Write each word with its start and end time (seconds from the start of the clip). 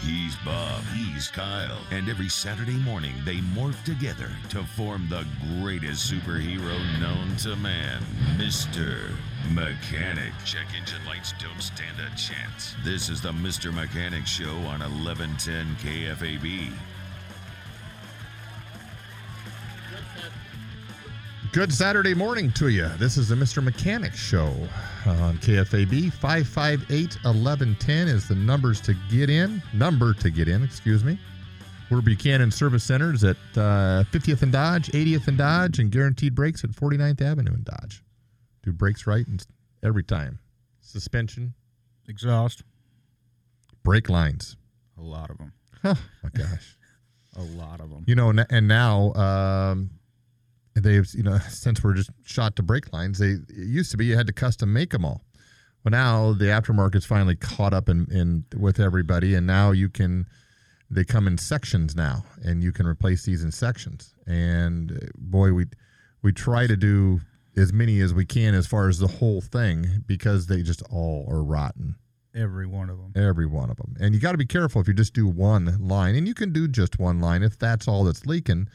He's 0.00 0.36
Bob, 0.44 0.82
he's 0.94 1.28
Kyle, 1.28 1.78
and 1.90 2.08
every 2.08 2.28
Saturday 2.28 2.76
morning 2.76 3.14
they 3.24 3.36
morph 3.36 3.82
together 3.84 4.30
to 4.50 4.62
form 4.62 5.08
the 5.08 5.26
greatest 5.60 6.12
superhero 6.12 6.78
known 7.00 7.34
to 7.38 7.56
man, 7.56 8.02
Mr. 8.36 9.10
Mechanic. 9.52 10.32
Check 10.44 10.66
engine 10.78 11.04
lights 11.06 11.32
don't 11.40 11.62
stand 11.62 11.96
a 11.98 12.14
chance. 12.16 12.74
This 12.84 13.08
is 13.08 13.22
the 13.22 13.32
Mr. 13.32 13.72
Mechanic 13.72 14.26
Show 14.26 14.54
on 14.68 14.80
1110 14.80 15.76
KFAB. 15.76 16.72
Good 21.56 21.72
Saturday 21.72 22.12
morning 22.12 22.52
to 22.52 22.68
you. 22.68 22.86
This 22.98 23.16
is 23.16 23.30
the 23.30 23.34
Mr. 23.34 23.64
Mechanic 23.64 24.12
Show 24.12 24.52
on 25.06 25.38
KFAB. 25.38 26.12
558 26.12 27.14
1110 27.24 28.08
is 28.08 28.28
the 28.28 28.34
numbers 28.34 28.78
to 28.82 28.94
get 29.10 29.30
in. 29.30 29.62
Number 29.72 30.12
to 30.12 30.28
get 30.28 30.48
in, 30.48 30.62
excuse 30.62 31.02
me. 31.02 31.18
We're 31.90 32.02
Buchanan 32.02 32.50
Service 32.50 32.84
Centers 32.84 33.24
at 33.24 33.38
uh, 33.56 34.04
50th 34.12 34.42
and 34.42 34.52
Dodge, 34.52 34.88
80th 34.88 35.28
and 35.28 35.38
Dodge, 35.38 35.78
and 35.78 35.90
Guaranteed 35.90 36.34
Brakes 36.34 36.62
at 36.62 36.72
49th 36.72 37.22
Avenue 37.22 37.54
and 37.54 37.64
Dodge. 37.64 38.02
Do 38.62 38.70
brakes 38.72 39.06
right 39.06 39.26
and 39.26 39.42
every 39.82 40.02
time. 40.02 40.38
Suspension, 40.82 41.54
Exhaust. 42.06 42.64
brake 43.82 44.10
lines. 44.10 44.58
A 44.98 45.02
lot 45.02 45.30
of 45.30 45.38
them. 45.38 45.54
Oh 45.84 45.98
my 46.22 46.28
gosh. 46.34 46.76
A 47.34 47.42
lot 47.42 47.80
of 47.80 47.88
them. 47.88 48.04
You 48.06 48.14
know, 48.14 48.30
and 48.50 48.68
now 48.68 49.14
um, 49.14 49.88
they've 50.84 51.08
you 51.14 51.22
know 51.22 51.38
since 51.48 51.82
we're 51.82 51.94
just 51.94 52.10
shot 52.24 52.56
to 52.56 52.62
brake 52.62 52.92
lines, 52.92 53.18
they 53.18 53.30
it 53.30 53.46
used 53.50 53.90
to 53.92 53.96
be 53.96 54.06
you 54.06 54.16
had 54.16 54.26
to 54.26 54.32
custom 54.32 54.72
make 54.72 54.90
them 54.90 55.04
all. 55.04 55.22
Well, 55.84 55.92
now 55.92 56.32
the 56.32 56.46
aftermarket's 56.46 57.06
finally 57.06 57.36
caught 57.36 57.72
up 57.72 57.88
in, 57.88 58.08
in 58.10 58.44
with 58.58 58.80
everybody, 58.80 59.34
and 59.34 59.46
now 59.46 59.70
you 59.70 59.88
can 59.88 60.26
they 60.90 61.04
come 61.04 61.26
in 61.26 61.38
sections 61.38 61.96
now, 61.96 62.24
and 62.44 62.62
you 62.62 62.72
can 62.72 62.86
replace 62.86 63.24
these 63.24 63.42
in 63.42 63.50
sections. 63.50 64.14
And 64.26 64.92
uh, 64.92 65.06
boy, 65.16 65.52
we 65.52 65.66
we 66.22 66.32
try 66.32 66.66
to 66.66 66.76
do 66.76 67.20
as 67.56 67.72
many 67.72 68.00
as 68.00 68.12
we 68.12 68.26
can 68.26 68.54
as 68.54 68.66
far 68.66 68.88
as 68.88 68.98
the 68.98 69.06
whole 69.06 69.40
thing 69.40 70.04
because 70.06 70.46
they 70.46 70.62
just 70.62 70.82
all 70.90 71.26
are 71.30 71.42
rotten. 71.42 71.96
Every 72.34 72.66
one 72.66 72.90
of 72.90 72.98
them. 72.98 73.12
Every 73.16 73.46
one 73.46 73.70
of 73.70 73.78
them. 73.78 73.96
And 73.98 74.14
you 74.14 74.20
got 74.20 74.32
to 74.32 74.38
be 74.38 74.44
careful 74.44 74.80
if 74.80 74.88
you 74.88 74.92
just 74.92 75.14
do 75.14 75.26
one 75.26 75.76
line, 75.80 76.16
and 76.16 76.28
you 76.28 76.34
can 76.34 76.52
do 76.52 76.68
just 76.68 76.98
one 76.98 77.20
line 77.20 77.42
if 77.42 77.58
that's 77.58 77.88
all 77.88 78.04
that's 78.04 78.26
leaking. 78.26 78.68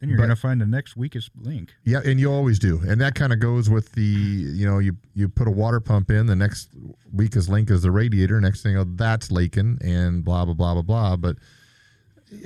Then 0.00 0.08
you're 0.08 0.18
But- 0.18 0.26
going 0.26 0.36
to 0.36 0.40
find 0.40 0.60
the 0.60 0.66
next 0.66 0.96
weakest 0.96 1.30
link. 1.40 1.72
Yeah, 1.84 2.00
and 2.04 2.20
you 2.20 2.30
always 2.30 2.58
do, 2.60 2.80
and 2.86 3.00
that 3.00 3.14
kind 3.16 3.32
of 3.32 3.40
goes 3.40 3.68
with 3.68 3.92
the 3.92 4.02
you 4.02 4.64
know 4.66 4.78
you 4.78 4.96
you 5.14 5.28
put 5.28 5.48
a 5.48 5.50
water 5.50 5.80
pump 5.80 6.10
in, 6.10 6.26
the 6.26 6.36
next 6.36 6.68
weakest 7.12 7.48
link 7.48 7.70
is 7.70 7.82
the 7.82 7.90
radiator. 7.90 8.40
Next 8.40 8.62
thing, 8.62 8.76
oh, 8.76 8.84
that's 8.84 9.32
leaking, 9.32 9.78
and 9.80 10.24
blah 10.24 10.44
blah 10.44 10.54
blah 10.54 10.74
blah 10.74 10.82
blah. 10.82 11.16
But 11.16 11.36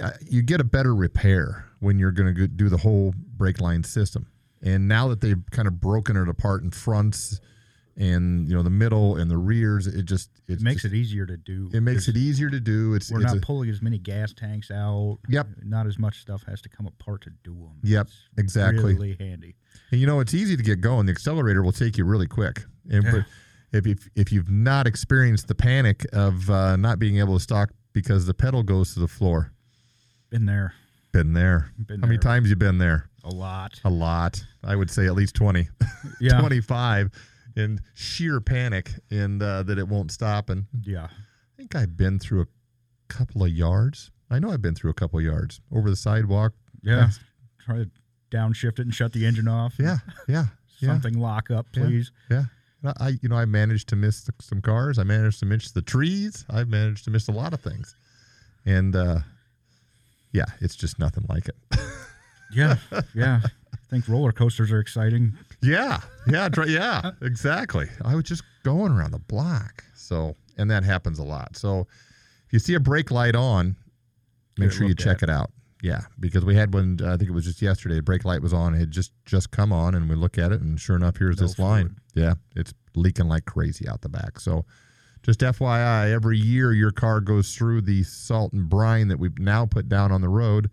uh, 0.02 0.12
you 0.26 0.42
get 0.42 0.60
a 0.60 0.64
better 0.64 0.94
repair 0.94 1.66
when 1.80 1.98
you're 1.98 2.12
going 2.12 2.34
to 2.34 2.46
do 2.48 2.68
the 2.68 2.78
whole 2.78 3.12
brake 3.36 3.60
line 3.60 3.82
system. 3.84 4.28
And 4.62 4.86
now 4.86 5.08
that 5.08 5.20
they've 5.20 5.42
kind 5.50 5.66
of 5.66 5.80
broken 5.80 6.16
it 6.16 6.28
apart 6.28 6.62
in 6.62 6.70
fronts 6.70 7.40
and 7.96 8.48
you 8.48 8.54
know 8.54 8.62
the 8.62 8.70
middle 8.70 9.16
and 9.16 9.30
the 9.30 9.36
rears, 9.36 9.86
it 9.86 10.04
just 10.06 10.30
It 10.48 10.60
makes 10.60 10.84
it 10.84 10.94
easier 10.94 11.26
to 11.26 11.36
do. 11.36 11.70
it 11.72 11.82
makes 11.82 12.08
it 12.08 12.16
easier 12.16 12.48
to 12.50 12.60
do. 12.60 12.94
It's 12.94 13.10
We're 13.10 13.20
it's 13.20 13.26
not 13.32 13.36
a- 13.38 13.40
pulling 13.40 13.68
as 13.70 13.82
many 13.82 13.98
gas 13.98 14.32
tanks 14.32 14.70
out. 14.70 15.18
Yep. 15.28 15.48
Not 15.64 15.86
as 15.86 15.98
much 15.98 16.20
stuff 16.20 16.42
has 16.46 16.62
to 16.62 16.68
come 16.68 16.86
apart 16.86 17.22
to 17.22 17.30
do 17.44 17.52
them. 17.54 17.78
Yep, 17.82 18.08
exactly. 18.38 18.94
Really 18.94 19.16
handy. 19.20 19.56
And 19.90 20.00
you 20.00 20.06
know, 20.06 20.20
it's 20.20 20.34
easy 20.34 20.56
to 20.56 20.62
get 20.62 20.80
going. 20.80 21.06
The 21.06 21.12
accelerator 21.12 21.62
will 21.62 21.72
take 21.72 21.96
you 21.98 22.04
really 22.04 22.26
quick. 22.26 22.64
And 22.90 23.04
Yeah. 23.04 23.10
but 23.10 23.24
if, 23.72 23.86
if 23.86 24.08
if 24.14 24.32
you've 24.32 24.50
not 24.50 24.86
experienced 24.86 25.48
the 25.48 25.54
panic 25.54 26.06
of 26.12 26.48
uh, 26.50 26.76
not 26.76 26.98
being 26.98 27.18
able 27.18 27.34
to 27.36 27.40
stock 27.42 27.70
because 27.92 28.24
the 28.26 28.34
pedal 28.34 28.62
goes 28.62 28.94
to 28.94 29.00
the 29.00 29.08
floor, 29.08 29.52
Been 30.30 30.46
there 30.46 30.74
been 31.12 31.34
there. 31.34 31.70
Been 31.78 32.00
How 32.00 32.06
many 32.06 32.16
times 32.18 32.48
you 32.48 32.56
been 32.56 32.78
there? 32.78 33.10
a 33.22 33.28
lot. 33.28 33.78
A 33.84 33.90
lot. 33.90 34.42
I 34.64 34.74
would 34.74 34.90
say 34.90 35.04
at 35.06 35.12
least 35.14 35.34
20, 35.34 35.68
Yeah. 36.20 36.38
25 36.40 37.10
in 37.56 37.80
sheer 37.94 38.40
panic 38.40 38.90
and 39.10 39.42
uh, 39.42 39.62
that 39.64 39.78
it 39.78 39.88
won't 39.88 40.10
stop. 40.10 40.50
And 40.50 40.64
Yeah. 40.84 41.04
I 41.04 41.56
think 41.56 41.74
I've 41.74 41.96
been 41.96 42.18
through 42.18 42.42
a 42.42 42.46
couple 43.08 43.44
of 43.44 43.50
yards. 43.50 44.10
I 44.30 44.38
know 44.38 44.50
I've 44.50 44.62
been 44.62 44.74
through 44.74 44.90
a 44.90 44.94
couple 44.94 45.18
of 45.18 45.24
yards 45.24 45.60
over 45.70 45.90
the 45.90 45.96
sidewalk. 45.96 46.52
Yeah. 46.82 47.04
past- 47.06 47.20
Try 47.60 47.76
to 47.76 47.90
downshift 48.30 48.78
it 48.78 48.80
and 48.80 48.94
shut 48.94 49.12
the 49.12 49.24
engine 49.26 49.46
off. 49.48 49.74
Yeah. 49.78 49.98
Yeah. 50.26 50.46
yeah. 50.80 50.88
Something 50.88 51.18
lock 51.18 51.50
up, 51.50 51.66
please. 51.72 52.10
Yeah. 52.30 52.44
And 52.82 52.92
I, 52.98 53.12
you 53.22 53.28
know, 53.28 53.36
I 53.36 53.44
managed 53.44 53.88
to 53.90 53.96
miss 53.96 54.24
th- 54.24 54.34
some 54.40 54.60
cars. 54.60 54.98
I 54.98 55.04
managed 55.04 55.38
to 55.40 55.46
miss 55.46 55.70
the 55.70 55.82
trees. 55.82 56.44
I've 56.50 56.68
managed 56.68 57.04
to 57.04 57.10
miss 57.10 57.28
a 57.28 57.32
lot 57.32 57.52
of 57.52 57.60
things. 57.60 57.94
And, 58.66 58.96
uh, 58.96 59.18
yeah, 60.32 60.46
it's 60.60 60.74
just 60.74 60.98
nothing 60.98 61.24
like 61.28 61.48
it. 61.48 61.56
Yeah. 62.54 62.76
Yeah. 63.14 63.40
I 63.44 63.76
think 63.88 64.06
roller 64.08 64.30
coasters 64.30 64.70
are 64.72 64.78
exciting. 64.78 65.32
Yeah. 65.62 66.00
Yeah. 66.26 66.48
Yeah. 66.66 67.10
Exactly. 67.22 67.88
I 68.04 68.14
was 68.14 68.24
just 68.24 68.42
going 68.64 68.92
around 68.92 69.12
the 69.12 69.18
block. 69.18 69.84
So, 69.94 70.36
and 70.58 70.70
that 70.70 70.84
happens 70.84 71.18
a 71.18 71.24
lot. 71.24 71.56
So 71.56 71.86
if 72.46 72.52
you 72.52 72.58
see 72.58 72.74
a 72.74 72.80
brake 72.80 73.10
light 73.10 73.34
on, 73.36 73.76
make 74.58 74.70
Get 74.70 74.76
sure 74.76 74.86
you 74.86 74.94
check 74.94 75.22
at. 75.22 75.24
it 75.24 75.30
out. 75.30 75.50
Yeah. 75.82 76.02
Because 76.20 76.44
we 76.44 76.54
had 76.54 76.72
one, 76.74 76.98
uh, 77.02 77.14
I 77.14 77.16
think 77.16 77.30
it 77.30 77.32
was 77.32 77.44
just 77.44 77.60
yesterday, 77.62 77.96
the 77.96 78.02
brake 78.02 78.24
light 78.24 78.40
was 78.42 78.52
on. 78.52 78.74
It 78.74 78.78
had 78.78 78.90
just, 78.90 79.12
just 79.24 79.50
come 79.50 79.72
on 79.72 79.94
and 79.94 80.08
we 80.08 80.14
look 80.14 80.38
at 80.38 80.52
it 80.52 80.60
and 80.60 80.78
sure 80.80 80.94
enough, 80.96 81.16
here's 81.16 81.40
No 81.40 81.46
this 81.46 81.58
line. 81.58 81.96
Yeah. 82.14 82.34
It's 82.54 82.72
leaking 82.94 83.26
like 83.28 83.44
crazy 83.46 83.88
out 83.88 84.02
the 84.02 84.08
back. 84.08 84.38
So, 84.38 84.64
Just 85.22 85.40
FYI, 85.40 86.10
every 86.12 86.36
year 86.38 86.72
your 86.72 86.90
car 86.92 87.20
goes 87.20 87.54
through 87.54 87.82
the 87.82 88.02
salt 88.04 88.52
and 88.52 88.68
brine 88.68 89.08
that 89.08 89.18
we've 89.18 89.38
now 89.38 89.64
put 89.66 89.88
down 89.88 90.10
on 90.12 90.20
the 90.20 90.28
road, 90.28 90.68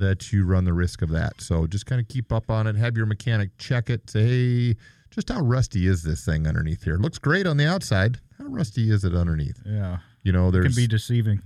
that 0.00 0.32
you 0.32 0.44
run 0.44 0.64
the 0.64 0.72
risk 0.72 1.00
of 1.02 1.08
that. 1.10 1.40
So 1.40 1.66
just 1.66 1.86
kind 1.86 2.00
of 2.00 2.08
keep 2.08 2.32
up 2.32 2.50
on 2.50 2.66
it. 2.66 2.74
Have 2.76 2.96
your 2.96 3.06
mechanic 3.06 3.50
check 3.58 3.88
it. 3.88 4.10
Say, 4.10 4.24
hey, 4.70 4.76
just 5.10 5.28
how 5.28 5.40
rusty 5.40 5.86
is 5.86 6.02
this 6.02 6.24
thing 6.24 6.46
underneath 6.46 6.82
here? 6.82 6.94
It 6.94 7.00
looks 7.00 7.18
great 7.18 7.46
on 7.46 7.56
the 7.56 7.66
outside. 7.66 8.18
How 8.38 8.44
rusty 8.46 8.90
is 8.90 9.04
it 9.04 9.14
underneath? 9.14 9.60
Yeah. 9.64 9.98
You 10.22 10.32
know, 10.32 10.48
It 10.48 10.62
can 10.62 10.74
be 10.74 10.86
deceiving. 10.86 11.40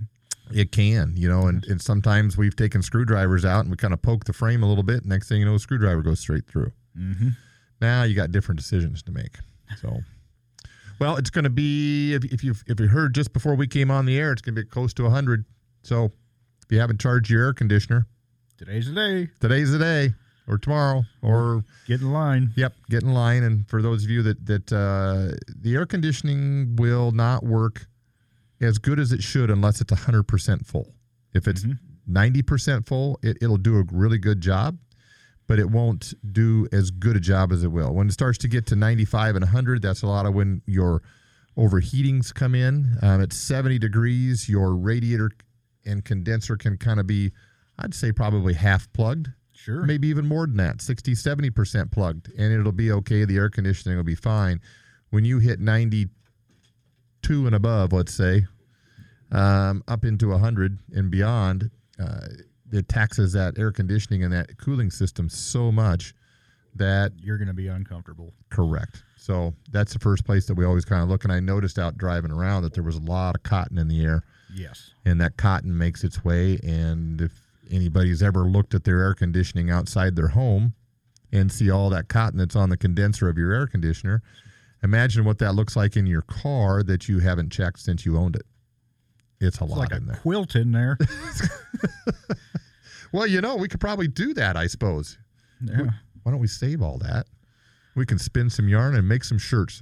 it 0.51 0.71
can, 0.71 1.13
you 1.15 1.27
know, 1.29 1.47
and, 1.47 1.63
and 1.65 1.81
sometimes 1.81 2.37
we've 2.37 2.55
taken 2.55 2.81
screwdrivers 2.81 3.45
out 3.45 3.61
and 3.61 3.71
we 3.71 3.77
kind 3.77 3.93
of 3.93 4.01
poke 4.01 4.25
the 4.25 4.33
frame 4.33 4.63
a 4.63 4.67
little 4.67 4.83
bit. 4.83 5.05
Next 5.05 5.29
thing 5.29 5.39
you 5.39 5.45
know, 5.45 5.55
a 5.55 5.59
screwdriver 5.59 6.01
goes 6.01 6.19
straight 6.19 6.45
through. 6.47 6.71
Mm-hmm. 6.97 7.29
Now 7.81 8.03
you 8.03 8.15
got 8.15 8.31
different 8.31 8.59
decisions 8.59 9.01
to 9.03 9.11
make. 9.11 9.37
So, 9.81 9.99
well, 10.99 11.17
it's 11.17 11.29
going 11.29 11.43
to 11.43 11.49
be 11.49 12.13
if, 12.13 12.23
if 12.25 12.43
you've 12.43 12.63
if 12.67 12.79
you 12.79 12.87
heard 12.87 13.13
just 13.15 13.33
before 13.33 13.55
we 13.55 13.67
came 13.67 13.89
on 13.91 14.05
the 14.05 14.17
air, 14.17 14.31
it's 14.31 14.41
going 14.41 14.55
to 14.55 14.61
be 14.61 14.67
close 14.67 14.93
to 14.93 15.03
100. 15.03 15.43
So, 15.83 16.05
if 16.05 16.71
you 16.71 16.79
haven't 16.79 17.01
charged 17.01 17.29
your 17.29 17.45
air 17.45 17.53
conditioner, 17.53 18.07
Today's 18.57 18.87
the 18.87 18.93
day. 18.93 19.29
today's 19.39 19.71
the 19.71 19.79
day, 19.79 20.13
or 20.47 20.57
tomorrow, 20.57 21.03
or 21.21 21.63
Get 21.87 22.01
in 22.01 22.11
line. 22.13 22.51
Yep, 22.55 22.73
get 22.89 23.03
in 23.03 23.13
line. 23.13 23.43
And 23.43 23.67
for 23.69 23.81
those 23.81 24.03
of 24.03 24.09
you 24.09 24.23
that 24.23 24.45
that 24.45 24.71
uh, 24.71 25.35
the 25.61 25.75
air 25.75 25.85
conditioning 25.85 26.75
will 26.77 27.11
not 27.11 27.43
work 27.43 27.87
as 28.61 28.77
good 28.77 28.99
as 28.99 29.11
it 29.11 29.21
should 29.21 29.49
unless 29.51 29.81
it's 29.81 29.93
hundred 29.93 30.23
percent 30.23 30.65
full. 30.65 30.93
If 31.33 31.47
it's 31.47 31.63
Mhm. 31.63 31.79
90 32.07 32.41
percent 32.43 32.87
full, 32.87 33.19
it, 33.21 33.37
it'll 33.41 33.57
do 33.57 33.77
a 33.77 33.83
really 33.91 34.17
good 34.17 34.39
job, 34.39 34.77
but 35.47 35.59
it 35.59 35.69
won't 35.69 36.13
do 36.31 36.67
as 36.71 36.91
good 36.91 37.17
a 37.17 37.19
job 37.19 37.51
as 37.51 37.63
it 37.63 37.71
will. 37.71 37.93
When 37.93 38.07
it 38.07 38.13
starts 38.13 38.37
to 38.39 38.47
get 38.47 38.65
to 38.67 38.75
95 38.75 39.35
and 39.35 39.43
100, 39.43 39.81
that's 39.81 40.01
a 40.01 40.07
lot 40.07 40.25
of 40.25 40.33
when 40.33 40.61
your 40.65 41.01
overheatings 41.57 42.33
come 42.33 42.55
in. 42.55 42.97
Um, 43.01 43.21
at 43.21 43.33
70 43.33 43.79
degrees, 43.79 44.47
your 44.47 44.75
radiator 44.75 45.31
and 45.85 46.03
condenser 46.05 46.57
can 46.57 46.77
kind 46.77 46.99
of 46.99 47.07
be, 47.07 47.31
I'd 47.79 47.93
say, 47.93 48.11
probably 48.11 48.53
half 48.53 48.91
plugged 48.93 49.29
Sure. 49.57 49.83
maybe 49.83 50.07
even 50.09 50.27
more 50.27 50.45
than 50.45 50.57
that 50.57 50.81
60 50.81 51.13
70% 51.13 51.89
plugged 51.91 52.29
and 52.37 52.53
it'll 52.53 52.71
be 52.71 52.91
okay 52.91 53.25
the 53.25 53.37
air 53.37 53.49
conditioning 53.49 53.97
will 53.97 54.03
be 54.03 54.13
fine 54.13 54.59
when 55.09 55.25
you 55.25 55.39
hit 55.39 55.59
92 55.59 56.09
and 57.47 57.55
above 57.55 57.91
let's 57.93 58.13
say 58.13 58.45
um, 59.31 59.83
up 59.87 60.05
into 60.05 60.27
100 60.29 60.77
and 60.93 61.09
beyond 61.09 61.71
uh, 61.99 62.27
it 62.71 62.87
taxes 62.89 63.33
that 63.33 63.57
air 63.57 63.71
conditioning 63.71 64.23
and 64.23 64.33
that 64.33 64.57
cooling 64.57 64.91
system 64.91 65.29
so 65.29 65.71
much 65.71 66.13
that 66.75 67.13
You're 67.21 67.37
going 67.37 67.47
to 67.47 67.53
be 67.53 67.67
uncomfortable. 67.69 68.33
correct 68.49 69.03
so 69.17 69.53
that's 69.71 69.93
the 69.93 69.99
first 69.99 70.25
place 70.25 70.45
that 70.47 70.53
we 70.55 70.65
always 70.65 70.85
kind 70.85 71.01
of 71.01 71.09
look 71.09 71.23
and 71.23 71.33
i 71.33 71.39
noticed 71.39 71.79
out 71.79 71.97
driving 71.97 72.31
around 72.31 72.63
that 72.63 72.73
there 72.73 72.83
was 72.83 72.97
a 72.97 73.01
lot 73.01 73.35
of 73.35 73.41
cotton 73.43 73.77
in 73.77 73.87
the 73.87 74.03
air 74.03 74.21
Yes. 74.53 74.91
and 75.05 75.19
that 75.21 75.35
cotton 75.37 75.75
makes 75.77 76.03
its 76.05 76.23
way. 76.23 76.57
And 76.63 77.19
if 77.19 77.33
anybody's 77.71 78.21
ever 78.23 78.41
looked 78.41 78.73
at 78.73 78.83
their 78.83 78.99
air 79.01 79.13
conditioning 79.13 79.69
outside 79.69 80.15
their 80.15 80.29
home, 80.29 80.73
and 81.31 81.51
see 81.51 81.69
all 81.69 81.89
that 81.89 82.07
cotton 82.07 82.39
that's 82.39 82.55
on 82.55 82.69
the 82.69 82.77
condenser 82.77 83.27
of 83.29 83.37
your 83.37 83.51
air 83.53 83.67
conditioner. 83.67 84.21
Imagine 84.83 85.25
what 85.25 85.39
that 85.39 85.53
looks 85.53 85.75
like 85.75 85.97
in 85.97 86.05
your 86.05 86.21
car 86.21 86.83
that 86.83 87.07
you 87.09 87.19
haven't 87.19 87.51
checked 87.51 87.79
since 87.79 88.05
you 88.05 88.17
owned 88.17 88.35
it. 88.35 88.43
It's 89.41 89.59
a 89.59 89.63
It's 89.63 89.71
lot 89.71 89.79
like 89.79 89.91
a 89.93 89.99
there. 89.99 90.15
quilt 90.17 90.55
in 90.55 90.71
there. 90.71 90.97
Well, 93.11 93.27
you 93.27 93.39
know, 93.39 93.55
we 93.55 93.69
could 93.69 93.79
probably 93.79 94.09
do 94.09 94.33
that, 94.33 94.57
I 94.57 94.67
suppose. 94.67 95.17
Yeah. 95.61 95.91
Why 96.23 96.31
don't 96.31 96.39
we 96.41 96.47
save 96.47 96.81
all 96.81 96.97
that? 96.97 97.27
We 97.95 98.05
can 98.05 98.19
spin 98.19 98.49
some 98.49 98.67
yarn 98.67 98.93
and 98.93 99.07
make 99.07 99.23
some 99.23 99.37
shirts. 99.37 99.81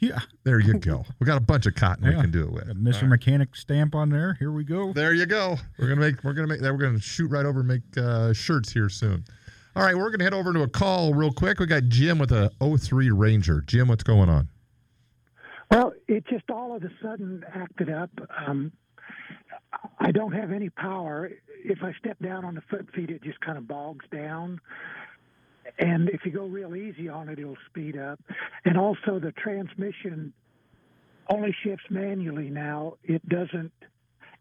Yeah. 0.00 0.18
There 0.44 0.60
you 0.60 0.74
go. 0.74 1.04
We 1.18 1.26
got 1.26 1.36
a 1.36 1.40
bunch 1.40 1.66
of 1.66 1.74
cotton 1.74 2.06
we 2.06 2.14
can 2.14 2.30
do 2.30 2.44
it 2.44 2.52
with. 2.52 2.66
Got 2.66 2.76
Mr. 2.76 3.08
Mechanic 3.08 3.56
stamp 3.56 3.94
on 3.94 4.08
there. 4.08 4.36
Here 4.38 4.52
we 4.52 4.64
go. 4.64 4.92
There 4.92 5.12
you 5.12 5.26
go. 5.26 5.56
We're 5.78 5.88
gonna 5.88 6.00
make. 6.00 6.22
We're 6.24 6.32
gonna 6.32 6.48
make 6.48 6.60
that. 6.60 6.72
We're 6.72 6.78
gonna 6.78 7.00
shoot 7.00 7.30
right 7.30 7.46
over 7.46 7.60
and 7.60 7.68
make 7.68 7.82
uh, 7.96 8.32
shirts 8.32 8.72
here 8.72 8.88
soon. 8.88 9.24
All 9.76 9.84
right, 9.84 9.96
we're 9.96 10.10
gonna 10.10 10.24
head 10.24 10.34
over 10.34 10.52
to 10.52 10.62
a 10.62 10.68
call 10.68 11.14
real 11.14 11.32
quick. 11.32 11.60
We 11.60 11.66
got 11.66 11.84
Jim 11.84 12.18
with 12.18 12.32
a 12.32 12.50
03 12.60 13.10
Ranger. 13.10 13.62
Jim, 13.66 13.88
what's 13.88 14.02
going 14.02 14.28
on? 14.28 14.48
Well, 15.70 15.92
it 16.08 16.26
just 16.26 16.50
all 16.50 16.74
of 16.74 16.82
a 16.82 16.90
sudden 17.02 17.44
acted 17.54 17.90
up. 17.90 18.10
Um, 18.46 18.72
I 20.00 20.10
don't 20.10 20.32
have 20.32 20.50
any 20.50 20.70
power. 20.70 21.30
If 21.64 21.82
I 21.82 21.92
step 21.98 22.18
down 22.20 22.44
on 22.44 22.54
the 22.54 22.62
foot 22.62 22.88
feet, 22.94 23.10
it 23.10 23.22
just 23.22 23.40
kind 23.40 23.58
of 23.58 23.68
bogs 23.68 24.06
down. 24.10 24.60
And 25.78 26.08
if 26.10 26.24
you 26.24 26.32
go 26.32 26.44
real 26.46 26.74
easy 26.76 27.08
on 27.08 27.28
it, 27.28 27.38
it'll 27.38 27.56
speed 27.68 27.96
up. 27.98 28.20
And 28.64 28.76
also, 28.78 29.18
the 29.18 29.32
transmission 29.32 30.32
only 31.28 31.54
shifts 31.62 31.84
manually 31.90 32.50
now. 32.50 32.94
It 33.04 33.26
doesn't. 33.28 33.72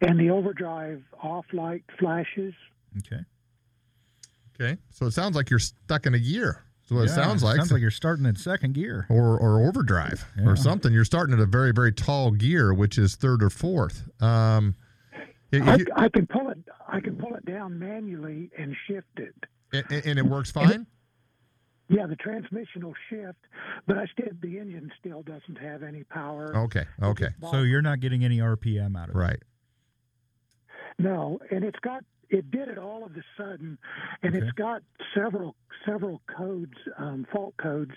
And 0.02 0.20
the 0.20 0.30
overdrive 0.30 1.04
off 1.22 1.46
light 1.54 1.84
flashes. 2.00 2.54
Okay. 3.00 3.22
Okay, 4.60 4.78
so 4.90 5.06
it 5.06 5.12
sounds 5.12 5.36
like 5.36 5.50
you're 5.50 5.60
stuck 5.60 6.06
in 6.08 6.14
a 6.16 6.20
gear. 6.20 6.64
So 6.88 6.96
what 6.96 7.06
it 7.06 7.10
sounds 7.10 7.44
like. 7.44 7.58
Sounds 7.58 7.72
like 7.72 7.82
you're 7.82 7.92
starting 7.92 8.26
in 8.26 8.36
second 8.36 8.74
gear. 8.74 9.06
or, 9.10 9.38
or 9.40 9.68
overdrive 9.68 10.26
Yeah. 10.38 10.46
or 10.50 10.56
something. 10.56 10.92
You're 10.94 11.04
starting 11.06 11.34
at 11.34 11.40
a 11.42 11.46
very 11.46 11.72
very 11.74 11.92
tall 11.92 12.32
gear, 12.32 12.74
which 12.74 12.98
is 12.98 13.16
third 13.16 13.44
or 13.44 13.50
fourth. 13.50 14.10
Um, 14.22 14.74
if 15.52 15.68
I, 15.68 15.76
you- 15.76 15.86
I 15.96 16.10
can 16.10 16.26
pull 16.28 16.50
it. 16.50 16.58
I 16.88 17.00
can 17.02 17.18
pull 17.18 17.36
it 17.36 17.46
down 17.46 17.78
manually 17.78 18.50
and 18.58 18.76
shift 18.88 19.08
it. 19.18 19.36
and, 19.74 20.06
and 20.06 20.18
it 20.20 20.26
works 20.26 20.50
fine. 20.52 20.88
Yeah, 21.90 22.06
the 22.08 22.18
transmission 22.18 22.86
will 22.86 22.94
shift, 23.10 23.40
but 23.86 23.98
I 23.98 24.06
still 24.08 24.34
the 24.42 24.58
engine 24.60 24.92
still 25.00 25.24
doesn't 25.24 25.58
have 25.62 25.84
any 25.84 26.04
power. 26.04 26.56
Okay, 26.56 26.84
okay, 27.02 27.30
So 27.42 27.62
you're 27.62 27.82
not 27.82 28.02
getting 28.02 28.26
any 28.26 28.40
RPM 28.40 28.98
out 28.98 29.10
of 29.10 29.16
it. 29.16 29.18
right. 29.18 29.42
No, 31.00 31.40
and 31.52 31.64
it's 31.64 31.80
got 31.80 32.04
it 32.30 32.52
did 32.52 32.68
it 32.68 32.78
all 32.78 33.06
of 33.06 33.12
a 33.16 33.24
sudden, 33.38 33.78
and 34.22 34.36
Okay. 34.36 34.46
it's 34.46 34.52
got 34.54 34.82
several 35.16 35.56
several 35.86 36.22
codes, 36.38 36.74
um, 36.98 37.26
fault 37.32 37.56
codes, 37.58 37.94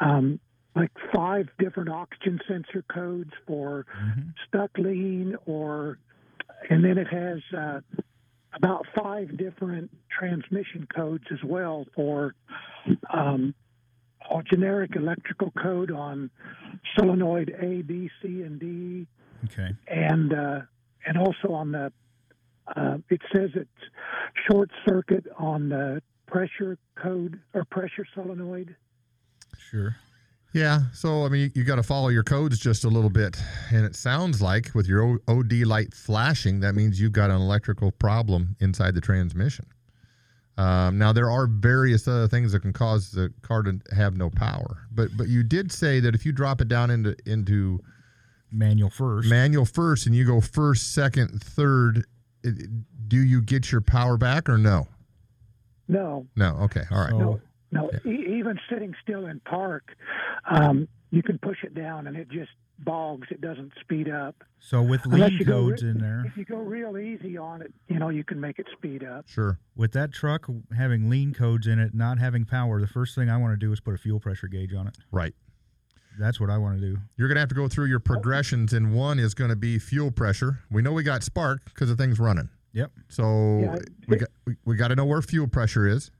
um, 0.00 0.38
like 0.76 0.92
five 1.12 1.48
different 1.58 1.88
oxygen 1.88 2.40
sensor 2.46 2.82
codes 2.82 3.32
for 3.46 3.84
Mhm. 4.00 4.34
stuck 4.46 4.76
lean, 4.78 5.34
or 5.46 5.98
and 6.70 6.84
then 6.84 6.98
it 6.98 7.08
has 7.08 7.40
uh, 7.56 7.80
about 8.54 8.86
five 9.00 9.36
different 9.36 9.90
transmission 10.16 10.86
codes 10.94 11.24
as 11.32 11.38
well 11.44 11.86
for 11.94 12.34
um, 13.12 13.54
a 14.30 14.42
generic 14.42 14.96
electrical 14.96 15.52
code 15.62 15.90
on 15.90 16.30
solenoid 16.96 17.54
A, 17.60 17.82
B, 17.82 18.10
C, 18.22 18.42
and 18.42 18.58
D 18.58 19.06
Okay. 19.44 19.70
and 19.86 20.32
uh, 20.34 20.60
and 21.06 21.16
also 21.16 21.52
on 21.52 21.70
the 21.72 21.92
uh, 22.76 22.98
it 23.08 23.20
says 23.34 23.50
it's 23.54 23.70
short 24.50 24.70
circuit 24.86 25.26
on 25.38 25.68
the 25.68 26.02
pressure 26.26 26.76
code 27.00 27.40
or 27.54 27.64
pressure 27.64 28.04
solenoid. 28.14 28.74
Sure. 29.70 29.94
Yeah, 30.54 30.82
so 30.94 31.24
I 31.26 31.28
mean, 31.28 31.52
you, 31.54 31.62
got 31.62 31.76
to 31.76 31.82
follow 31.82 32.08
your 32.08 32.22
codes 32.24 32.58
just 32.58 32.84
a 32.84 32.88
little 32.88 33.10
bit, 33.10 33.36
and 33.70 33.84
it 33.84 33.94
sounds 33.94 34.40
like 34.40 34.74
with 34.74 34.86
your 34.88 35.02
o- 35.04 35.18
OD 35.28 35.52
light 35.66 35.92
flashing, 35.92 36.60
that 36.60 36.74
means 36.74 36.98
you've 36.98 37.12
got 37.12 37.28
an 37.30 37.36
electrical 37.36 37.92
problem 37.92 38.56
inside 38.60 38.94
the 38.94 39.00
transmission. 39.00 39.66
Um, 40.56 40.98
now 40.98 41.12
there 41.12 41.30
are 41.30 41.46
various 41.46 42.08
other 42.08 42.26
things 42.28 42.52
that 42.52 42.60
can 42.60 42.72
cause 42.72 43.10
the 43.12 43.32
car 43.42 43.62
to 43.62 43.78
have 43.94 44.16
no 44.16 44.30
power, 44.30 44.86
but 44.90 45.10
but 45.16 45.28
you 45.28 45.42
did 45.44 45.70
say 45.70 46.00
that 46.00 46.14
if 46.14 46.24
you 46.26 46.32
drop 46.32 46.60
it 46.60 46.66
down 46.68 46.90
into 46.90 47.14
into 47.26 47.78
Manual 48.50 48.88
first. 48.90 49.28
manual 49.28 49.66
first 49.66 50.06
and 50.06 50.16
you 50.16 50.24
go 50.24 50.40
first, 50.40 50.94
second, 50.94 51.40
third, 51.42 52.06
it, 52.42 52.54
do 53.06 53.18
you 53.18 53.42
get 53.42 53.70
your 53.70 53.82
power 53.82 54.16
back 54.16 54.48
or 54.48 54.56
no? 54.58 54.88
No, 55.86 56.26
No. 56.34 56.56
Okay. 56.62 56.82
All 56.90 57.00
right. 57.02 57.10
So- 57.10 57.40
no, 57.70 57.90
no. 58.04 58.10
E- 58.10 58.38
even 58.38 58.58
sitting 58.70 58.94
still 59.02 59.26
in 59.26 59.40
park, 59.40 59.96
um, 60.50 60.88
you 61.10 61.22
can 61.22 61.38
push 61.38 61.58
it 61.64 61.74
down 61.74 62.06
and 62.06 62.16
it 62.16 62.28
just 62.30 62.50
bogs. 62.80 63.26
It 63.30 63.40
doesn't 63.40 63.72
speed 63.80 64.08
up. 64.08 64.36
So 64.60 64.82
with 64.82 65.04
Unless 65.04 65.30
lean 65.32 65.44
codes 65.44 65.82
re- 65.82 65.90
in 65.90 65.98
there, 65.98 66.24
If 66.26 66.36
you 66.36 66.44
go 66.44 66.56
real 66.58 66.96
easy 66.98 67.36
on 67.36 67.62
it, 67.62 67.72
you 67.88 67.98
know 67.98 68.08
you 68.08 68.24
can 68.24 68.40
make 68.40 68.58
it 68.58 68.66
speed 68.76 69.04
up. 69.04 69.26
Sure. 69.28 69.58
with 69.76 69.92
that 69.92 70.12
truck 70.12 70.46
having 70.76 71.08
lean 71.10 71.32
codes 71.34 71.66
in 71.66 71.78
it, 71.78 71.94
not 71.94 72.18
having 72.18 72.44
power, 72.44 72.80
the 72.80 72.86
first 72.86 73.14
thing 73.14 73.28
I 73.30 73.36
want 73.36 73.52
to 73.52 73.56
do 73.66 73.72
is 73.72 73.80
put 73.80 73.94
a 73.94 73.98
fuel 73.98 74.20
pressure 74.20 74.46
gauge 74.48 74.74
on 74.74 74.86
it. 74.86 74.96
Right. 75.10 75.34
That's 76.18 76.40
what 76.40 76.50
I 76.50 76.58
want 76.58 76.80
to 76.80 76.84
do. 76.84 76.98
You're 77.16 77.28
going 77.28 77.36
to 77.36 77.40
have 77.40 77.48
to 77.50 77.54
go 77.54 77.68
through 77.68 77.86
your 77.86 78.00
progressions, 78.00 78.72
and 78.72 78.92
one 78.92 79.20
is 79.20 79.34
going 79.34 79.50
to 79.50 79.56
be 79.56 79.78
fuel 79.78 80.10
pressure. 80.10 80.58
We 80.68 80.82
know 80.82 80.92
we 80.92 81.04
got 81.04 81.22
spark 81.22 81.64
because 81.66 81.88
the 81.88 81.94
thing's 81.96 82.18
running. 82.18 82.48
Yep. 82.72 82.90
So 83.08 83.58
Yeah. 83.60 83.76
we 84.08 84.16
got 84.16 84.28
we, 84.44 84.56
we 84.64 84.76
got 84.76 84.88
to 84.88 84.96
know 84.96 85.04
where 85.04 85.22
fuel 85.22 85.46
pressure 85.46 85.86
is, 85.86 86.10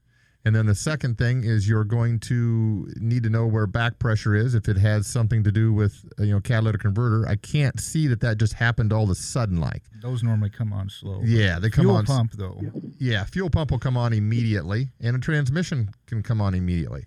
and 0.49 0.56
then 0.56 0.65
the 0.67 0.75
second 0.75 1.19
thing 1.19 1.45
is 1.45 1.69
you're 1.69 1.85
going 1.85 2.19
to 2.21 2.89
need 2.97 3.23
to 3.23 3.29
know 3.29 3.47
where 3.47 3.67
back 3.67 3.99
pressure 3.99 4.35
is 4.35 4.55
if 4.55 4.67
it 4.67 4.79
has 4.79 5.06
something 5.06 5.45
to 5.45 5.53
do 5.53 5.75
with 5.75 6.05
uh, 6.19 6.23
you 6.23 6.33
know 6.33 6.41
catalytic 6.41 6.81
converter. 6.81 7.29
I 7.29 7.37
can't 7.37 7.79
see 7.79 8.06
that 8.09 8.21
that 8.21 8.39
just 8.39 8.55
happened 8.55 8.91
all 8.93 9.05
of 9.05 9.11
a 9.11 9.15
sudden. 9.15 9.61
Like 9.61 9.83
Those 10.00 10.23
normally 10.23 10.49
come 10.49 10.73
on 10.73 10.89
slow. 10.89 11.21
yeah, 11.23 11.59
they 11.59 11.69
come 11.69 11.85
Fuel 11.85 11.97
on. 11.97 12.05
s- 12.05 12.09
pump 12.09 12.33
though. 12.33 12.59
Yeah, 12.99 13.25
fuel 13.25 13.50
pump 13.50 13.71
will 13.71 13.79
come 13.79 13.97
on 13.99 14.12
immediately, 14.15 14.89
and 15.00 15.15
a 15.15 15.19
transmission 15.19 15.91
can 16.06 16.23
come 16.23 16.41
on 16.41 16.55
immediately. 16.55 17.05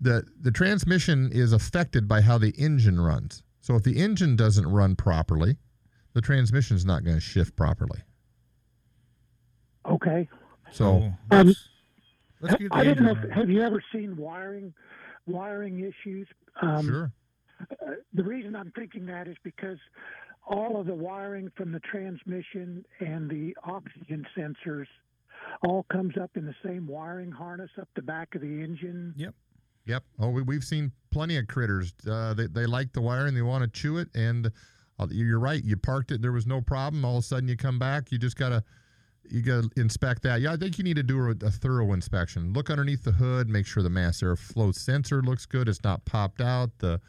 the 0.00 0.24
The 0.42 0.50
transmission 0.50 1.30
is 1.32 1.52
affected 1.52 2.08
by 2.08 2.20
how 2.22 2.38
the 2.38 2.50
engine 2.58 3.00
runs. 3.00 3.42
So 3.60 3.76
if 3.76 3.84
the 3.84 3.96
engine 3.98 4.34
doesn't 4.36 4.66
run 4.66 4.96
properly, 4.96 5.56
the 6.12 6.20
transmission's 6.20 6.84
not 6.84 7.04
going 7.04 7.16
to 7.16 7.20
shift 7.20 7.54
properly. 7.56 8.00
Okay. 9.86 10.28
So 10.72 11.12
So 11.30 11.36
Um, 11.36 11.54
let's, 12.44 12.52
let's 12.52 12.62
get 12.62 12.70
the 12.70 12.76
I 12.76 12.84
didn't 12.84 13.04
know. 13.04 13.16
If, 13.22 13.30
have 13.30 13.50
you 13.50 13.62
ever 13.62 13.82
seen 13.92 14.16
wiring 14.16 14.72
wiring 15.26 15.80
issues? 15.80 16.28
Um, 16.60 16.86
sure, 16.86 17.12
Uh, 17.60 17.92
the 18.12 18.24
reason 18.24 18.54
I'm 18.54 18.72
thinking 18.72 19.06
that 19.06 19.28
is 19.28 19.36
because 19.42 19.78
all 20.46 20.78
of 20.80 20.86
the 20.86 20.94
wiring 20.94 21.50
from 21.56 21.72
the 21.72 21.80
transmission 21.80 22.84
and 23.00 23.30
the 23.30 23.56
oxygen 23.64 24.26
sensors 24.36 24.86
all 25.66 25.84
comes 25.90 26.16
up 26.20 26.30
in 26.36 26.44
the 26.44 26.54
same 26.64 26.86
wiring 26.86 27.30
harness 27.30 27.70
up 27.80 27.88
the 27.96 28.02
back 28.02 28.34
of 28.34 28.40
the 28.40 28.62
engine. 28.62 29.14
Yep. 29.16 29.34
Yep. 29.86 30.04
Oh, 30.18 30.28
we, 30.28 30.42
we've 30.42 30.64
seen 30.64 30.92
plenty 31.10 31.36
of 31.36 31.46
critters. 31.46 31.92
Uh, 32.08 32.34
they, 32.34 32.46
they 32.46 32.66
like 32.66 32.92
the 32.92 33.00
wire 33.00 33.26
and 33.26 33.36
they 33.36 33.42
want 33.42 33.64
to 33.64 33.80
chew 33.80 33.98
it. 33.98 34.08
And 34.14 34.50
uh, 34.98 35.06
you're 35.10 35.38
right. 35.38 35.62
You 35.62 35.76
parked 35.76 36.10
it. 36.10 36.22
There 36.22 36.32
was 36.32 36.46
no 36.46 36.60
problem. 36.60 37.04
All 37.04 37.18
of 37.18 37.24
a 37.24 37.26
sudden 37.26 37.48
you 37.48 37.56
come 37.56 37.78
back. 37.78 38.10
You 38.10 38.18
just 38.18 38.36
got 38.36 38.50
to 38.50 38.64
you 39.30 39.42
got 39.42 39.64
to 39.64 39.70
inspect 39.80 40.22
that. 40.22 40.40
Yeah, 40.40 40.52
I 40.52 40.56
think 40.56 40.78
you 40.78 40.84
need 40.84 40.96
to 40.96 41.02
do 41.02 41.18
a, 41.28 41.30
a 41.46 41.50
thorough 41.50 41.92
inspection. 41.92 42.52
Look 42.52 42.70
underneath 42.70 43.04
the 43.04 43.12
hood. 43.12 43.48
Make 43.48 43.66
sure 43.66 43.82
the 43.82 43.90
mass 43.90 44.20
airflow 44.20 44.74
sensor 44.74 45.22
looks 45.22 45.46
good. 45.46 45.68
It's 45.68 45.82
not 45.84 46.04
popped 46.04 46.40
out. 46.40 46.70
The 46.78 47.00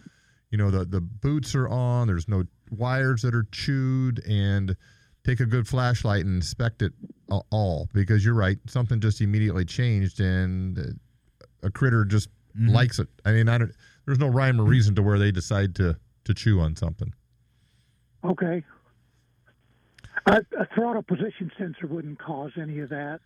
you 0.51 0.57
know 0.57 0.72
the 0.72 0.86
the 0.86 1.01
boots 1.01 1.55
are 1.55 1.67
on. 1.69 2.07
There's 2.07 2.27
no 2.27 2.43
wires 2.72 3.22
that 3.24 3.36
are 3.36 3.45
chewed. 3.51 4.24
And 4.27 4.75
take 5.24 5.39
a 5.39 5.45
good 5.45 5.67
flashlight 5.67 6.24
and 6.25 6.36
inspect 6.36 6.81
it 6.84 6.93
all 7.50 7.89
because 7.93 8.24
you're 8.24 8.36
right. 8.36 8.57
Something 8.67 9.00
just 9.00 9.22
immediately 9.22 9.65
changed 9.65 10.19
and. 10.19 10.77
Uh, 10.79 10.84
a 11.63 11.72
critter 11.72 12.05
just 12.05 12.29
Mhm. 12.55 12.69
likes 12.74 13.00
it. 13.00 13.07
I 13.25 13.31
mean, 13.31 13.50
I 13.50 13.57
don't. 13.57 13.72
There's 14.05 14.19
no 14.19 14.27
rhyme 14.27 14.62
or 14.62 14.65
reason 14.65 14.93
to 14.95 15.01
where 15.01 15.17
they 15.17 15.31
decide 15.31 15.74
to 15.75 15.98
to 16.25 16.34
chew 16.36 16.60
on 16.60 16.75
something. 16.75 17.12
Okay. 18.24 18.63
A, 20.27 20.38
a 20.60 20.65
throttle 20.74 21.03
position 21.03 21.51
sensor 21.58 21.88
wouldn't 21.88 22.20
cause 22.20 22.51
any 22.60 22.79
of 22.79 22.89
that. 22.89 23.20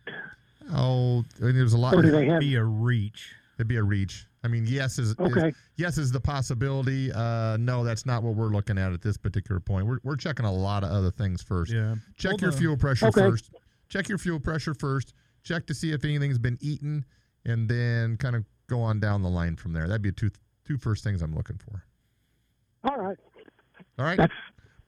Oh, 0.72 1.24
I 1.40 1.44
mean, 1.46 1.56
there's 1.56 1.72
a 1.72 1.78
lot. 1.78 1.94
Or 1.94 2.02
do 2.02 2.10
they 2.10 2.26
have? 2.26 2.40
be 2.40 2.56
a 2.56 2.64
reach. 2.64 3.32
It'd 3.56 3.68
be 3.68 3.76
a 3.76 3.82
reach. 3.82 4.26
I 4.42 4.48
mean, 4.48 4.64
yes 4.66 4.98
is, 4.98 5.10
is 5.10 5.18
Okay. 5.18 5.52
yes 5.76 5.98
is 5.98 6.10
the 6.12 6.20
possibility. 6.20 7.12
Uh, 7.12 7.56
no, 7.58 7.84
that's 7.84 8.06
not 8.06 8.22
what 8.22 8.34
we're 8.34 8.48
looking 8.48 8.78
at 8.78 8.92
at 8.92 9.02
this 9.02 9.16
particular 9.16 9.60
point. 9.60 9.86
We're 9.86 9.98
we're 10.02 10.16
checking 10.16 10.46
a 10.46 10.52
lot 10.52 10.82
of 10.84 10.90
other 10.90 11.10
things 11.10 11.42
first. 11.42 11.72
Yeah. 11.72 11.94
Check 12.16 12.30
Hold 12.32 12.42
your 12.42 12.52
on. 12.52 12.58
fuel 12.58 12.76
pressure 12.76 13.06
Okay. 13.08 13.20
first. 13.20 13.50
Check 13.88 14.08
your 14.08 14.18
fuel 14.18 14.38
pressure 14.40 14.74
first. 14.74 15.14
Check 15.42 15.66
to 15.66 15.74
see 15.74 15.92
if 15.92 16.04
anything's 16.04 16.38
been 16.38 16.58
eaten, 16.60 17.04
and 17.44 17.68
then 17.68 18.16
kind 18.18 18.36
of 18.36 18.44
go 18.66 18.80
on 18.80 19.00
down 19.00 19.22
the 19.22 19.28
line 19.28 19.56
from 19.56 19.72
there. 19.72 19.88
That'd 19.88 20.02
be 20.02 20.12
two 20.12 20.30
two 20.66 20.76
first 20.78 21.02
things 21.04 21.20
I'm 21.22 21.34
looking 21.34 21.58
for. 21.58 21.82
All 22.84 22.96
right. 22.96 23.16
All 23.98 24.04
right. 24.06 24.16
That's 24.18 24.32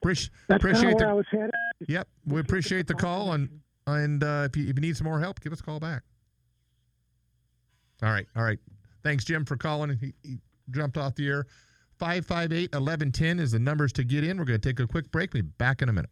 Appreci- 0.03 0.29
that's 0.47 0.63
appreciate 0.63 0.93
of 0.93 0.99
the 0.99 1.07
I 1.07 1.13
was 1.13 1.25
headed. 1.31 1.51
Yep, 1.87 2.07
we 2.25 2.39
appreciate 2.39 2.87
the 2.87 2.93
call, 2.93 3.33
and 3.33 3.49
and 3.87 4.23
uh, 4.23 4.47
if 4.49 4.57
you 4.57 4.63
if 4.63 4.75
you 4.75 4.81
need 4.81 4.97
some 4.97 5.05
more 5.05 5.19
help, 5.19 5.39
give 5.41 5.53
us 5.53 5.59
a 5.59 5.63
call 5.63 5.79
back. 5.79 6.03
All 8.03 8.09
right. 8.09 8.27
All 8.35 8.43
right. 8.43 8.59
Thanks, 9.03 9.23
Jim, 9.23 9.45
for 9.45 9.55
calling. 9.55 9.97
He, 9.97 10.13
he 10.23 10.37
jumped 10.71 10.97
off 10.97 11.15
the 11.15 11.27
air. 11.27 11.45
558 11.99 12.73
1110 12.73 13.39
is 13.39 13.51
the 13.51 13.59
numbers 13.59 13.93
to 13.93 14.03
get 14.03 14.23
in. 14.23 14.37
We're 14.37 14.45
going 14.45 14.59
to 14.59 14.69
take 14.69 14.79
a 14.79 14.87
quick 14.87 15.09
break. 15.11 15.33
We'll 15.33 15.43
be 15.43 15.49
back 15.57 15.81
in 15.81 15.89
a 15.89 15.93
minute. 15.93 16.09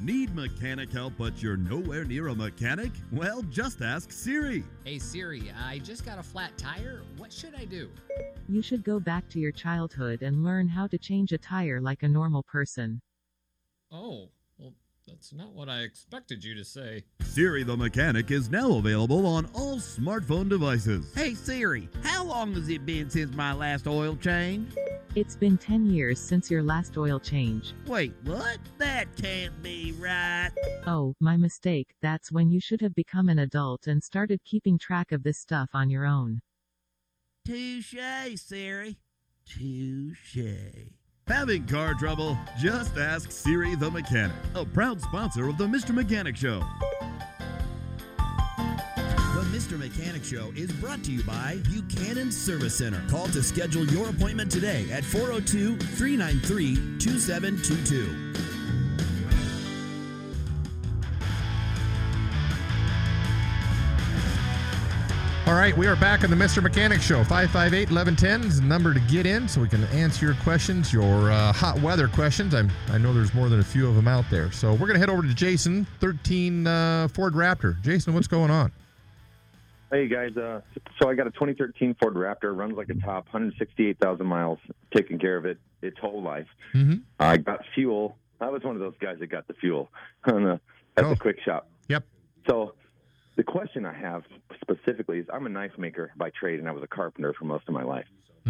Need 0.00 0.34
mechanic 0.34 0.90
help, 0.90 1.12
but 1.18 1.42
you're 1.42 1.58
nowhere 1.58 2.04
near 2.04 2.28
a 2.28 2.34
mechanic? 2.34 2.90
Well, 3.12 3.42
just 3.42 3.82
ask 3.82 4.10
Siri. 4.10 4.64
Hey 4.84 4.98
Siri, 4.98 5.52
I 5.62 5.78
just 5.80 6.06
got 6.06 6.18
a 6.18 6.22
flat 6.22 6.56
tire. 6.56 7.02
What 7.18 7.30
should 7.30 7.54
I 7.54 7.66
do? 7.66 7.90
You 8.48 8.62
should 8.62 8.82
go 8.82 8.98
back 8.98 9.28
to 9.28 9.38
your 9.38 9.52
childhood 9.52 10.22
and 10.22 10.42
learn 10.42 10.68
how 10.68 10.86
to 10.86 10.96
change 10.96 11.32
a 11.32 11.38
tire 11.38 11.82
like 11.82 12.02
a 12.02 12.08
normal 12.08 12.42
person. 12.44 13.02
Oh, 13.92 14.28
well, 14.58 14.72
that's 15.06 15.32
not 15.32 15.52
what 15.52 15.68
I 15.68 15.80
expected 15.80 16.44
you 16.44 16.54
to 16.54 16.64
say. 16.64 17.02
Siri 17.22 17.64
the 17.64 17.76
Mechanic 17.76 18.30
is 18.30 18.48
now 18.48 18.72
available 18.76 19.26
on 19.26 19.48
all 19.52 19.78
smartphone 19.78 20.48
devices. 20.48 21.12
Hey 21.14 21.34
Siri, 21.34 21.88
how 22.04 22.24
long 22.24 22.54
has 22.54 22.68
it 22.68 22.86
been 22.86 23.10
since 23.10 23.34
my 23.34 23.52
last 23.52 23.88
oil 23.88 24.16
change? 24.16 24.72
It's 25.16 25.34
been 25.34 25.58
10 25.58 25.86
years 25.86 26.20
since 26.20 26.52
your 26.52 26.62
last 26.62 26.96
oil 26.96 27.18
change. 27.18 27.74
Wait, 27.88 28.14
what? 28.22 28.58
That 28.78 29.16
can't 29.16 29.60
be 29.60 29.92
right. 29.98 30.50
Oh, 30.86 31.16
my 31.18 31.36
mistake. 31.36 31.96
That's 32.00 32.30
when 32.30 32.50
you 32.50 32.60
should 32.60 32.80
have 32.80 32.94
become 32.94 33.28
an 33.28 33.40
adult 33.40 33.88
and 33.88 34.04
started 34.04 34.44
keeping 34.44 34.78
track 34.78 35.10
of 35.10 35.24
this 35.24 35.38
stuff 35.38 35.70
on 35.74 35.90
your 35.90 36.06
own. 36.06 36.42
Touche, 37.44 37.96
Siri. 38.36 38.98
Touche. 39.44 40.99
Having 41.30 41.66
car 41.68 41.94
trouble? 41.94 42.36
Just 42.58 42.98
ask 42.98 43.30
Siri 43.30 43.76
the 43.76 43.88
Mechanic, 43.88 44.34
a 44.56 44.64
proud 44.64 45.00
sponsor 45.00 45.48
of 45.48 45.58
the 45.58 45.64
Mr. 45.64 45.94
Mechanic 45.94 46.36
Show. 46.36 46.58
The 48.16 49.46
Mr. 49.52 49.78
Mechanic 49.78 50.24
Show 50.24 50.52
is 50.56 50.72
brought 50.72 51.04
to 51.04 51.12
you 51.12 51.22
by 51.22 51.58
Buchanan 51.70 52.32
Service 52.32 52.78
Center. 52.78 53.00
Call 53.08 53.28
to 53.28 53.44
schedule 53.44 53.86
your 53.86 54.08
appointment 54.08 54.50
today 54.50 54.90
at 54.90 55.04
402 55.04 55.76
393 55.76 56.98
2722. 56.98 58.59
All 65.50 65.56
right, 65.56 65.76
we 65.76 65.88
are 65.88 65.96
back 65.96 66.22
on 66.22 66.30
the 66.30 66.36
Mr. 66.36 66.62
Mechanic 66.62 67.00
Show. 67.00 67.24
558 67.24 67.90
1110 67.90 68.42
is 68.48 68.60
the 68.60 68.66
number 68.68 68.94
to 68.94 69.00
get 69.00 69.26
in 69.26 69.48
so 69.48 69.60
we 69.60 69.66
can 69.66 69.82
answer 69.86 70.26
your 70.26 70.36
questions, 70.36 70.92
your 70.92 71.32
uh, 71.32 71.52
hot 71.52 71.80
weather 71.80 72.06
questions. 72.06 72.54
I'm, 72.54 72.70
I 72.88 72.98
know 72.98 73.12
there's 73.12 73.34
more 73.34 73.48
than 73.48 73.58
a 73.58 73.64
few 73.64 73.88
of 73.88 73.96
them 73.96 74.06
out 74.06 74.24
there. 74.30 74.52
So 74.52 74.70
we're 74.70 74.86
going 74.86 74.92
to 74.94 75.00
head 75.00 75.10
over 75.10 75.22
to 75.22 75.34
Jason, 75.34 75.88
13 75.98 76.68
uh, 76.68 77.08
Ford 77.08 77.34
Raptor. 77.34 77.82
Jason, 77.82 78.14
what's 78.14 78.28
going 78.28 78.52
on? 78.52 78.70
Hey 79.90 80.06
guys, 80.06 80.36
uh, 80.36 80.60
so 81.02 81.10
I 81.10 81.16
got 81.16 81.26
a 81.26 81.32
2013 81.32 81.96
Ford 82.00 82.14
Raptor, 82.14 82.56
runs 82.56 82.76
like 82.76 82.88
a 82.90 82.94
top, 82.94 83.24
168,000 83.32 84.24
miles, 84.24 84.60
taking 84.94 85.18
care 85.18 85.36
of 85.36 85.46
it 85.46 85.58
its 85.82 85.98
whole 85.98 86.22
life. 86.22 86.46
Mm-hmm. 86.74 86.98
I 87.18 87.38
got 87.38 87.64
fuel. 87.74 88.16
I 88.40 88.50
was 88.50 88.62
one 88.62 88.76
of 88.76 88.80
those 88.80 88.94
guys 89.00 89.16
that 89.18 89.26
got 89.26 89.48
the 89.48 89.54
fuel 89.54 89.90
on 90.26 90.44
the, 90.44 90.60
at 90.96 91.04
Oh. 91.04 91.10
the 91.10 91.16
quick 91.16 91.40
shop. 91.44 91.68
Yep. 91.88 92.04
So 92.48 92.74
the 93.36 93.44
question 93.44 93.86
I 93.86 93.94
have 93.94 94.24
specifically 94.60 95.18
is 95.18 95.26
I'm 95.32 95.46
a 95.46 95.50
knife 95.50 95.78
maker 95.78 96.12
by 96.16 96.30
trade, 96.30 96.58
and 96.60 96.68
I 96.68 96.72
was 96.72 96.82
a 96.82 96.88
carpenter 96.88 97.34
for 97.38 97.44
most 97.44 97.68
of 97.68 97.74
my 97.74 97.82
life. 97.82 98.06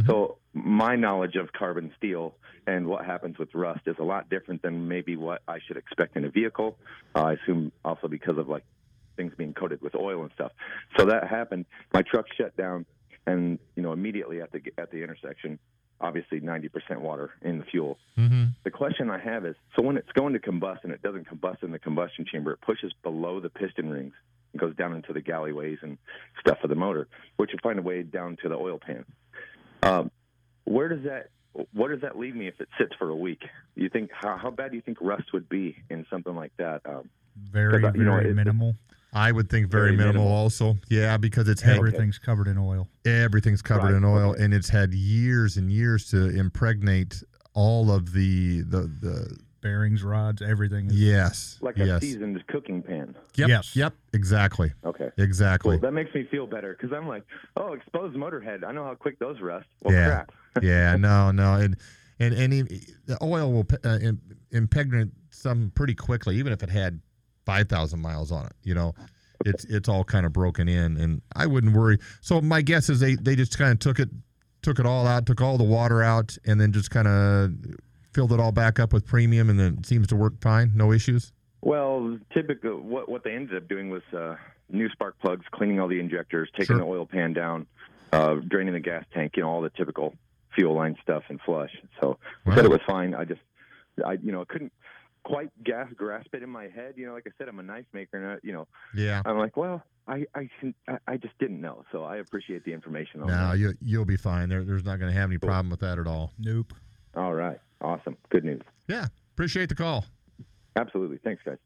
So 0.07 0.39
my 0.55 0.97
knowledge 0.97 1.37
of 1.37 1.53
carbon 1.53 1.93
steel 1.97 2.35
and 2.67 2.87
what 2.87 3.05
happens 3.05 3.39
with 3.39 3.55
rust 3.55 3.81
is 3.87 3.97
a 3.99 4.05
lot 4.05 4.31
different 4.31 4.63
than 4.63 4.89
maybe 4.89 5.17
what 5.17 5.43
I 5.49 5.59
should 5.67 5.77
expect 5.77 6.17
in 6.17 6.25
a 6.25 6.31
vehicle. 6.31 6.79
Uh, 7.15 7.25
I 7.25 7.33
assume 7.35 7.73
also 7.85 8.09
because 8.09 8.39
of 8.39 8.49
like 8.49 8.65
things 9.17 9.33
being 9.37 9.53
coated 9.53 9.83
with 9.83 9.95
oil 9.95 10.23
and 10.23 10.31
stuff. 10.35 10.53
So 10.97 11.07
that 11.07 11.29
happened. 11.29 11.67
My 11.93 12.03
truck 12.03 12.27
shut 12.37 12.57
down, 12.57 12.87
and 13.27 13.59
you 13.75 13.83
know 13.83 13.93
immediately 13.93 14.41
at 14.41 14.53
the 14.53 14.61
at 14.79 14.91
the 14.91 15.03
intersection, 15.03 15.59
obviously 16.01 16.41
90% 16.41 16.71
water 17.01 17.31
in 17.43 17.59
the 17.59 17.65
fuel. 17.65 17.99
Mm-hmm. 18.17 18.45
The 18.65 18.71
question 18.71 19.11
I 19.11 19.19
have 19.19 19.45
is, 19.45 19.57
so 19.77 19.83
when 19.83 19.97
it's 19.97 20.11
going 20.13 20.33
to 20.33 20.39
combust 20.39 20.85
and 20.85 20.93
it 20.93 21.03
doesn't 21.03 21.29
combust 21.29 21.63
in 21.63 21.73
the 21.73 21.79
combustion 21.79 22.25
chamber, 22.31 22.53
it 22.53 22.61
pushes 22.61 22.93
below 23.03 23.41
the 23.41 23.51
piston 23.51 23.91
rings 23.91 24.15
and 24.53 24.61
goes 24.61 24.75
down 24.77 24.95
into 24.95 25.13
the 25.13 25.21
galleyways 25.21 25.79
and 25.83 25.99
stuff 26.41 26.59
of 26.63 26.71
the 26.71 26.77
motor, 26.77 27.09
which 27.37 27.51
will 27.53 27.61
find 27.63 27.79
a 27.79 27.83
way 27.83 28.03
down 28.03 28.37
to 28.43 28.49
the 28.49 28.55
oil 28.57 28.79
pan. 28.79 29.05
Um, 29.83 30.11
where 30.65 30.89
does 30.89 31.05
that 31.05 31.29
what 31.73 31.89
does 31.89 32.01
that 32.03 32.17
leave 32.17 32.37
me 32.37 32.47
if 32.47 32.61
it 32.61 32.69
sits 32.79 32.93
for 32.97 33.09
a 33.09 33.17
week? 33.17 33.43
You 33.75 33.89
think 33.89 34.11
how, 34.13 34.37
how 34.37 34.51
bad 34.51 34.71
do 34.71 34.77
you 34.77 34.83
think 34.83 34.99
rust 35.01 35.33
would 35.33 35.49
be 35.49 35.77
in 35.91 36.07
something 36.09 36.35
like 36.37 36.53
that? 36.59 36.81
Um, 36.85 37.11
Very, 37.37 37.83
you 37.83 38.05
know, 38.05 38.17
very 38.19 38.31
it- 38.31 38.35
minimal. 38.35 38.75
I 39.13 39.33
would 39.33 39.51
think 39.51 39.69
very, 39.69 39.87
Very 39.89 39.97
minimal, 39.97 40.23
minimal. 40.23 40.33
also. 40.39 40.77
Yeah, 40.89 41.17
because 41.17 41.49
it's 41.49 41.61
had 41.61 41.79
Everything's 41.79 42.17
covered 42.17 42.47
in 42.47 42.57
oil. 42.57 42.87
everything's 43.05 43.61
covered 43.61 43.87
Right, 43.87 43.95
in 43.95 44.05
oil 44.05 44.31
okay. 44.31 44.45
and 44.45 44.55
it's 44.55 44.69
had 44.69 44.95
years 44.95 45.57
and 45.57 45.69
years 45.73 46.09
to 46.11 46.29
impregnate 46.39 47.21
all 47.53 47.91
of 47.91 48.13
the 48.13 48.61
the 48.61 48.83
the 48.83 49.37
Bearings, 49.61 50.03
rods, 50.03 50.41
everything. 50.43 50.87
Is, 50.87 50.95
yes 51.01 51.59
like 51.61 51.79
a 51.79 51.87
yes 51.87 52.01
seasoned 52.01 52.43
cooking 52.49 52.83
pan. 52.83 53.15
yep 53.37 53.49
Yes. 53.49 53.77
yep 53.77 53.95
exactly 54.13 54.73
Okay. 54.85 55.11
exactly 55.19 55.73
Cool. 55.77 55.81
That 55.81 55.93
makes 55.93 56.15
me 56.15 56.27
feel 56.31 56.47
better 56.47 56.77
because 56.79 56.97
I'm 56.97 57.07
like, 57.07 57.25
oh, 57.57 57.73
exposed 57.75 58.17
motorhead. 58.17 58.65
I 58.65 58.73
know 58.73 58.85
how 58.85 58.95
quick 58.95 59.19
those 59.19 59.41
rust. 59.41 59.67
Well, 59.83 59.95
Yeah. 59.95 60.07
crap. 60.07 60.33
yeah 60.63 60.97
no 60.97 61.31
no 61.31 61.55
and 61.55 61.77
and 62.19 62.35
and 62.35 62.53
e- 62.55 62.81
the 63.07 63.17
oil 63.23 63.53
will 63.53 63.67
uh, 63.85 63.99
impregnate 64.51 65.09
some 65.31 65.71
pretty 65.75 65.95
quickly 65.95 66.37
even 66.37 66.53
if 66.53 66.63
it 66.63 66.69
had 66.71 67.01
5000 67.47 68.01
miles 68.01 68.33
on 68.33 68.47
it 68.47 68.53
you 68.65 68.75
know 68.75 68.95
it's 69.45 69.65
it's 69.67 69.89
all 69.89 70.05
kind 70.05 70.27
of 70.27 70.33
broken 70.33 70.69
in 70.69 70.97
and 70.99 71.23
i 71.37 71.47
wouldn't 71.47 71.73
worry 71.75 71.99
so 72.21 72.41
my 72.41 72.61
guess 72.63 72.91
is 72.91 72.99
they 73.01 73.15
they 73.15 73.35
just 73.37 73.57
kind 73.57 73.71
of 73.73 73.79
took 73.79 73.99
it 74.01 74.09
took 74.63 74.79
it 74.81 74.85
all 74.87 75.07
out 75.07 75.25
took 75.25 75.41
all 75.41 75.57
the 75.57 75.65
water 75.65 76.03
out 76.03 76.37
and 76.45 76.61
then 76.61 76.73
just 76.73 76.91
kind 76.91 77.07
of 77.09 77.53
filled 78.13 78.33
it 78.33 78.41
all 78.41 78.53
back 78.53 78.79
up 78.79 78.93
with 78.93 79.07
premium 79.07 79.49
and 79.51 79.59
then 79.59 79.77
it 79.79 79.87
seems 79.87 80.07
to 80.07 80.17
work 80.17 80.33
fine 80.41 80.73
no 80.75 80.93
issues 80.93 81.33
Well, 81.63 82.19
typically, 82.33 82.71
what 82.71 83.09
what 83.09 83.23
they 83.25 83.33
ended 83.35 83.57
up 83.57 83.69
doing 83.69 83.91
was 83.91 84.03
uh, 84.17 84.37
new 84.71 84.89
spark 84.89 85.19
plugs, 85.21 85.45
cleaning 85.53 85.79
all 85.81 85.89
the 85.89 86.01
injectors, 86.01 86.49
taking 86.53 86.77
Sure. 86.77 86.79
the 86.79 86.85
oil 86.85 87.05
pan 87.07 87.33
down, 87.35 87.67
uh, 88.13 88.37
draining 88.49 88.73
the 88.73 88.81
gas 88.81 89.05
tank, 89.13 89.33
you 89.37 89.43
know, 89.43 89.51
all 89.51 89.61
the 89.61 89.69
typical 89.71 90.15
fuel 90.55 90.75
line 90.75 90.97
stuff, 91.03 91.23
and 91.29 91.39
flush. 91.43 91.71
So 92.01 92.19
I 92.47 92.55
said 92.55 92.65
it 92.65 92.71
was 92.71 92.81
fine. 92.87 93.15
I 93.15 93.25
just, 93.25 93.43
I 94.05 94.13
you 94.15 94.33
know, 94.33 94.45
couldn't 94.47 94.73
quite 95.23 95.51
gas, 95.63 95.89
grasp 95.95 96.35
it 96.35 96.43
in 96.43 96.49
my 96.49 96.69
head. 96.69 96.95
You 96.97 97.07
know, 97.07 97.13
like 97.13 97.27
I 97.27 97.31
said, 97.37 97.47
I'm 97.49 97.59
a 97.59 97.63
knife 97.63 97.85
maker, 97.93 98.17
and 98.17 98.27
I, 98.33 98.37
you 98.43 98.53
know, 98.55 98.67
yeah 98.95 99.21
I'm 99.27 99.37
like, 99.39 99.57
well, 99.59 99.83
I 100.09 100.25
I, 100.35 100.49
I 100.89 100.97
I 101.07 101.17
just 101.19 101.37
didn't 101.39 101.61
know. 101.61 101.85
So 101.93 102.05
I 102.05 102.17
appreciate 102.17 102.65
the 102.65 102.73
information. 102.73 103.21
On 103.21 103.27
no 103.29 103.35
that. 103.51 103.59
you, 103.59 103.75
you'll 103.83 104.07
be 104.07 104.17
fine 104.17 104.49
there, 104.49 104.65
there's 104.65 104.85
not 104.85 104.99
going 104.99 105.13
to 105.13 105.19
have 105.21 105.29
any 105.29 105.37
problem 105.39 105.69
with 105.71 105.81
that 105.81 105.99
at 105.99 106.07
all 106.07 106.33
Nope. 106.39 106.73
All 107.15 107.35
right, 107.35 107.61
awesome, 107.81 108.17
good 108.31 108.45
news. 108.45 108.63
yeah 108.89 109.07
appreciate 109.35 109.69
the 109.69 109.75
call 109.75 110.05
Absolutely, 110.77 111.19
thanks, 111.25 111.43
guys. 111.45 111.59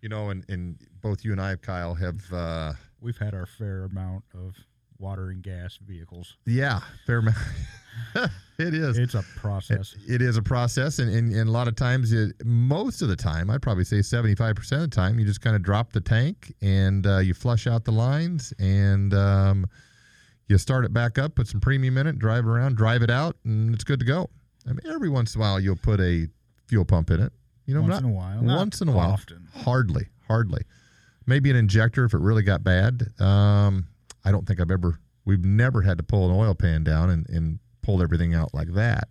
you 0.00 0.08
know 0.08 0.30
and, 0.30 0.44
and 0.48 0.76
both 1.00 1.24
you 1.24 1.32
and 1.32 1.40
i 1.40 1.54
kyle 1.56 1.94
have 1.94 2.32
uh 2.32 2.72
We've 3.00 3.18
had 3.18 3.34
our 3.34 3.46
fair 3.46 3.84
amount 3.84 4.24
of 4.34 4.56
water 4.98 5.28
and 5.28 5.42
gas 5.42 5.78
vehicles. 5.86 6.36
Yeah, 6.46 6.80
fair 7.06 7.18
amount. 7.18 7.36
it 8.58 8.74
is. 8.74 8.98
It's 8.98 9.14
a 9.14 9.22
process. 9.36 9.94
It 10.08 10.22
is 10.22 10.36
a 10.38 10.42
process, 10.42 10.98
and, 10.98 11.14
and, 11.14 11.32
and 11.32 11.48
a 11.48 11.52
lot 11.52 11.68
of 11.68 11.76
times, 11.76 12.12
it, 12.12 12.32
most 12.44 13.02
of 13.02 13.08
the 13.08 13.14
time, 13.14 13.50
I'd 13.50 13.60
probably 13.62 13.84
say 13.84 13.98
75% 13.98 14.72
of 14.72 14.80
the 14.80 14.88
time, 14.88 15.18
you 15.18 15.26
just 15.26 15.42
kind 15.42 15.54
of 15.54 15.62
drop 15.62 15.92
the 15.92 16.00
tank 16.00 16.54
and 16.62 17.06
uh, 17.06 17.18
you 17.18 17.34
flush 17.34 17.66
out 17.66 17.84
the 17.84 17.92
lines 17.92 18.52
and 18.58 19.12
um, 19.12 19.66
you 20.48 20.56
start 20.58 20.84
it 20.86 20.92
back 20.92 21.18
up, 21.18 21.34
put 21.34 21.46
some 21.46 21.60
premium 21.60 21.98
in 21.98 22.06
it, 22.06 22.18
drive 22.18 22.44
it 22.44 22.48
around, 22.48 22.76
drive 22.76 23.02
it 23.02 23.10
out, 23.10 23.36
and 23.44 23.74
it's 23.74 23.84
good 23.84 24.00
to 24.00 24.06
go. 24.06 24.30
I 24.66 24.70
mean, 24.70 24.80
every 24.92 25.08
once 25.08 25.34
in 25.34 25.40
a 25.40 25.44
while, 25.44 25.60
you'll 25.60 25.76
put 25.76 26.00
a 26.00 26.26
fuel 26.66 26.84
pump 26.84 27.10
in 27.10 27.20
it. 27.20 27.32
You 27.66 27.74
know, 27.74 27.82
what? 27.82 27.90
Once 27.90 28.02
not, 28.02 28.08
in 28.08 28.14
a 28.14 28.16
while. 28.16 28.56
Once 28.56 28.80
in 28.80 28.88
a 28.88 28.92
while. 28.92 29.10
often. 29.10 29.48
Hardly, 29.54 30.06
hardly. 30.26 30.62
Maybe 31.26 31.50
an 31.50 31.56
injector 31.56 32.04
if 32.04 32.14
it 32.14 32.20
really 32.20 32.42
got 32.42 32.62
bad. 32.62 33.12
Um, 33.20 33.88
I 34.24 34.30
don't 34.30 34.46
think 34.46 34.60
I've 34.60 34.70
ever, 34.70 35.00
we've 35.24 35.44
never 35.44 35.82
had 35.82 35.98
to 35.98 36.04
pull 36.04 36.30
an 36.30 36.36
oil 36.36 36.54
pan 36.54 36.84
down 36.84 37.10
and, 37.10 37.28
and 37.28 37.58
pull 37.82 38.02
everything 38.02 38.34
out 38.34 38.54
like 38.54 38.72
that. 38.74 39.08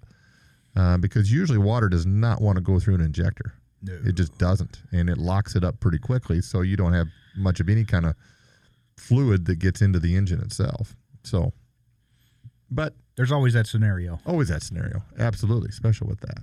Uh, 0.75 0.97
because 0.97 1.31
usually 1.31 1.57
water 1.57 1.87
does 1.87 2.05
not 2.05 2.41
want 2.41 2.57
to 2.57 2.61
go 2.61 2.79
through 2.79 2.95
an 2.95 3.01
injector. 3.01 3.53
No. 3.81 3.97
It 4.05 4.15
just 4.15 4.37
doesn't. 4.37 4.81
And 4.91 5.09
it 5.09 5.17
locks 5.17 5.55
it 5.55 5.63
up 5.63 5.79
pretty 5.79 5.99
quickly. 5.99 6.41
So 6.41 6.61
you 6.61 6.75
don't 6.75 6.93
have 6.93 7.07
much 7.37 7.59
of 7.59 7.69
any 7.69 7.85
kind 7.85 8.05
of 8.05 8.15
fluid 8.97 9.45
that 9.45 9.59
gets 9.59 9.81
into 9.81 9.99
the 9.99 10.15
engine 10.15 10.41
itself. 10.41 10.95
So, 11.23 11.53
but 12.71 12.93
There's 13.15 13.31
always 13.31 13.53
that 13.53 13.67
scenario. 13.67 14.19
always 14.25 14.49
that 14.49 14.61
scenario. 14.63 15.01
Absolutely. 15.19 15.71
Special 15.71 16.07
with 16.07 16.19
that. 16.21 16.39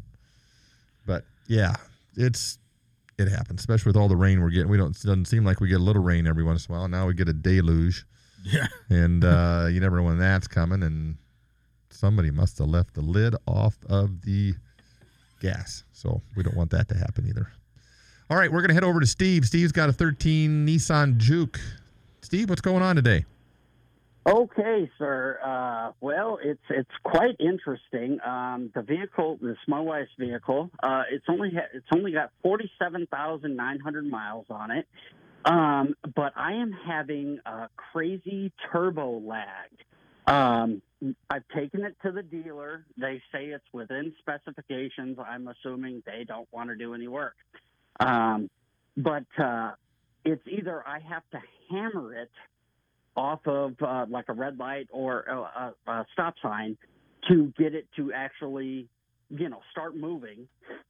But 1.06 1.24
yeah, 1.48 1.74
it's, 2.16 2.58
it 3.18 3.28
happens, 3.28 3.60
especially 3.60 3.90
with 3.90 3.96
all 3.96 4.08
the 4.08 4.16
rain 4.16 4.40
we're 4.40 4.50
getting. 4.50 4.70
We 4.70 4.78
don't, 4.78 4.96
it 4.96 5.02
doesn't 5.06 5.26
seem 5.26 5.44
like 5.44 5.60
we 5.60 5.68
get 5.68 5.80
a 5.80 5.84
little 5.84 6.02
rain 6.02 6.26
every 6.26 6.44
once 6.44 6.66
in 6.66 6.74
a 6.74 6.78
while. 6.78 6.88
Now 6.88 7.06
we 7.06 7.14
get 7.14 7.28
a 7.28 7.32
deluge 7.34 8.04
Yeah. 8.44 8.66
and 8.90 9.24
uh, 9.24 9.66
you 9.70 9.80
never 9.80 9.96
know 9.96 10.04
when 10.04 10.18
that's 10.18 10.48
coming. 10.48 10.82
And 10.82 11.16
somebody 11.90 12.30
must 12.30 12.58
have 12.58 12.68
left 12.68 12.94
the 12.94 13.02
lid 13.02 13.34
off 13.46 13.76
of 13.88 14.22
the 14.22 14.54
gas, 15.40 15.84
so 15.92 16.22
we 16.36 16.42
don't 16.42 16.56
want 16.56 16.70
that 16.70 16.88
to 16.88 16.96
happen 16.96 17.26
either. 17.28 17.50
All 18.30 18.36
right, 18.38 18.50
we're 18.50 18.62
gonna 18.62 18.74
head 18.74 18.84
over 18.84 18.98
to 19.00 19.06
Steve. 19.06 19.44
Steve's 19.44 19.72
got 19.72 19.88
a 19.88 19.92
13 19.92 20.66
Nissan 20.66 21.18
Juke. 21.18 21.60
Steve, 22.22 22.48
what's 22.48 22.62
going 22.62 22.82
on 22.82 22.96
today? 22.96 23.24
Okay, 24.24 24.88
sir. 24.98 25.38
Uh, 25.44 25.92
well, 26.00 26.38
it's 26.42 26.62
it's 26.70 26.90
quite 27.02 27.34
interesting. 27.40 28.18
Um, 28.24 28.70
the 28.72 28.82
vehicle, 28.82 29.38
this 29.42 29.56
my 29.66 29.80
wife's 29.80 30.12
vehicle, 30.16 30.70
uh, 30.80 31.02
it's 31.10 31.24
only 31.28 31.50
ha- 31.52 31.68
it's 31.74 31.86
only 31.92 32.12
got 32.12 32.30
forty 32.40 32.70
seven 32.80 33.08
thousand 33.10 33.56
nine 33.56 33.80
hundred 33.80 34.08
miles 34.08 34.46
on 34.48 34.70
it. 34.70 34.86
Um, 35.44 35.96
but 36.14 36.32
I 36.36 36.52
am 36.52 36.70
having 36.70 37.40
a 37.44 37.68
crazy 37.76 38.52
turbo 38.70 39.18
lag. 39.18 39.70
Um, 40.28 40.82
I've 41.28 41.48
taken 41.52 41.84
it 41.84 41.96
to 42.04 42.12
the 42.12 42.22
dealer. 42.22 42.86
They 42.96 43.20
say 43.32 43.46
it's 43.46 43.64
within 43.72 44.14
specifications. 44.20 45.18
I'm 45.18 45.48
assuming 45.48 46.04
they 46.06 46.22
don't 46.22 46.46
want 46.52 46.70
to 46.70 46.76
do 46.76 46.94
any 46.94 47.08
work. 47.08 47.34
Um, 47.98 48.48
but 48.96 49.24
uh, 49.36 49.72
it's 50.24 50.46
either 50.46 50.86
I 50.86 51.00
have 51.00 51.24
to 51.32 51.40
hammer 51.70 52.14
it 52.14 52.30
off 53.16 53.40
of 53.46 53.74
uh, 53.82 54.06
like 54.08 54.26
a 54.28 54.32
red 54.32 54.58
light 54.58 54.88
or 54.90 55.20
a, 55.20 55.36
a, 55.90 55.92
a 55.92 56.06
stop 56.12 56.34
sign 56.42 56.76
to 57.28 57.52
get 57.58 57.74
it 57.74 57.86
to 57.96 58.12
actually, 58.12 58.88
you 59.30 59.48
know, 59.48 59.60
start 59.70 59.96
moving, 59.96 60.48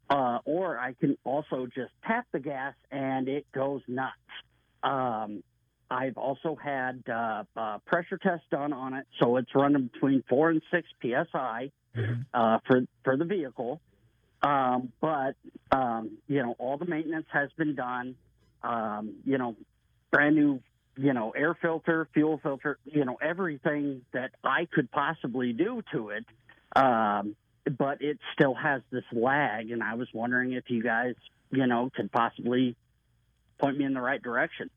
uh, 0.09 0.39
or 0.45 0.79
I 0.79 0.95
can 0.95 1.17
also 1.25 1.67
just 1.67 1.93
tap 2.07 2.27
the 2.33 2.41
gas 2.41 2.75
and 2.91 3.29
it 3.29 3.47
goes 3.53 3.83
nuts. 3.89 4.13
Um, 4.83 5.43
I've 5.91 6.17
also 6.17 6.57
had 6.57 7.03
uh, 7.09 7.45
uh, 7.57 7.79
pressure 7.87 8.17
tests 8.17 8.47
done 8.51 8.73
on 8.73 8.95
it, 8.95 9.07
so 9.21 9.37
it's 9.37 9.55
running 9.55 9.91
between 9.93 10.25
four 10.29 10.51
and 10.51 10.63
six 10.71 10.89
psi 11.03 11.71
uh, 12.33 12.59
for 12.67 12.81
for 13.05 13.17
the 13.17 13.27
vehicle. 13.27 13.81
Um, 14.43 14.93
but 15.01 15.37
um, 15.71 16.19
you 16.27 16.43
know, 16.43 16.57
all 16.59 16.79
the 16.79 16.87
maintenance 16.87 17.27
has 17.33 17.51
been 17.57 17.75
done. 17.75 18.17
Um, 18.63 19.17
you 19.25 19.39
know, 19.39 19.57
brand 20.11 20.37
new, 20.37 20.61
you 20.97 21.13
know, 21.13 21.31
air 21.31 21.55
filter, 21.61 22.09
fuel 22.13 22.39
filter, 22.43 22.79
you 22.85 23.05
know, 23.05 23.17
everything 23.21 24.03
that 24.13 24.33
I 24.45 24.67
could 24.71 24.91
possibly 24.91 25.53
do 25.53 25.83
to 25.93 26.11
it. 26.11 26.25
Um, 26.75 27.37
but 27.79 28.03
it 28.03 28.19
still 28.35 28.55
has 28.55 28.83
this 28.91 29.05
lag, 29.13 29.71
and 29.71 29.83
I 29.83 29.95
was 29.95 30.09
wondering 30.13 30.53
if 30.53 30.65
you 30.69 30.83
guys, 30.83 31.15
you 31.51 31.67
know, 31.67 31.91
could 31.95 32.11
possibly 32.11 32.77
point 33.59 33.79
me 33.79 33.85
in 33.85 33.95
the 33.95 34.01
right 34.01 34.23
direction. 34.23 34.69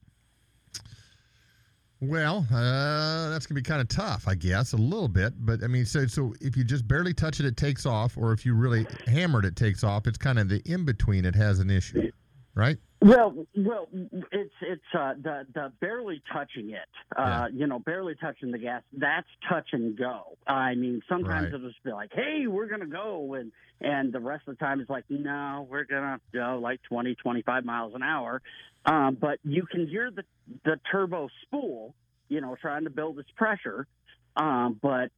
Well, 2.02 2.46
uh, 2.54 3.30
that's 3.30 3.48
gonna 3.48 3.60
be 3.60 3.64
kind 3.64 3.82
of 3.82 3.88
tough, 3.88 4.28
I 4.28 4.36
guess, 4.36 4.74
a 4.74 4.78
little 4.78 5.08
bit. 5.08 5.34
But 5.38 5.64
I 5.64 5.68
mean, 5.68 5.86
so 5.86 6.06
so 6.06 6.34
if 6.42 6.56
you 6.56 6.64
just 6.64 6.88
barely 6.88 7.14
touch 7.14 7.40
it, 7.40 7.46
it 7.46 7.58
takes 7.58 7.86
off, 7.86 8.18
or 8.18 8.34
if 8.34 8.46
you 8.46 8.54
really 8.54 8.86
hammer 9.08 9.40
it, 9.40 9.46
it 9.46 9.56
takes 9.56 9.84
off. 9.84 10.06
It's 10.06 10.18
kind 10.18 10.38
of 10.38 10.50
the 10.50 10.62
in 10.66 10.86
between. 10.86 11.26
It 11.26 11.36
has 11.36 11.60
an 11.60 11.70
issue, 11.70 12.12
right? 12.54 12.78
Well, 13.02 13.46
well, 13.56 13.88
it's 14.32 14.54
it's 14.62 14.82
uh, 14.98 15.14
the 15.22 15.46
the 15.54 15.72
barely 15.80 16.24
touching 16.32 16.72
it, 16.72 16.88
uh, 17.16 17.48
you 17.54 17.68
know, 17.68 17.78
barely 17.78 18.16
touching 18.16 18.52
the 18.52 18.58
gas. 18.58 18.82
That's 18.98 19.28
touch 19.48 19.68
and 19.74 19.96
go. 19.98 20.38
I 20.48 20.76
mean, 20.76 21.02
sometimes 21.08 21.44
Right. 21.46 21.54
it'll 21.54 21.68
just 21.70 21.84
be 21.84 21.92
like, 21.92 22.12
"Hey, 22.14 22.48
we're 22.48 22.68
gonna 22.68 22.88
go," 22.88 23.36
and 23.36 23.52
and 23.82 24.12
the 24.12 24.20
rest 24.22 24.48
of 24.48 24.58
the 24.58 24.66
time 24.66 24.80
it's 24.80 24.90
like, 24.90 25.04
"No, 25.10 25.68
we're 25.70 25.84
gonna 25.84 26.20
go 26.34 26.58
like 26.62 26.82
20, 26.84 27.16
25 27.16 27.66
miles 27.66 27.94
an 27.96 28.02
hour." 28.02 28.42
Um, 28.86 29.16
but 29.20 29.40
you 29.44 29.66
can 29.70 29.88
hear 29.88 30.10
the 30.10 30.24
the 30.64 30.80
turbo 30.92 31.28
spool, 31.44 31.94
you 32.30 32.40
know, 32.42 32.56
trying 32.60 32.86
to 32.86 32.90
build 32.90 33.20
its 33.20 33.30
pressure. 33.36 33.88
Um, 34.38 34.80
but 34.82 35.12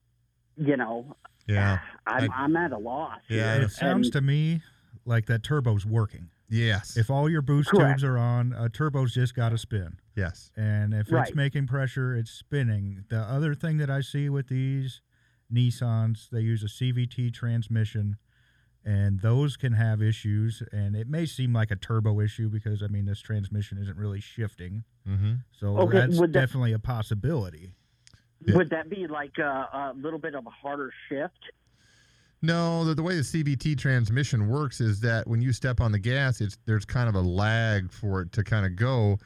you 0.57 0.75
know, 0.75 1.15
Yeah. 1.45 1.79
I'm 2.05 2.31
I'm 2.33 2.55
at 2.57 2.71
a 2.73 2.77
loss. 2.77 3.19
Yeah. 3.29 3.55
It 3.61 3.69
sounds 3.69 4.07
And- 4.07 4.13
to 4.13 4.21
me 4.21 4.61
like 5.05 5.27
that 5.27 5.43
turbo's 5.43 5.85
working. 5.85 6.31
Yes. 6.49 6.95
If 6.97 7.09
all 7.09 7.29
your 7.29 7.41
boost 7.41 7.69
Correct. 7.69 7.99
tubes 7.99 8.03
are 8.03 8.17
on, 8.17 8.53
a 8.53 8.69
turbo's 8.69 9.13
just 9.13 9.35
got 9.35 9.49
to 9.49 9.57
spin. 9.57 9.99
Yes. 10.15 10.51
And 10.55 10.93
if 10.93 11.11
Right. 11.11 11.27
it's 11.27 11.35
making 11.35 11.67
pressure, 11.67 12.15
it's 12.15 12.31
spinning. 12.31 13.03
The 13.09 13.19
other 13.19 13.53
thing 13.53 13.77
that 13.77 13.89
I 13.89 14.01
see 14.01 14.29
with 14.29 14.47
these 14.47 15.01
Nissans, 15.53 16.29
they 16.29 16.41
use 16.41 16.63
a 16.63 16.67
CVT 16.69 17.31
transmission, 17.33 18.17
and 18.85 19.19
those 19.19 19.57
can 19.57 19.73
have 19.73 20.01
issues. 20.01 20.63
And 20.71 20.95
it 20.95 21.07
may 21.09 21.25
seem 21.25 21.51
like 21.53 21.71
a 21.71 21.75
turbo 21.75 22.19
issue 22.21 22.49
because 22.49 22.81
I 22.81 22.87
mean 22.87 23.05
this 23.05 23.19
transmission 23.19 23.77
isn't 23.77 23.97
really 23.97 24.21
shifting, 24.21 24.83
Mm-hmm. 25.07 25.33
so 25.51 25.77
Okay, 25.79 25.99
that's 25.99 26.19
would 26.19 26.33
that- 26.33 26.39
definitely 26.39 26.73
a 26.73 26.79
possibility. 26.79 27.71
Would 28.49 28.69
that 28.69 28.89
be 28.89 29.07
like 29.07 29.37
a, 29.39 29.43
a 29.43 29.93
little 29.97 30.19
bit 30.19 30.35
of 30.35 30.45
a 30.45 30.49
harder 30.51 30.91
shift? 31.09 31.39
No, 32.41 32.85
the, 32.85 32.93
the 32.93 33.01
way 33.03 33.15
the 33.15 33.21
CVT 33.23 33.77
transmission 33.79 34.47
works 34.47 34.79
is 34.79 34.99
that 35.01 35.27
when 35.27 35.41
you 35.41 35.51
step 35.51 35.81
on 35.81 35.91
the 35.91 35.99
gas, 35.99 36.39
it's 36.39 36.57
there's 36.65 36.85
kind 36.85 37.09
of 37.09 37.15
a 37.15 37.21
lag 37.21 37.91
for 37.91 38.21
it 38.21 38.31
to 38.33 38.43
kind 38.43 38.65
of 38.65 38.75
go, 38.75 39.17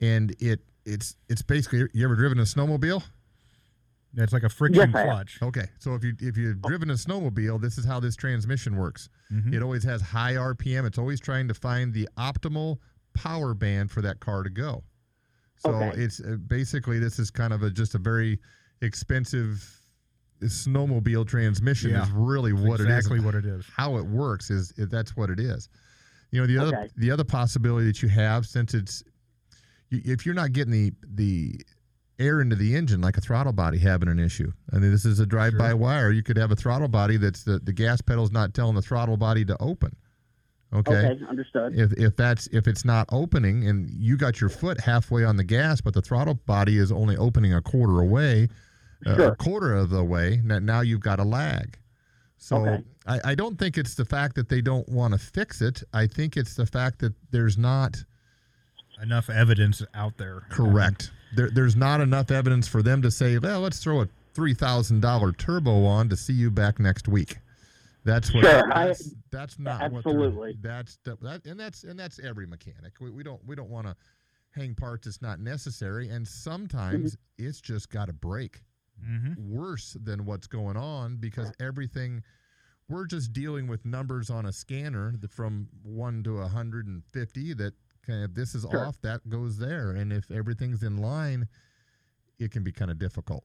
and 0.00 0.34
it 0.40 0.60
it's 0.84 1.16
it's 1.28 1.42
basically 1.42 1.88
you 1.92 2.04
ever 2.04 2.14
driven 2.14 2.38
a 2.38 2.42
snowmobile? 2.42 3.02
It's 4.14 4.32
like 4.32 4.42
a 4.42 4.48
friction 4.48 4.92
Yes, 4.92 5.04
clutch. 5.04 5.38
Okay, 5.42 5.66
so 5.78 5.94
if 5.94 6.04
you 6.04 6.14
if 6.20 6.36
you've 6.36 6.60
driven 6.62 6.90
a 6.90 6.94
snowmobile, 6.94 7.60
this 7.60 7.78
is 7.78 7.84
how 7.84 7.98
this 7.98 8.14
transmission 8.14 8.76
works. 8.76 9.08
Mhm. 9.32 9.54
It 9.54 9.62
always 9.62 9.82
has 9.84 10.00
high 10.02 10.34
RPM. 10.34 10.86
It's 10.86 10.98
always 10.98 11.18
trying 11.18 11.48
to 11.48 11.54
find 11.54 11.92
the 11.92 12.08
optimal 12.16 12.78
power 13.14 13.54
band 13.54 13.90
for 13.90 14.02
that 14.02 14.20
car 14.20 14.42
to 14.44 14.50
go. 14.50 14.84
So 15.56 15.70
Okay. 15.72 16.02
it's 16.02 16.20
uh, 16.20 16.36
basically 16.46 16.98
this 16.98 17.18
is 17.18 17.30
kind 17.30 17.52
of 17.52 17.62
a 17.62 17.70
just 17.70 17.94
a 17.94 17.98
very 17.98 18.38
expensive 18.82 19.81
snowmobile 20.46 21.26
transmission 21.26 21.90
Yeah, 21.90 22.02
is 22.04 22.10
really 22.10 22.52
That's 22.52 22.64
what 22.66 22.80
exactly 22.80 23.16
it 23.16 23.20
is. 23.20 23.24
what 23.24 23.34
it 23.34 23.44
is. 23.46 23.64
How 23.76 23.96
it 23.96 24.06
works 24.06 24.50
is, 24.50 24.72
is 24.76 24.88
that's 24.88 25.16
what 25.16 25.30
it 25.30 25.38
is. 25.40 25.68
You 26.30 26.40
know 26.40 26.46
the 26.46 26.58
other 26.58 26.76
Okay. 26.76 26.88
the 26.96 27.10
other 27.10 27.24
possibility 27.24 27.86
that 27.86 28.02
you 28.02 28.08
have 28.08 28.46
since 28.46 28.74
it's 28.74 29.02
if 29.90 30.24
you're 30.24 30.34
not 30.34 30.52
getting 30.52 30.72
the 30.72 30.92
the 31.14 31.60
air 32.18 32.40
into 32.40 32.54
the 32.56 32.74
engine 32.74 33.00
like 33.00 33.16
a 33.16 33.20
throttle 33.20 33.52
body 33.52 33.78
having 33.78 34.08
an 34.08 34.18
issue. 34.18 34.50
I 34.72 34.78
mean 34.78 34.90
this 34.90 35.04
is 35.04 35.18
a 35.20 35.26
drive 35.26 35.58
by 35.58 35.68
Sure. 35.70 35.76
wire. 35.76 36.10
You 36.10 36.22
could 36.22 36.36
have 36.36 36.50
a 36.50 36.56
throttle 36.56 36.88
body 36.88 37.16
that's 37.16 37.42
the, 37.44 37.58
the 37.58 37.72
gas 37.72 38.00
pedal's 38.00 38.30
not 38.30 38.54
telling 38.54 38.74
the 38.74 38.82
throttle 38.82 39.16
body 39.16 39.44
to 39.44 39.56
open. 39.60 39.94
Okay. 40.74 40.94
Okay, 41.10 41.24
understood. 41.28 41.78
If 41.78 41.92
if 41.98 42.16
that's 42.16 42.46
if 42.52 42.66
it's 42.66 42.84
not 42.84 43.06
opening 43.12 43.68
and 43.68 43.90
you 43.90 44.16
got 44.16 44.40
your 44.40 44.48
foot 44.48 44.80
halfway 44.80 45.22
on 45.24 45.36
the 45.36 45.44
gas, 45.44 45.82
but 45.82 45.92
the 45.92 46.00
throttle 46.00 46.34
body 46.46 46.78
is 46.78 46.90
only 46.90 47.14
opening 47.18 47.52
a 47.52 47.60
quarter 47.60 48.00
away, 48.00 48.48
Sure. 49.04 49.28
a 49.32 49.36
quarter 49.36 49.74
of 49.74 49.90
the 49.90 50.04
way, 50.04 50.40
now, 50.44 50.58
now 50.58 50.80
you've 50.80 51.00
got 51.00 51.18
a 51.18 51.24
lag. 51.24 51.78
So 52.38 52.56
Okay. 52.56 52.82
I, 53.06 53.20
I 53.24 53.34
don't 53.34 53.58
think 53.58 53.78
it's 53.78 53.94
the 53.94 54.04
fact 54.04 54.34
that 54.36 54.48
they 54.48 54.60
don't 54.60 54.88
want 54.88 55.12
to 55.14 55.18
fix 55.18 55.60
it. 55.60 55.82
I 55.92 56.06
think 56.06 56.36
it's 56.36 56.54
the 56.54 56.66
fact 56.66 56.98
that 57.00 57.12
there's 57.30 57.56
not 57.58 58.04
Enough 59.02 59.30
evidence 59.30 59.82
out 59.94 60.16
there. 60.18 60.46
correct. 60.50 61.10
There, 61.34 61.50
there's 61.50 61.74
not 61.74 62.00
enough 62.00 62.30
evidence 62.30 62.68
for 62.68 62.82
them 62.82 63.02
to 63.02 63.10
say, 63.10 63.38
well, 63.38 63.60
let's 63.60 63.82
throw 63.82 64.02
a 64.02 64.08
three 64.34 64.54
thousand 64.54 65.00
dollar 65.00 65.32
turbo 65.32 65.84
on 65.84 66.08
to 66.10 66.16
see 66.16 66.32
you 66.34 66.50
back 66.52 66.78
next 66.78 67.08
week. 67.08 67.38
That's 68.04 68.32
what. 68.32 68.44
Sure, 68.44 68.72
I- 68.72 68.86
that's, 68.88 69.14
that's 69.32 69.58
not 69.58 69.90
what 69.90 70.06
absolutely. 70.06 70.56
That's 70.60 70.98
that, 71.04 71.40
and 71.46 71.58
that's 71.58 71.82
and 71.84 71.98
that's 71.98 72.20
every 72.20 72.46
mechanic. 72.46 72.92
We, 73.00 73.10
we 73.10 73.22
don't 73.24 73.40
we 73.44 73.56
don't 73.56 73.70
want 73.70 73.86
to 73.88 73.96
hang 74.54 74.74
parts 74.74 75.06
that's 75.06 75.20
not 75.22 75.40
necessary, 75.40 76.08
and 76.10 76.26
sometimes 76.28 77.16
Mm-hmm. 77.16 77.48
it's 77.48 77.60
just 77.60 77.90
got 77.90 78.06
to 78.06 78.12
break 78.12 78.62
hmm 79.04 79.32
worse 79.36 79.96
than 80.02 80.24
what's 80.24 80.46
going 80.46 80.76
on 80.76 81.16
because 81.16 81.52
everything 81.60 82.22
we're 82.88 83.06
just 83.06 83.32
dealing 83.32 83.66
with 83.66 83.84
numbers 83.84 84.30
on 84.30 84.46
a 84.46 84.52
scanner 84.52 85.14
from 85.30 85.68
1 85.82 86.22
to 86.24 86.34
150 86.36 87.54
that 87.54 87.74
kind 88.06 88.24
of 88.24 88.34
this 88.34 88.54
is 88.54 88.66
Sure. 88.70 88.86
off 88.86 89.00
that 89.02 89.28
goes 89.28 89.58
there 89.58 89.92
and 89.92 90.12
if 90.12 90.30
everything's 90.30 90.82
in 90.82 90.96
line 90.96 91.48
it 92.38 92.50
can 92.50 92.62
be 92.62 92.72
kind 92.72 92.90
of 92.90 92.98
difficult 92.98 93.44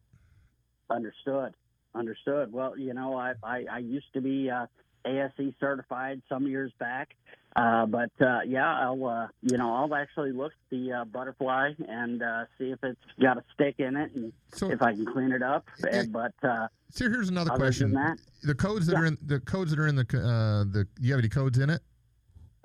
Understood. 0.90 1.54
Understood. 1.96 2.52
Well, 2.54 2.78
you 2.78 2.94
know, 2.94 3.16
I 3.16 3.34
I, 3.44 3.66
I 3.70 3.78
used 3.80 4.14
to 4.14 4.22
be 4.22 4.50
uh, 4.50 4.68
ASE 5.06 5.54
certified 5.60 6.22
some 6.30 6.48
years 6.48 6.72
back, 6.80 7.16
uh, 7.58 7.86
but 7.88 8.12
uh, 8.22 8.40
yeah, 8.48 8.74
I'll 8.80 9.06
uh, 9.06 9.28
you 9.42 9.58
know 9.58 9.74
I'll 9.76 9.94
actually 9.96 10.32
look 10.32 10.52
at 10.54 10.70
the 10.70 10.94
uh, 10.94 11.06
butterfly 11.06 11.72
and 11.88 12.22
uh, 12.24 12.46
see 12.58 12.72
if 12.72 12.80
it's 12.84 13.00
got 13.22 13.38
a 13.38 13.44
stick 13.54 13.76
in 13.80 13.98
it 13.98 14.12
and 14.16 14.32
so 14.54 14.72
if 14.72 14.82
I 14.82 14.94
can 14.94 15.06
clean 15.06 15.32
it 15.32 15.42
up. 15.44 15.66
Eh, 15.90 16.06
but 16.10 16.34
uh, 16.44 16.68
so 16.90 17.10
here's 17.10 17.30
another 17.30 17.52
question 17.52 17.92
that, 17.94 18.18
the 18.44 18.56
codes 18.56 18.86
that 18.88 18.94
Yeah. 18.94 19.00
are 19.02 19.06
in 19.06 19.18
the 19.26 19.40
codes 19.40 19.72
that 19.72 19.80
are 19.80 19.88
in 19.88 19.96
the 19.96 20.04
uh 20.04 20.64
the 20.72 20.88
you 21.00 21.12
have 21.12 21.20
any 21.20 21.30
codes 21.30 21.58
in 21.58 21.70
it 21.70 21.82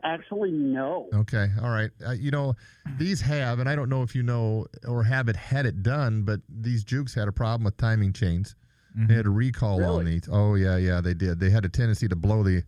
actually, 0.04 0.50
no. 0.50 1.08
Okay, 1.14 1.46
all 1.62 1.70
right. 1.70 1.90
Uh, 2.04 2.10
you 2.10 2.32
know, 2.32 2.54
these 2.98 3.20
have, 3.20 3.60
and 3.60 3.68
I 3.68 3.76
don't 3.76 3.88
know 3.88 4.02
if 4.02 4.16
you 4.16 4.24
know 4.24 4.66
or 4.88 5.04
have 5.04 5.28
it 5.28 5.36
had 5.36 5.64
it 5.64 5.82
done, 5.84 6.24
but 6.24 6.40
these 6.48 6.82
Jukes 6.82 7.14
had 7.14 7.28
a 7.28 7.32
problem 7.32 7.62
with 7.64 7.76
timing 7.76 8.12
chains. 8.12 8.56
They 8.94 9.14
had 9.14 9.26
a 9.26 9.30
recall 9.30 9.82
on 9.84 10.04
these. 10.04 10.28
Oh 10.30 10.54
yeah, 10.56 10.76
yeah, 10.76 11.00
they 11.00 11.14
did. 11.14 11.40
They 11.40 11.48
had 11.50 11.64
a 11.64 11.68
tendency 11.68 12.08
to 12.08 12.16
blow 12.16 12.42
the 12.42 12.62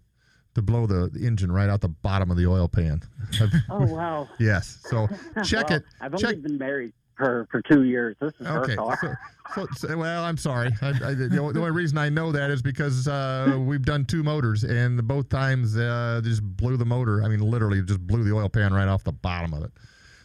to 0.55 0.63
blow 0.63 0.87
the 0.87 1.11
engine 1.21 1.51
right 1.53 1.69
out 1.69 1.81
the 1.81 1.89
bottom 1.89 2.31
of 2.31 2.37
the 2.37 2.47
oil 2.47 2.69
pan. 2.69 3.03
Oh 3.71 3.85
wow. 3.87 4.29
yes. 4.39 4.79
So 4.85 5.09
check 5.45 5.69
Well, 5.71 5.79
it. 5.79 5.85
I've 6.01 6.17
check. 6.17 6.31
only 6.31 6.41
been 6.41 6.59
married 6.59 6.93
for 7.17 7.47
for 7.51 7.61
two 7.63 7.83
years. 7.85 8.17
This 8.21 8.33
is 8.41 8.47
Okay. 8.47 8.73
her 8.73 8.77
car. 8.77 9.19
So, 9.55 9.67
so, 9.75 9.89
so- 9.89 9.97
well, 9.99 10.25
I'm 10.25 10.37
sorry. 10.37 10.71
I, 10.81 10.89
I, 10.89 10.93
the, 11.15 11.39
only, 11.39 11.53
the 11.53 11.61
only 11.61 11.73
reason 11.73 11.99
I 11.99 12.09
know 12.09 12.33
that 12.33 12.51
is 12.51 12.63
because 12.63 13.07
uh, 13.09 13.57
we've 13.61 13.85
done 13.85 14.05
two 14.05 14.23
motors, 14.23 14.65
and 14.65 15.07
both 15.07 15.29
times 15.29 15.77
uh, 15.77 16.21
just 16.25 16.43
blew 16.43 16.77
the 16.77 16.85
motor. 16.85 17.23
I 17.23 17.29
mean, 17.29 17.41
literally 17.41 17.83
just 17.83 18.01
blew 18.07 18.25
the 18.25 18.35
oil 18.35 18.49
pan 18.49 18.73
right 18.73 18.89
off 18.89 19.05
the 19.05 19.13
bottom 19.13 19.53
of 19.53 19.65
it. 19.65 19.73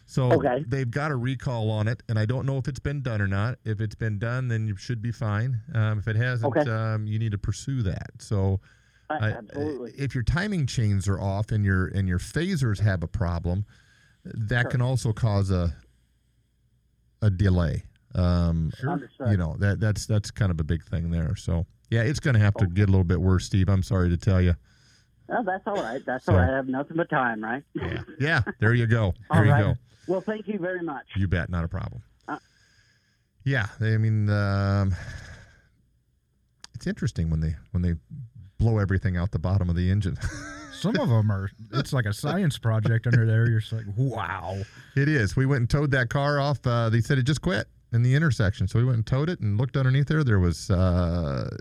So 0.06 0.32
Okay. 0.32 0.64
they've 0.66 0.90
got 0.90 1.10
a 1.12 1.16
recall 1.16 1.70
on 1.70 1.86
it, 1.86 2.02
and 2.08 2.18
I 2.18 2.26
don't 2.26 2.44
know 2.46 2.58
if 2.58 2.66
it's 2.66 2.80
been 2.80 3.00
done 3.02 3.20
or 3.22 3.28
not. 3.28 3.58
If 3.64 3.80
it's 3.80 3.94
been 3.94 4.18
done, 4.18 4.48
then 4.48 4.66
you 4.66 4.76
should 4.76 5.00
be 5.02 5.12
fine. 5.12 5.60
Um, 5.74 5.98
if 6.00 6.08
it 6.08 6.16
hasn't, 6.16 6.56
Okay. 6.56 6.68
um, 6.70 7.06
you 7.06 7.18
need 7.20 7.30
to 7.32 7.38
pursue 7.38 7.82
that. 7.82 8.10
So 8.18 8.58
I- 9.10 9.30
absolutely. 9.32 9.92
if 9.98 10.14
your 10.14 10.24
timing 10.24 10.66
chains 10.66 11.08
are 11.08 11.20
off 11.20 11.50
and 11.52 11.64
your 11.64 11.86
and 11.88 12.06
your 12.08 12.18
phasers 12.18 12.80
have 12.80 13.02
a 13.02 13.08
problem, 13.08 13.64
that 14.24 14.62
Sure. 14.62 14.70
can 14.70 14.82
also 14.82 15.12
cause 15.12 15.50
a 15.50 15.74
a 17.22 17.30
delay. 17.30 17.84
Um, 18.14 18.72
Sure. 18.80 18.98
You 19.30 19.36
know 19.36 19.56
that 19.58 19.80
that's 19.80 20.06
that's 20.06 20.30
kind 20.30 20.50
of 20.50 20.60
a 20.60 20.64
big 20.64 20.84
thing 20.84 21.10
there. 21.10 21.36
So 21.36 21.66
yeah, 21.90 22.02
it's 22.02 22.20
going 22.20 22.34
to 22.34 22.40
have 22.40 22.54
to 22.54 22.66
get 22.66 22.84
a 22.88 22.92
little 22.92 23.04
bit 23.04 23.20
worse, 23.20 23.46
Steve. 23.46 23.68
I'm 23.68 23.82
sorry 23.82 24.08
to 24.10 24.16
tell 24.16 24.40
you. 24.40 24.54
Oh, 25.28 25.42
that's 25.44 25.64
all 25.66 25.74
right. 25.76 26.00
That's 26.06 26.24
So- 26.24 26.32
all 26.32 26.38
right. 26.38 26.50
I 26.50 26.56
have 26.56 26.68
nothing 26.68 26.96
but 26.96 27.08
time, 27.10 27.42
right? 27.42 27.62
Yeah, 27.74 28.02
yeah. 28.18 28.42
There 28.58 28.74
you 28.74 28.86
go. 28.86 29.14
There 29.32 29.44
you 29.44 29.50
right. 29.52 29.62
go. 29.62 29.74
Well, 30.06 30.20
thank 30.20 30.48
you 30.48 30.58
very 30.58 30.82
much. 30.82 31.06
You 31.16 31.28
bet, 31.28 31.50
not 31.50 31.64
a 31.64 31.68
problem. 31.68 32.02
Uh, 32.26 32.38
yeah, 33.44 33.66
I 33.80 33.96
mean, 33.96 34.28
um, 34.28 34.92
it's 36.74 36.86
interesting 36.86 37.30
when 37.30 37.40
they 37.40 37.54
when 37.72 37.82
they 37.82 37.94
blow 38.60 38.78
everything 38.78 39.16
out 39.16 39.32
the 39.32 39.38
bottom 39.38 39.68
of 39.68 39.74
the 39.74 39.90
engine. 39.90 40.16
Some 40.72 40.96
of 40.96 41.08
them 41.08 41.30
are. 41.32 41.50
It's 41.72 41.92
like 41.92 42.04
a 42.06 42.12
science 42.12 42.56
project 42.58 43.06
under 43.06 43.26
there. 43.26 43.48
You're 43.50 43.60
just 43.60 43.72
like, 43.72 43.84
wow. 43.96 44.56
It 44.96 45.08
is. 45.08 45.34
We 45.36 45.44
went 45.46 45.60
and 45.60 45.70
towed 45.70 45.90
that 45.90 46.08
car 46.08 46.38
off. 46.40 46.64
Uh, 46.66 46.88
they 46.88 47.00
said 47.00 47.18
it 47.18 47.24
just 47.24 47.42
quit 47.42 47.66
in 47.92 48.02
the 48.02 48.14
intersection. 48.14 48.66
So 48.68 48.78
we 48.78 48.84
went 48.84 48.96
and 48.96 49.06
towed 49.06 49.28
it 49.28 49.40
and 49.40 49.58
looked 49.58 49.76
underneath 49.76 50.06
there. 50.06 50.24
There 50.24 50.38
was 50.38 50.70
uh, 50.70 51.54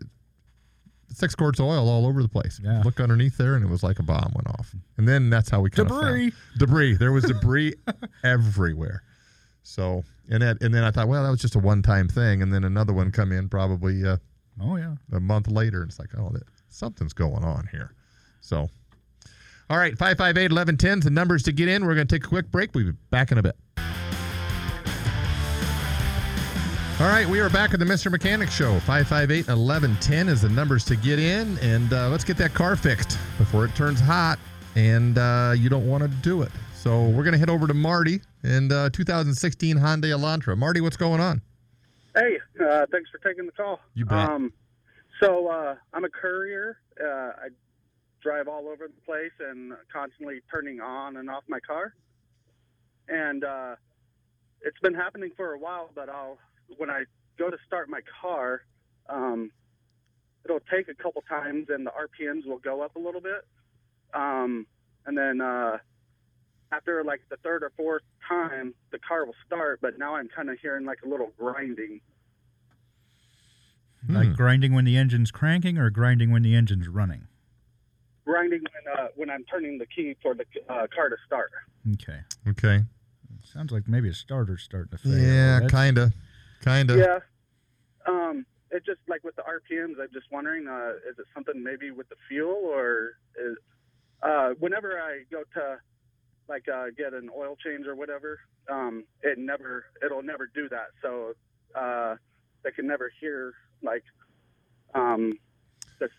six 1.12 1.36
quarts 1.36 1.60
of 1.60 1.66
oil 1.66 1.90
all 1.90 2.06
over 2.06 2.22
the 2.22 2.30
place. 2.30 2.62
Yeah. 2.64 2.82
Look 2.86 3.00
underneath 3.02 3.36
there, 3.38 3.56
and 3.56 3.66
it 3.66 3.68
was 3.70 3.84
like 3.84 4.00
a 4.00 4.04
bomb 4.04 4.32
went 4.36 4.48
off. 4.58 4.74
And 4.98 5.08
then 5.08 5.30
that's 5.30 5.50
how 5.50 5.60
we 5.62 5.70
kind 5.70 5.90
Debris. 5.90 6.32
debris. 6.58 6.94
There 6.96 7.12
was 7.12 7.26
debris 7.26 7.74
everywhere. 8.24 9.04
So 9.64 10.04
and 10.30 10.42
that 10.42 10.62
and 10.62 10.74
then 10.74 10.84
I 10.84 10.92
thought, 10.92 11.08
well, 11.10 11.24
that 11.24 11.30
was 11.30 11.42
just 11.42 11.56
a 11.56 11.60
one 11.60 11.82
time 11.82 12.08
thing. 12.08 12.42
And 12.42 12.54
then 12.54 12.64
another 12.64 12.94
one 12.94 13.12
come 13.12 13.32
in 13.32 13.50
probably 13.50 14.06
uh, 14.06 14.18
Oh 14.62 14.76
yeah. 14.78 14.96
a 15.12 15.20
month 15.20 15.48
later. 15.48 15.82
And 15.82 15.90
it's 15.90 16.00
like, 16.00 16.10
oh, 16.18 16.30
that, 16.34 16.44
something's 16.70 17.14
going 17.14 17.44
on 17.44 17.68
here. 17.72 17.94
So. 18.42 18.70
All 19.70 19.78
right, 19.78 19.96
558 19.96 20.52
1110 20.52 20.98
is 21.00 21.04
the 21.04 21.12
numbers 21.12 21.44
to 21.44 21.52
get 21.52 21.68
in. 21.68 21.86
We're 21.86 21.94
going 21.94 22.08
to 22.08 22.16
take 22.16 22.26
a 22.26 22.28
quick 22.28 22.50
break. 22.50 22.74
We'll 22.74 22.86
be 22.86 22.98
back 23.12 23.32
in 23.32 23.38
a 23.38 23.44
bit. 23.44 23.56
All 27.00 27.08
right, 27.08 27.26
we 27.30 27.40
are 27.40 27.50
back 27.50 27.74
at 27.74 27.80
the 27.80 27.86
Mr. 27.86 28.12
Mechanic 28.12 28.50
Show. 28.50 28.80
558 28.80 29.48
1110 29.48 30.28
is 30.28 30.42
the 30.42 30.50
numbers 30.50 30.84
to 30.86 30.96
get 30.96 31.20
in. 31.20 31.58
And 31.60 31.94
uh, 31.94 32.10
let's 32.10 32.24
get 32.24 32.36
that 32.38 32.54
car 32.54 32.76
fixed 32.76 33.18
before 33.38 33.64
it 33.64 33.74
turns 33.76 34.00
hot 34.00 34.38
and 34.76 35.18
uh, 35.18 35.54
you 35.56 35.70
don't 35.70 35.88
want 35.88 36.04
to 36.04 36.10
do 36.10 36.42
it. 36.42 36.52
So 36.74 37.04
we're 37.04 37.24
going 37.24 37.34
to 37.34 37.38
head 37.38 37.50
over 37.50 37.68
to 37.68 37.74
Marty 37.74 38.22
and 38.44 38.72
uh, 38.72 38.90
2016 38.92 39.78
Hyundai 39.78 40.12
Elantra. 40.12 40.58
Marty, 40.58 40.82
what's 40.82 40.98
going 40.98 41.22
on? 41.22 41.42
Hey, 42.16 42.40
uh, 42.60 42.86
thanks 42.92 43.10
for 43.10 43.18
taking 43.20 43.46
the 43.46 43.52
call. 43.52 43.80
You 43.94 44.06
bet. 44.06 44.30
Um, 44.30 44.52
so 45.20 45.48
uh, 45.48 45.76
I'm 45.94 46.04
a 46.04 46.10
courier. 46.10 46.78
Uh, 47.02 47.08
I 47.08 47.48
drive 48.22 48.48
all 48.48 48.68
over 48.68 48.88
the 48.88 49.02
place 49.06 49.32
and 49.40 49.74
constantly 49.92 50.42
turning 50.52 50.80
on 50.82 51.18
and 51.18 51.30
off 51.30 51.44
my 51.48 51.60
car. 51.60 51.94
And 53.08 53.44
uh, 53.44 53.76
it's 54.62 54.80
been 54.82 54.94
happening 54.94 55.32
for 55.36 55.54
a 55.54 55.60
while, 55.60 55.90
but 55.96 56.10
I'll 56.10 56.38
when 56.78 56.90
I 56.90 57.06
go 57.38 57.50
to 57.50 57.58
start 57.66 57.90
my 57.90 58.02
car, 58.22 58.62
um, 59.10 59.52
it'll 60.46 60.60
take 60.72 60.88
a 60.88 60.94
couple 60.94 61.24
times 61.28 61.68
and 61.70 61.86
the 61.86 61.92
RPMs 61.92 62.46
will 62.46 62.60
go 62.60 62.82
up 62.82 62.96
a 62.96 63.00
little 63.00 63.22
bit. 63.22 63.46
Um, 64.14 64.68
and 65.06 65.18
then 65.18 65.42
uh, 65.42 65.78
after 66.72 67.04
like 67.04 67.22
the 67.30 67.38
third 67.38 67.64
or 67.64 67.72
fourth 67.76 68.04
time, 68.28 68.74
the 68.92 69.00
car 69.00 69.26
will 69.26 69.36
start, 69.46 69.80
but 69.82 69.98
now 69.98 70.16
I'm 70.16 70.28
kind 70.28 70.50
of 70.50 70.58
hearing 70.62 70.86
like 70.86 71.00
a 71.06 71.10
little 71.10 71.32
grinding. 71.38 72.02
Hmm. 74.06 74.16
Like 74.16 74.36
grinding 74.36 74.74
when 74.74 74.86
the 74.86 74.98
engine's 74.98 75.32
cranking 75.32 75.78
or 75.78 75.90
grinding 75.90 76.32
when 76.32 76.42
the 76.42 76.56
engine's 76.56 76.88
running. 76.88 77.28
grinding 78.26 78.62
when 78.62 78.98
uh, 78.98 79.08
when 79.16 79.30
I'm 79.30 79.44
turning 79.46 79.78
the 79.78 79.86
key 79.86 80.16
for 80.22 80.34
the 80.34 80.46
uh, 80.70 80.88
car 80.94 81.10
to 81.10 81.16
start. 81.26 81.52
Okay. 81.94 82.20
Okay. 82.48 82.84
Sounds 83.44 83.72
like 83.72 83.88
maybe 83.88 84.10
a 84.10 84.14
starter's 84.14 84.62
starting 84.64 84.92
to 84.92 84.98
fail. 84.98 85.18
Yeah, 85.18 85.60
That's- 85.60 85.72
kind 85.72 85.98
of. 85.98 86.14
Kind 86.62 86.92
of. 86.92 86.98
Yeah. 86.98 87.20
Um, 88.06 88.46
it 88.72 88.86
just 88.86 89.00
like 89.08 89.24
with 89.24 89.36
the 89.36 89.44
RPMs, 89.44 90.00
I'm 90.00 90.10
just 90.14 90.28
wondering, 90.32 90.68
uh, 90.68 90.92
is 91.10 91.18
it 91.18 91.26
something 91.34 91.64
maybe 91.64 91.92
with 91.92 92.10
the 92.10 92.16
fuel 92.28 92.54
or 92.66 93.14
is 93.36 93.58
uh, 94.22 94.50
whenever 94.60 95.00
I 95.00 95.24
go 95.32 95.44
to 95.56 95.78
like 96.48 96.66
uh, 96.68 96.88
get 96.98 97.14
an 97.14 97.30
oil 97.36 97.56
change 97.64 97.88
or 97.88 97.96
whatever, 97.96 98.40
um, 98.70 99.06
it 99.24 99.38
never 99.38 99.86
it'll 100.04 100.24
never 100.24 100.50
do 100.54 100.68
that. 100.70 100.88
So 101.02 101.34
uh, 101.76 102.16
they 102.64 102.72
can 102.72 102.88
never 102.88 103.12
hear 103.20 103.54
like 103.82 104.04
um, 104.94 105.34
the 106.00 106.10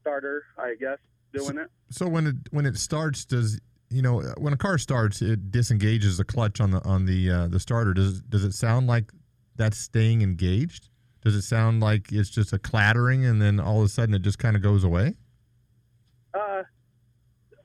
starter, 0.00 0.44
I 0.58 0.74
guess, 0.78 0.98
doing 1.32 1.58
it. 1.58 1.68
So 1.90 2.08
when 2.08 2.26
it 2.26 2.36
when 2.50 2.66
it 2.66 2.76
starts, 2.76 3.24
does 3.24 3.60
you 3.90 4.02
know 4.02 4.20
when 4.38 4.52
a 4.52 4.56
car 4.56 4.78
starts, 4.78 5.22
it 5.22 5.50
disengages 5.50 6.16
the 6.18 6.24
clutch 6.24 6.60
on 6.60 6.70
the 6.70 6.82
on 6.84 7.06
the 7.06 7.30
uh, 7.30 7.46
the 7.48 7.60
starter. 7.60 7.94
Does 7.94 8.20
does 8.22 8.44
it 8.44 8.52
sound 8.52 8.86
like 8.86 9.12
that's 9.56 9.78
staying 9.78 10.22
engaged? 10.22 10.88
Does 11.22 11.34
it 11.34 11.42
sound 11.42 11.80
like 11.80 12.12
it's 12.12 12.30
just 12.30 12.52
a 12.52 12.58
clattering 12.58 13.24
and 13.24 13.42
then 13.42 13.58
all 13.58 13.80
of 13.80 13.86
a 13.86 13.88
sudden 13.88 14.14
it 14.14 14.22
just 14.22 14.38
kind 14.38 14.54
of 14.54 14.62
goes 14.62 14.84
away? 14.84 15.14
Uh, 16.34 16.62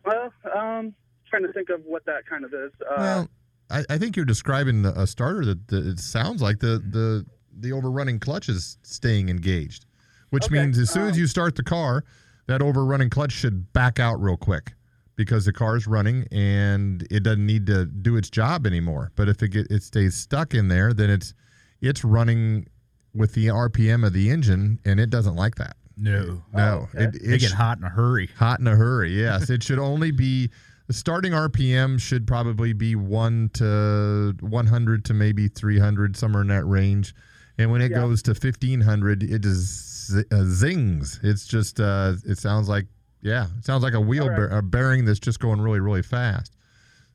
well, 0.05 0.33
um, 0.55 0.95
trying 1.29 1.43
to 1.43 1.53
think 1.53 1.69
of 1.69 1.81
what 1.85 2.03
that 2.05 2.25
kind 2.25 2.43
of 2.43 2.53
is. 2.53 2.71
Uh, 2.81 2.95
well, 2.97 3.27
I, 3.69 3.83
I 3.89 3.97
think 3.97 4.15
you're 4.15 4.25
describing 4.25 4.81
the- 4.81 4.99
a 4.99 5.05
starter 5.05 5.45
that, 5.45 5.67
that 5.67 5.85
it 5.85 5.99
sounds 5.99 6.41
like 6.41 6.59
the 6.59 6.79
the 6.89 7.25
the 7.59 7.71
overrunning 7.73 8.19
clutch 8.19 8.49
is 8.49 8.77
staying 8.83 9.29
engaged, 9.29 9.85
which 10.29 10.45
Okay, 10.45 10.55
means 10.61 10.77
as 10.77 10.89
soon 10.89 11.07
as 11.07 11.13
um, 11.13 11.19
you 11.19 11.27
start 11.27 11.55
the 11.55 11.63
car, 11.63 12.03
that 12.47 12.61
overrunning 12.61 13.09
clutch 13.09 13.31
should 13.31 13.71
back 13.73 13.99
out 13.99 14.21
real 14.21 14.37
quick 14.37 14.73
because 15.15 15.45
the 15.45 15.53
car 15.53 15.75
is 15.75 15.85
running 15.87 16.25
and 16.31 17.05
it 17.11 17.23
doesn't 17.23 17.45
need 17.45 17.65
to 17.67 17.85
do 17.85 18.17
its 18.17 18.29
job 18.29 18.65
anymore. 18.65 19.11
But 19.15 19.29
if 19.29 19.41
it 19.43 19.49
get, 19.49 19.67
it 19.69 19.83
stays 19.83 20.15
stuck 20.15 20.53
in 20.53 20.67
there, 20.67 20.93
then 20.93 21.09
it's 21.09 21.33
it's 21.81 22.03
running 22.03 22.67
with 23.13 23.33
the 23.33 23.47
RPM 23.47 24.05
of 24.05 24.13
the 24.13 24.29
engine, 24.29 24.79
and 24.85 24.99
it 24.99 25.09
doesn't 25.09 25.35
like 25.35 25.55
that. 25.55 25.75
No. 25.97 26.41
No, 26.53 26.87
okay. 26.95 27.03
it, 27.05 27.11
They 27.23 27.33
it 27.35 27.41
get 27.41 27.49
sh- 27.49 27.53
hot 27.53 27.77
in 27.77 27.83
a 27.83 27.89
hurry. 27.89 28.29
Hot 28.37 28.59
in 28.59 28.67
a 28.67 28.75
hurry, 28.75 29.11
yes. 29.11 29.49
it 29.49 29.61
should 29.63 29.79
only 29.79 30.11
be 30.11 30.49
the 30.87 30.93
starting 30.93 31.31
RPM 31.33 31.99
should 31.99 32.25
probably 32.25 32.73
be 32.73 32.95
one 32.95 33.49
to 33.53 34.35
100 34.39 35.05
to 35.05 35.13
maybe 35.13 35.47
300, 35.47 36.17
somewhere 36.17 36.41
in 36.41 36.47
that 36.49 36.65
range. 36.65 37.13
And 37.61 37.71
when 37.71 37.81
it 37.81 37.91
Yeah. 37.91 37.97
goes 37.97 38.23
to 38.23 38.33
1500, 38.33 39.21
it 39.23 39.39
just 39.43 40.07
z- 40.11 40.23
uh, 40.31 40.43
zings. 40.45 41.19
It's 41.21 41.45
just, 41.45 41.79
uh, 41.79 42.13
it 42.25 42.37
sounds 42.39 42.67
like, 42.67 42.87
yeah, 43.21 43.47
it 43.59 43.65
sounds 43.65 43.83
like 43.83 43.93
a 43.93 43.99
wheel 44.01 44.23
All 44.23 44.29
right. 44.29 44.35
bear, 44.35 44.47
a 44.57 44.63
bearing 44.63 45.05
that's 45.05 45.19
just 45.19 45.39
going 45.39 45.61
really, 45.61 45.79
really 45.79 46.01
fast. 46.01 46.57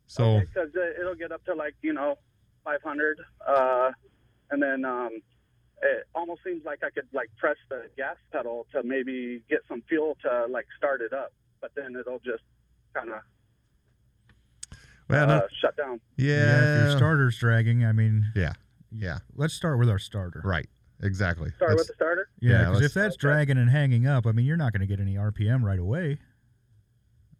So, 0.06 0.38
because 0.40 0.70
it'll 1.00 1.16
get 1.16 1.32
up 1.32 1.44
to 1.46 1.54
like 1.54 1.74
you 1.82 1.92
know 1.92 2.16
500 2.64 3.18
uh, 3.44 3.90
and 4.52 4.62
then 4.62 4.84
um, 4.84 5.10
it 5.82 6.06
almost 6.14 6.42
seems 6.44 6.64
like 6.64 6.78
i 6.84 6.90
could 6.90 7.08
like 7.12 7.28
press 7.36 7.56
the 7.68 7.90
gas 7.96 8.16
pedal 8.32 8.66
to 8.72 8.82
maybe 8.84 9.42
get 9.50 9.60
some 9.68 9.82
fuel 9.88 10.16
to 10.22 10.46
like 10.48 10.66
start 10.76 11.00
it 11.00 11.12
up 11.12 11.32
but 11.60 11.72
then 11.74 11.96
it'll 11.96 12.20
just 12.20 12.44
kind 12.94 13.10
of 13.10 13.20
well, 15.08 15.24
uh, 15.24 15.26
no- 15.38 15.46
shut 15.60 15.76
down 15.76 16.00
Yeah. 16.16 16.36
yeah, 16.36 16.62
if 16.70 16.76
your 16.88 16.96
starter's 16.96 17.36
dragging, 17.36 17.84
I 17.84 17.90
mean, 17.92 18.26
yeah, 18.36 18.52
yeah, 18.90 19.18
let's 19.34 19.54
start 19.54 19.78
with 19.78 19.88
our 19.88 19.98
starter. 19.98 20.40
right, 20.44 20.68
exactly. 21.02 21.50
start 21.50 21.70
That's- 21.70 21.80
with 21.80 21.88
the 21.88 21.94
starter 21.94 22.28
Yeah, 22.40 22.50
Yeah, 22.50 22.58
because 22.60 22.74
let's- 22.74 22.86
if 22.86 22.94
that's 22.94 23.14
Okay. 23.14 23.20
dragging 23.20 23.58
and 23.58 23.70
hanging 23.70 24.06
up, 24.06 24.26
I 24.26 24.32
mean, 24.32 24.46
you're 24.46 24.56
not 24.56 24.72
going 24.72 24.80
to 24.80 24.86
get 24.86 25.00
any 25.00 25.16
RPM 25.16 25.62
right 25.64 25.78
away. 25.78 26.18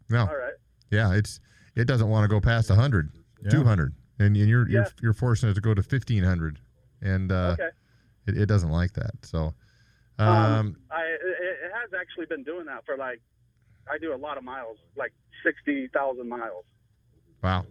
no, 0.09 0.21
all 0.27 0.37
right 0.37 0.55
Yeah, 0.91 1.15
it's 1.15 1.41
it 1.75 1.85
doesn't 1.87 2.09
want 2.09 2.25
to 2.25 2.29
go 2.29 2.41
past 2.41 2.71
100, 2.71 3.11
Yeah. 3.43 3.51
200, 3.51 3.93
and, 4.19 4.37
and 4.37 4.49
you're 4.49 4.69
you're 4.69 4.83
Yeah. 4.83 4.89
you're 5.03 5.13
forcing 5.13 5.49
it 5.51 5.55
to 5.55 5.61
go 5.61 5.75
to 5.75 5.83
1500, 5.83 6.61
and 7.03 7.31
uh, 7.33 7.57
okay 7.59 7.71
it, 8.27 8.37
it 8.39 8.47
doesn't 8.47 8.71
like 8.71 8.93
that. 8.95 9.13
So, 9.25 9.55
um, 10.19 10.29
um, 10.29 10.77
I 10.91 11.03
it, 11.03 11.21
it 11.23 11.73
has 11.75 11.91
actually 11.99 12.27
been 12.27 12.43
doing 12.45 12.67
that 12.67 12.85
for 12.87 12.97
like 12.97 13.21
I 13.91 13.99
do 13.99 14.15
a 14.15 14.17
lot 14.17 14.37
of 14.39 14.45
miles 14.45 14.79
like 14.97 15.13
sixty 15.45 15.89
thousand 15.89 16.29
miles 16.29 16.65
wow, 17.43 17.67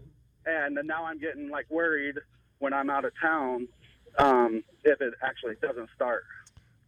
and 0.45 0.77
now 0.85 1.05
I'm 1.05 1.17
getting 1.19 1.49
like 1.49 1.69
worried 1.69 2.15
when 2.59 2.73
I'm 2.73 2.89
out 2.89 3.05
of 3.05 3.11
town 3.21 3.67
um, 4.17 4.63
if 4.83 5.01
it 5.01 5.13
actually 5.23 5.55
doesn't 5.61 5.89
start. 5.95 6.23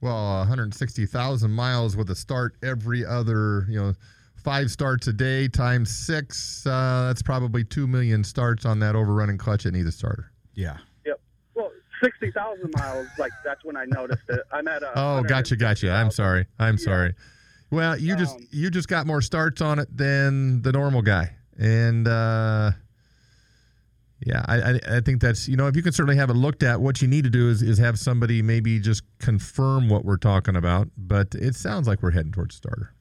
well, 0.02 0.40
160,000 0.40 1.52
miles 1.52 1.98
with 1.98 2.10
a 2.10 2.16
start 2.16 2.56
every 2.64 3.06
other, 3.06 3.66
you 3.70 3.78
know, 3.80 3.94
five 4.36 4.72
starts 4.72 5.08
a 5.08 5.14
day 5.14 5.48
times 5.48 5.94
six. 5.94 6.66
Uh, 6.66 7.06
that's 7.08 7.22
probably 7.22 7.64
two 7.64 7.86
million 7.88 8.24
starts 8.24 8.66
on 8.66 8.80
that 8.80 8.96
overrunning 8.96 9.38
clutch. 9.38 9.66
It 9.66 9.72
needs 9.74 9.88
a 9.88 9.92
starter. 9.92 10.32
Yeah. 10.54 10.78
Yep. 11.06 11.20
Well, 11.56 11.72
sixty 12.02 12.32
thousand 12.32 12.72
miles. 12.78 13.08
Like 13.18 13.32
that's 13.44 13.66
when 13.66 13.76
I 13.76 13.84
noticed 13.86 14.24
it. 14.30 14.40
I'm 14.54 14.68
at 14.70 14.84
a. 14.84 14.92
Oh, 14.96 15.24
gotcha, 15.24 15.56
gotcha. 15.58 15.92
I'm 15.92 16.12
sorry. 16.12 16.46
I'm 16.60 16.76
Yeah. 16.78 16.84
sorry. 16.86 17.14
Well, 17.72 17.98
you 18.00 18.16
just 18.16 18.36
Um, 18.38 18.48
you 18.52 18.70
just 18.72 18.88
got 18.88 19.06
more 19.06 19.22
starts 19.22 19.60
on 19.62 19.80
it 19.80 19.90
than 19.96 20.62
the 20.62 20.72
normal 20.72 21.02
guy, 21.02 21.36
and 21.58 22.08
uh, 22.08 22.72
Yeah, 24.26 24.44
I, 24.48 24.58
I 24.72 24.80
I 24.98 25.00
think 25.02 25.22
that's 25.22 25.48
you 25.48 25.56
know 25.56 25.68
if 25.68 25.76
you 25.76 25.84
can 25.84 25.92
certainly 25.92 26.16
have 26.18 26.30
it 26.32 26.34
looked 26.36 26.64
at. 26.64 26.82
What 26.82 27.02
you 27.02 27.08
need 27.08 27.24
to 27.26 27.30
do 27.30 27.50
is 27.50 27.62
is 27.62 27.78
have 27.78 28.00
somebody 28.00 28.42
maybe 28.42 28.80
just 28.80 29.04
confirm 29.20 29.90
what 29.90 30.06
we're 30.06 30.18
talking 30.18 30.56
about. 30.56 30.88
But 30.98 31.36
it 31.36 31.56
sounds 31.56 31.88
like 31.88 32.02
we're 32.02 32.12
heading 32.12 32.32
towards 32.32 32.56
starter. 32.56 32.94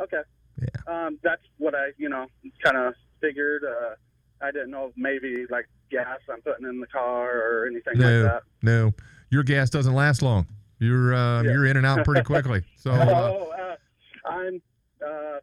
Okay. 0.00 0.20
Yeah. 0.60 1.06
Um, 1.06 1.18
that's 1.22 1.42
what 1.58 1.74
I, 1.74 1.88
you 1.98 2.08
know, 2.08 2.26
kind 2.62 2.76
of 2.76 2.94
figured. 3.20 3.64
Uh, 3.64 3.94
I 4.40 4.50
didn't 4.52 4.70
know 4.70 4.92
maybe 4.96 5.44
like 5.50 5.66
gas 5.90 6.18
I'm 6.32 6.40
putting 6.42 6.66
in 6.68 6.80
the 6.80 6.86
car 6.86 7.30
or 7.30 7.66
anything 7.66 7.94
no, 7.98 8.20
like 8.22 8.32
that. 8.32 8.42
no, 8.62 8.92
your 9.30 9.42
gas 9.42 9.70
doesn't 9.70 9.94
last 9.94 10.22
long. 10.22 10.46
You're 10.78 11.14
uh, 11.14 11.42
Yeah. 11.42 11.50
you're 11.52 11.66
in 11.66 11.76
and 11.76 11.86
out 11.86 12.04
pretty 12.04 12.22
quickly. 12.22 12.62
So 12.76 12.92
uh, 12.92 13.04
oh, 13.08 13.50
uh, 13.50 14.30
I'm 14.30 14.62
uh, 15.04 15.38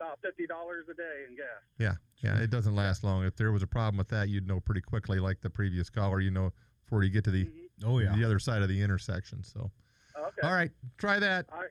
about 0.00 0.18
fifty 0.22 0.46
dollars 0.46 0.86
a 0.90 0.94
day 0.94 1.24
in 1.28 1.36
gas. 1.36 1.46
yeah, 1.78 1.94
yeah, 2.20 2.38
it 2.40 2.50
doesn't 2.50 2.74
last 2.74 3.04
long. 3.04 3.24
If 3.24 3.36
there 3.36 3.52
was 3.52 3.62
a 3.62 3.66
problem 3.66 3.96
with 3.98 4.08
that, 4.08 4.28
you'd 4.28 4.46
know 4.46 4.60
pretty 4.60 4.80
quickly, 4.80 5.18
like 5.20 5.40
the 5.40 5.50
previous 5.50 5.88
caller. 5.90 6.20
You 6.20 6.30
know 6.30 6.52
before 6.84 7.02
you 7.04 7.10
get 7.10 7.24
to 7.24 7.30
the 7.30 7.48
Oh 7.84 7.98
yeah. 8.00 8.14
the 8.16 8.24
other 8.24 8.38
side 8.38 8.62
of 8.62 8.68
the 8.68 8.80
intersection. 8.82 9.42
So 9.44 9.70
Okay. 10.18 10.40
all 10.42 10.52
right, 10.52 10.70
try 10.96 11.18
that. 11.20 11.46
All 11.52 11.58
right. 11.58 11.68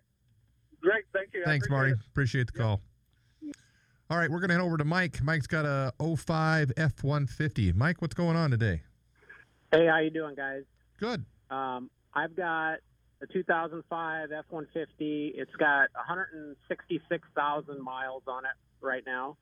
Great. 0.81 1.03
Thank 1.13 1.29
you. 1.33 1.43
Thanks, 1.43 1.65
appreciate 1.65 1.77
Marty. 1.77 1.91
it. 1.93 1.99
Appreciate 2.07 2.47
the 2.47 2.53
call. 2.53 2.81
All 4.10 4.17
right, 4.17 4.31
we're 4.31 4.39
going 4.39 4.47
to 4.49 4.53
head 4.55 4.62
over 4.63 4.77
to 4.77 4.86
Mike. 4.86 5.21
Mike's 5.21 5.47
got 5.47 5.65
a 5.65 5.91
05 5.99 6.71
F150. 6.77 7.75
Mike, 7.75 8.01
what's 8.01 8.13
going 8.13 8.38
on 8.38 8.51
today? 8.51 8.81
Hey, 9.71 9.86
how 9.88 9.97
you 9.99 10.10
doing, 10.12 10.33
guys? 10.33 10.63
Good. 10.97 11.25
Um, 11.49 11.89
I've 12.13 12.33
got 12.33 12.75
a 13.21 13.27
2005 13.33 14.31
F-150. 14.31 14.86
It's 15.36 15.51
got 15.60 15.89
166,000 15.95 17.83
miles 17.83 18.23
on 18.27 18.45
it 18.45 18.51
right 18.79 19.03
now, 19.05 19.36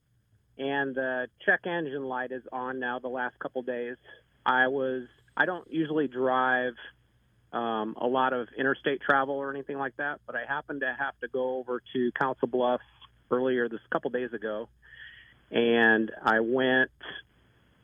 and 0.57 0.95
the 0.95 1.27
check 1.45 1.61
engine 1.65 2.05
light 2.05 2.31
is 2.31 2.43
on 2.51 2.79
now. 2.79 2.99
The 2.99 3.07
last 3.07 3.37
couple 3.39 3.61
days, 3.61 3.97
I 4.45 4.67
was 4.67 5.03
I 5.37 5.45
don't 5.45 5.69
usually 5.71 6.07
drive 6.07 6.73
um, 7.51 7.95
a 7.99 8.07
lot 8.07 8.33
of 8.33 8.47
interstate 8.57 9.01
travel 9.01 9.35
or 9.35 9.51
anything 9.51 9.77
like 9.77 9.95
that, 9.97 10.19
but 10.25 10.35
I 10.35 10.45
happened 10.47 10.81
to 10.81 10.95
have 10.97 11.17
to 11.21 11.27
go 11.27 11.57
over 11.57 11.81
to 11.93 12.11
Council 12.19 12.47
Bluffs 12.47 12.83
earlier 13.31 13.69
this 13.69 13.79
couple 13.91 14.11
days 14.11 14.33
ago, 14.33 14.69
and 15.51 16.11
I 16.23 16.39
went. 16.41 16.91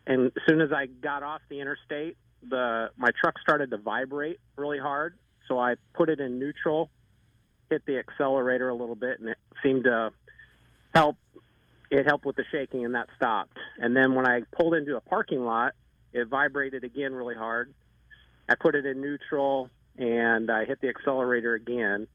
And 0.07 0.27
as 0.27 0.43
soon 0.47 0.61
as 0.61 0.71
I 0.71 0.87
got 0.87 1.23
off 1.23 1.41
the 1.49 1.59
interstate, 1.59 2.17
the 2.47 2.89
my 2.97 3.09
truck 3.19 3.39
started 3.39 3.71
to 3.71 3.77
vibrate 3.77 4.39
really 4.57 4.79
hard. 4.79 5.17
So 5.47 5.59
I 5.59 5.75
put 5.93 6.09
it 6.09 6.19
in 6.19 6.39
neutral, 6.39 6.89
hit 7.69 7.85
the 7.85 7.99
accelerator 7.99 8.69
a 8.69 8.75
little 8.75 8.95
bit, 8.95 9.19
and 9.19 9.29
it 9.29 9.37
seemed 9.63 9.83
to 9.85 10.11
help. 10.93 11.17
It 11.91 12.05
helped 12.05 12.25
with 12.25 12.37
the 12.37 12.45
shaking, 12.51 12.85
and 12.85 12.95
that 12.95 13.09
stopped. 13.17 13.57
And 13.77 13.95
then 13.95 14.15
when 14.15 14.25
I 14.25 14.43
pulled 14.57 14.75
into 14.75 14.95
a 14.95 15.01
parking 15.01 15.43
lot, 15.43 15.73
it 16.13 16.25
vibrated 16.29 16.85
again 16.85 17.13
really 17.13 17.35
hard. 17.35 17.73
I 18.47 18.55
put 18.55 18.75
it 18.75 18.85
in 18.85 19.01
neutral, 19.01 19.69
and 19.97 20.49
I 20.49 20.63
hit 20.63 20.79
the 20.79 20.87
accelerator 20.87 21.53
again. 21.53 22.07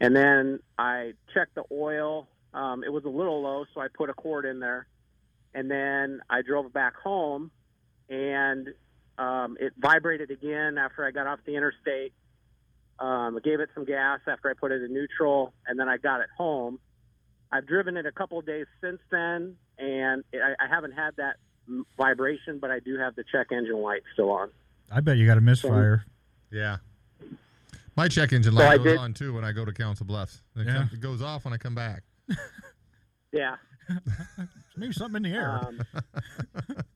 And 0.00 0.14
then 0.14 0.60
I 0.78 1.14
checked 1.34 1.56
the 1.56 1.64
oil. 1.72 2.28
Um, 2.54 2.84
it 2.84 2.92
was 2.92 3.04
a 3.04 3.08
little 3.08 3.42
low, 3.42 3.64
so 3.74 3.80
I 3.80 3.88
put 3.88 4.10
a 4.10 4.14
quart 4.14 4.46
in 4.46 4.60
there. 4.60 4.86
And 5.54 5.68
then 5.68 6.20
I 6.30 6.42
drove 6.42 6.72
back 6.72 6.94
home, 6.94 7.50
and 8.08 8.68
um, 9.18 9.56
it 9.58 9.72
vibrated 9.76 10.30
again 10.30 10.78
after 10.78 11.04
I 11.04 11.10
got 11.10 11.26
off 11.26 11.40
the 11.44 11.56
interstate. 11.56 12.12
Um, 13.00 13.36
I 13.36 13.40
gave 13.42 13.58
it 13.58 13.70
some 13.74 13.84
gas 13.84 14.20
after 14.28 14.48
I 14.48 14.54
put 14.54 14.70
it 14.70 14.82
in 14.82 14.94
neutral, 14.94 15.52
and 15.66 15.78
then 15.80 15.88
I 15.88 15.96
got 15.96 16.20
it 16.20 16.28
home. 16.36 16.78
I've 17.52 17.66
driven 17.66 17.96
it 17.96 18.06
a 18.06 18.12
couple 18.12 18.38
of 18.38 18.46
days 18.46 18.66
since 18.80 19.00
then, 19.10 19.56
and 19.78 20.24
I, 20.34 20.64
I 20.64 20.68
haven't 20.68 20.92
had 20.92 21.16
that 21.16 21.36
vibration, 21.96 22.58
but 22.60 22.70
I 22.70 22.78
do 22.80 22.98
have 22.98 23.14
the 23.16 23.24
check 23.30 23.48
engine 23.52 23.80
light 23.82 24.02
still 24.12 24.30
on. 24.30 24.50
I 24.90 25.00
bet 25.00 25.16
you 25.18 25.26
got 25.26 25.38
a 25.38 25.40
misfire. 25.40 26.04
Yeah. 26.50 26.78
My 27.96 28.08
check 28.08 28.32
engine 28.32 28.52
So 28.54 28.58
light 28.58 28.78
goes 28.78 28.86
did- 28.86 28.98
on 28.98 29.14
too 29.14 29.34
when 29.34 29.44
I 29.44 29.52
go 29.52 29.64
to 29.64 29.72
Council 29.72 30.06
Bluffs. 30.06 30.42
It, 30.56 30.66
Yeah. 30.66 30.74
comes- 30.74 30.92
it 30.94 31.00
goes 31.00 31.22
off 31.22 31.44
when 31.44 31.52
I 31.54 31.56
come 31.58 31.74
back. 31.74 32.02
Yeah. 33.32 33.54
Maybe 34.76 34.92
something 34.92 35.24
in 35.24 35.30
the 35.30 35.36
air. 35.38 35.60
Um, 35.64 35.80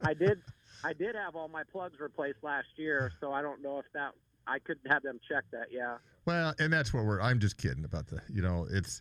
I 0.03 0.15
did. 0.15 0.41
I 0.83 0.93
did 0.93 1.15
have 1.15 1.37
all 1.37 1.47
my 1.47 1.63
plugs 1.71 2.01
replaced 2.01 2.39
last 2.43 2.67
year, 2.77 3.13
so 3.21 3.33
I 3.33 3.41
don't 3.41 3.63
know 3.63 3.79
if 3.79 3.85
that 3.95 4.13
I 4.47 4.59
could 4.59 4.79
have 4.89 5.05
them 5.05 5.21
check 5.29 5.45
that. 5.53 5.67
Yeah. 5.71 5.99
Well, 6.27 6.53
and 6.59 6.73
that's 6.73 6.93
what 6.93 7.05
we're. 7.05 7.21
I'm 7.21 7.39
just 7.39 7.57
kidding 7.57 7.85
about 7.85 8.09
the. 8.09 8.21
You 8.29 8.43
know, 8.43 8.67
it's 8.69 9.01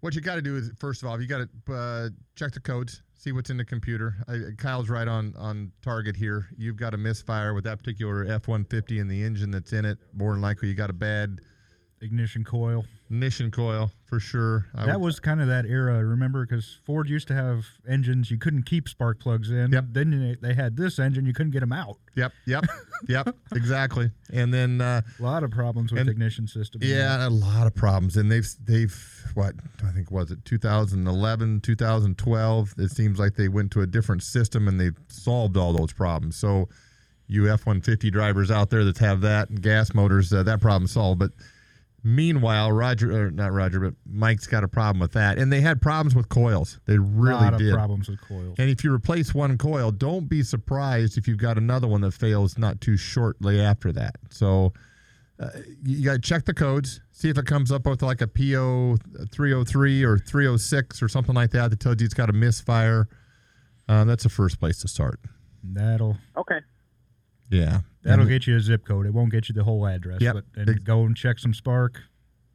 what 0.00 0.14
you 0.14 0.20
got 0.20 0.36
to 0.36 0.42
do 0.42 0.56
is 0.56 0.70
first 0.78 1.02
of 1.02 1.08
all, 1.08 1.20
you 1.20 1.26
got 1.26 1.46
to 1.66 1.74
uh, 1.74 2.08
check 2.34 2.52
the 2.52 2.60
codes, 2.60 3.02
see 3.14 3.32
what's 3.32 3.50
in 3.50 3.56
the 3.56 3.64
computer. 3.64 4.16
I, 4.28 4.38
Kyle's 4.58 4.88
right 4.88 5.08
on 5.08 5.34
on 5.36 5.72
target 5.82 6.16
here. 6.16 6.48
You've 6.56 6.76
got 6.76 6.94
a 6.94 6.98
misfire 6.98 7.54
with 7.54 7.64
that 7.64 7.78
particular 7.78 8.24
F150 8.26 9.00
and 9.00 9.10
the 9.10 9.22
engine 9.22 9.50
that's 9.50 9.72
in 9.72 9.84
it. 9.84 9.98
More 10.14 10.32
than 10.32 10.42
likely, 10.42 10.68
you 10.68 10.74
got 10.74 10.90
a 10.90 10.94
bad 10.94 11.40
ignition 12.02 12.44
coil. 12.44 12.84
Ignition 13.10 13.50
coil 13.50 13.90
for 14.06 14.20
sure. 14.20 14.66
I 14.74 14.86
that 14.86 15.00
would- 15.00 15.06
was 15.06 15.20
kind 15.20 15.40
of 15.40 15.48
that 15.48 15.66
era, 15.66 16.04
remember? 16.04 16.46
Because 16.46 16.78
Ford 16.84 17.08
used 17.08 17.28
to 17.28 17.34
have 17.34 17.66
engines 17.88 18.30
you 18.30 18.38
couldn't 18.38 18.62
keep 18.64 18.88
spark 18.88 19.18
plugs 19.20 19.50
in. 19.50 19.72
Yep. 19.72 19.84
Then 19.92 20.10
they, 20.40 20.48
they 20.48 20.54
had 20.54 20.76
this 20.76 20.98
engine 20.98 21.26
you 21.26 21.32
couldn't 21.32 21.52
get 21.52 21.60
them 21.60 21.72
out. 21.72 21.98
Yep, 22.16 22.32
yep, 22.46 22.64
yep, 23.08 23.36
exactly. 23.54 24.10
And 24.32 24.52
then 24.54 24.80
uh, 24.80 25.02
a 25.18 25.22
lot 25.22 25.42
of 25.42 25.50
problems 25.50 25.92
with 25.92 26.00
and- 26.02 26.10
ignition 26.10 26.46
systems. 26.46 26.84
Yeah, 26.84 27.26
a 27.26 27.30
lot 27.30 27.66
of 27.66 27.74
problems, 27.74 28.16
and 28.16 28.30
they've 28.30 28.48
they've 28.64 29.26
what 29.34 29.54
I 29.84 29.90
think 29.92 30.10
was 30.10 30.30
it 30.30 30.44
2011, 30.44 31.60
2012. 31.60 32.74
It 32.78 32.90
seems 32.90 33.18
like 33.18 33.34
they 33.34 33.48
went 33.48 33.70
to 33.72 33.82
a 33.82 33.86
different 33.86 34.22
system 34.22 34.66
and 34.68 34.80
they've 34.80 34.96
solved 35.08 35.56
all 35.56 35.72
those 35.72 35.92
problems. 35.92 36.36
So, 36.36 36.68
you 37.28 37.48
F-150 37.48 38.10
drivers 38.10 38.50
out 38.50 38.70
there 38.70 38.84
that 38.84 38.98
have 38.98 39.20
that 39.20 39.50
and 39.50 39.62
gas 39.62 39.94
motors, 39.94 40.32
uh, 40.32 40.42
that 40.44 40.60
problem 40.60 40.86
solved. 40.88 41.20
But 41.20 41.30
meanwhile, 42.02 42.72
Roger, 42.72 43.26
or 43.26 43.30
not 43.30 43.52
Roger, 43.52 43.80
but 43.80 43.94
Mike's 44.06 44.46
got 44.46 44.64
a 44.64 44.68
problem 44.68 45.00
with 45.00 45.12
that, 45.12 45.38
and 45.38 45.52
they 45.52 45.60
had 45.60 45.80
problems 45.80 46.14
with 46.14 46.28
coils. 46.28 46.80
They 46.86 46.98
really 46.98 47.34
lot 47.34 47.54
of 47.54 47.60
did. 47.60 47.74
problems 47.74 48.08
with 48.08 48.20
coils. 48.20 48.56
And 48.58 48.70
if 48.70 48.84
you 48.84 48.92
replace 48.92 49.34
one 49.34 49.58
coil, 49.58 49.90
don't 49.90 50.28
be 50.28 50.42
surprised 50.42 51.18
if 51.18 51.28
you've 51.28 51.38
got 51.38 51.58
another 51.58 51.86
one 51.86 52.00
that 52.02 52.12
fails 52.12 52.58
not 52.58 52.80
too 52.80 52.96
shortly 52.96 53.60
after 53.60 53.92
that. 53.92 54.16
So 54.30 54.72
uh, 55.38 55.48
you 55.82 56.04
got 56.04 56.12
to 56.14 56.18
check 56.20 56.44
the 56.44 56.54
codes, 56.54 57.00
see 57.12 57.30
if 57.30 57.38
it 57.38 57.46
comes 57.46 57.72
up 57.72 57.86
with 57.86 58.02
like 58.02 58.20
a 58.20 58.26
PO 58.26 58.96
303 59.32 60.04
or 60.04 60.18
306 60.18 61.02
or 61.02 61.08
something 61.08 61.34
like 61.34 61.50
that 61.52 61.70
that 61.70 61.80
tells 61.80 61.96
you 62.00 62.04
it's 62.04 62.14
got 62.14 62.28
a 62.28 62.34
misfire. 62.34 63.08
Uh, 63.88 64.04
that's 64.04 64.22
the 64.22 64.28
first 64.28 64.60
place 64.60 64.80
to 64.80 64.88
start. 64.88 65.18
That'll 65.64 66.16
Okay. 66.36 66.60
Yeah. 67.50 67.80
That'll 68.02 68.20
And- 68.22 68.28
get 68.30 68.46
you 68.46 68.56
a 68.56 68.60
zip 68.60 68.84
code. 68.84 69.06
It 69.06 69.14
won't 69.14 69.30
get 69.30 69.48
you 69.48 69.54
the 69.54 69.64
whole 69.64 69.86
address. 69.86 70.20
Yep. 70.20 70.34
But 70.34 70.44
and 70.68 70.84
go 70.84 71.04
and 71.04 71.16
check 71.16 71.38
some 71.38 71.54
spark. 71.54 72.00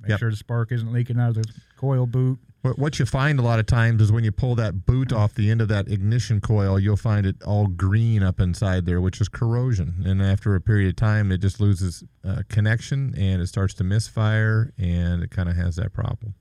Make 0.01 0.09
Yep. 0.09 0.19
sure 0.19 0.29
the 0.31 0.35
spark 0.37 0.71
isn't 0.71 0.91
leaking 0.91 1.19
out 1.19 1.29
of 1.29 1.35
the 1.43 1.53
coil 1.77 2.05
boot. 2.05 2.39
What, 2.61 2.79
what 2.79 2.99
you 2.99 3.05
find 3.05 3.37
a 3.37 3.43
lot 3.43 3.59
of 3.59 3.67
times 3.67 4.01
is 4.01 4.11
when 4.11 4.23
you 4.23 4.31
pull 4.31 4.55
that 4.55 4.85
boot 4.87 5.13
off 5.13 5.35
the 5.35 5.51
end 5.51 5.61
of 5.61 5.67
that 5.67 5.87
ignition 5.87 6.41
coil, 6.41 6.79
you'll 6.79 6.97
find 6.97 7.25
it 7.27 7.41
all 7.43 7.67
green 7.67 8.23
up 8.23 8.39
inside 8.39 8.85
there, 8.87 8.99
which 8.99 9.21
is 9.21 9.29
corrosion. 9.29 10.01
And 10.03 10.21
after 10.21 10.55
a 10.55 10.59
period 10.61 10.89
of 10.89 10.95
time, 10.95 11.31
it 11.31 11.37
just 11.41 11.59
loses 11.59 12.03
uh, 12.23 12.41
connection 12.49 13.13
and 13.17 13.39
it 13.41 13.47
starts 13.47 13.73
to 13.75 13.83
misfire, 13.83 14.73
and 14.79 15.21
it 15.23 15.29
kind 15.31 15.47
of 15.47 15.55
has 15.55 15.75
that 15.75 15.93
problem. 15.93 16.33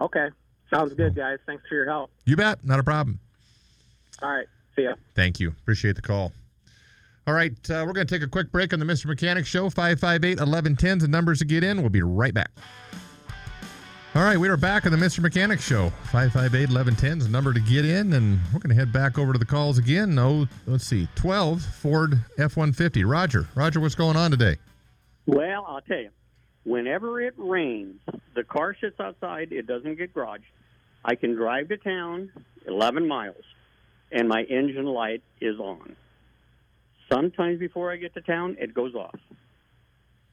Okay. 0.00 0.28
Sounds 0.72 0.94
good, 0.94 1.14
guys. 1.14 1.38
Thanks 1.46 1.64
for 1.68 1.74
your 1.74 1.86
help. 1.86 2.10
You 2.24 2.36
bet, 2.36 2.64
not 2.64 2.78
a 2.78 2.82
problem. 2.84 3.18
All 4.22 4.30
right. 4.32 4.46
See 4.76 4.82
ya. 4.82 4.94
Thank 5.14 5.40
you. 5.40 5.48
Appreciate 5.48 5.96
the 5.96 6.02
call. 6.02 6.32
All 7.26 7.34
right, 7.34 7.52
uh, 7.70 7.82
we're 7.84 7.92
going 7.92 8.06
to 8.06 8.14
take 8.14 8.22
a 8.22 8.28
quick 8.28 8.52
break 8.52 8.72
on 8.72 8.78
the 8.78 8.86
Mr. 8.86 9.06
Mechanic 9.06 9.46
Show. 9.46 9.68
558 9.68 10.38
1110 10.38 10.98
the 10.98 11.08
numbers 11.08 11.40
to 11.40 11.44
get 11.44 11.64
in. 11.64 11.80
We'll 11.80 11.90
be 11.90 12.02
right 12.02 12.32
back. 12.32 12.52
All 14.14 14.22
right, 14.22 14.38
we 14.38 14.48
are 14.48 14.56
back 14.56 14.86
on 14.86 14.92
the 14.92 14.98
Mr. 14.98 15.18
Mechanic 15.18 15.58
Show. 15.58 15.90
558 16.12 16.68
1110 16.68 17.18
the 17.18 17.28
number 17.28 17.52
to 17.52 17.58
get 17.58 17.84
in, 17.84 18.12
and 18.12 18.38
we're 18.52 18.60
going 18.60 18.68
to 18.68 18.76
head 18.76 18.92
back 18.92 19.18
over 19.18 19.32
to 19.32 19.40
the 19.40 19.44
calls 19.44 19.76
again. 19.76 20.16
Oh, 20.16 20.46
let's 20.68 20.86
see, 20.86 21.08
12 21.16 21.62
Ford 21.62 22.12
F 22.38 22.56
150. 22.56 23.02
Roger. 23.02 23.48
Roger, 23.56 23.80
what's 23.80 23.96
going 23.96 24.16
on 24.16 24.30
today? 24.30 24.56
Well, 25.26 25.66
I'll 25.66 25.80
tell 25.80 25.98
you, 25.98 26.10
whenever 26.62 27.20
it 27.20 27.34
rains, 27.36 27.98
the 28.36 28.44
car 28.44 28.76
sits 28.80 29.00
outside, 29.00 29.50
it 29.50 29.66
doesn't 29.66 29.96
get 29.96 30.14
garaged. 30.14 30.44
I 31.04 31.16
can 31.16 31.34
drive 31.34 31.70
to 31.70 31.76
town 31.76 32.30
11 32.68 33.08
miles, 33.08 33.42
and 34.12 34.28
my 34.28 34.44
engine 34.44 34.86
light 34.86 35.24
is 35.40 35.58
on. 35.58 35.96
Sometimes 37.12 37.58
before 37.58 37.90
I 37.92 37.96
get 37.96 38.14
to 38.14 38.20
town, 38.20 38.56
it 38.58 38.74
goes 38.74 38.94
off. 38.94 39.14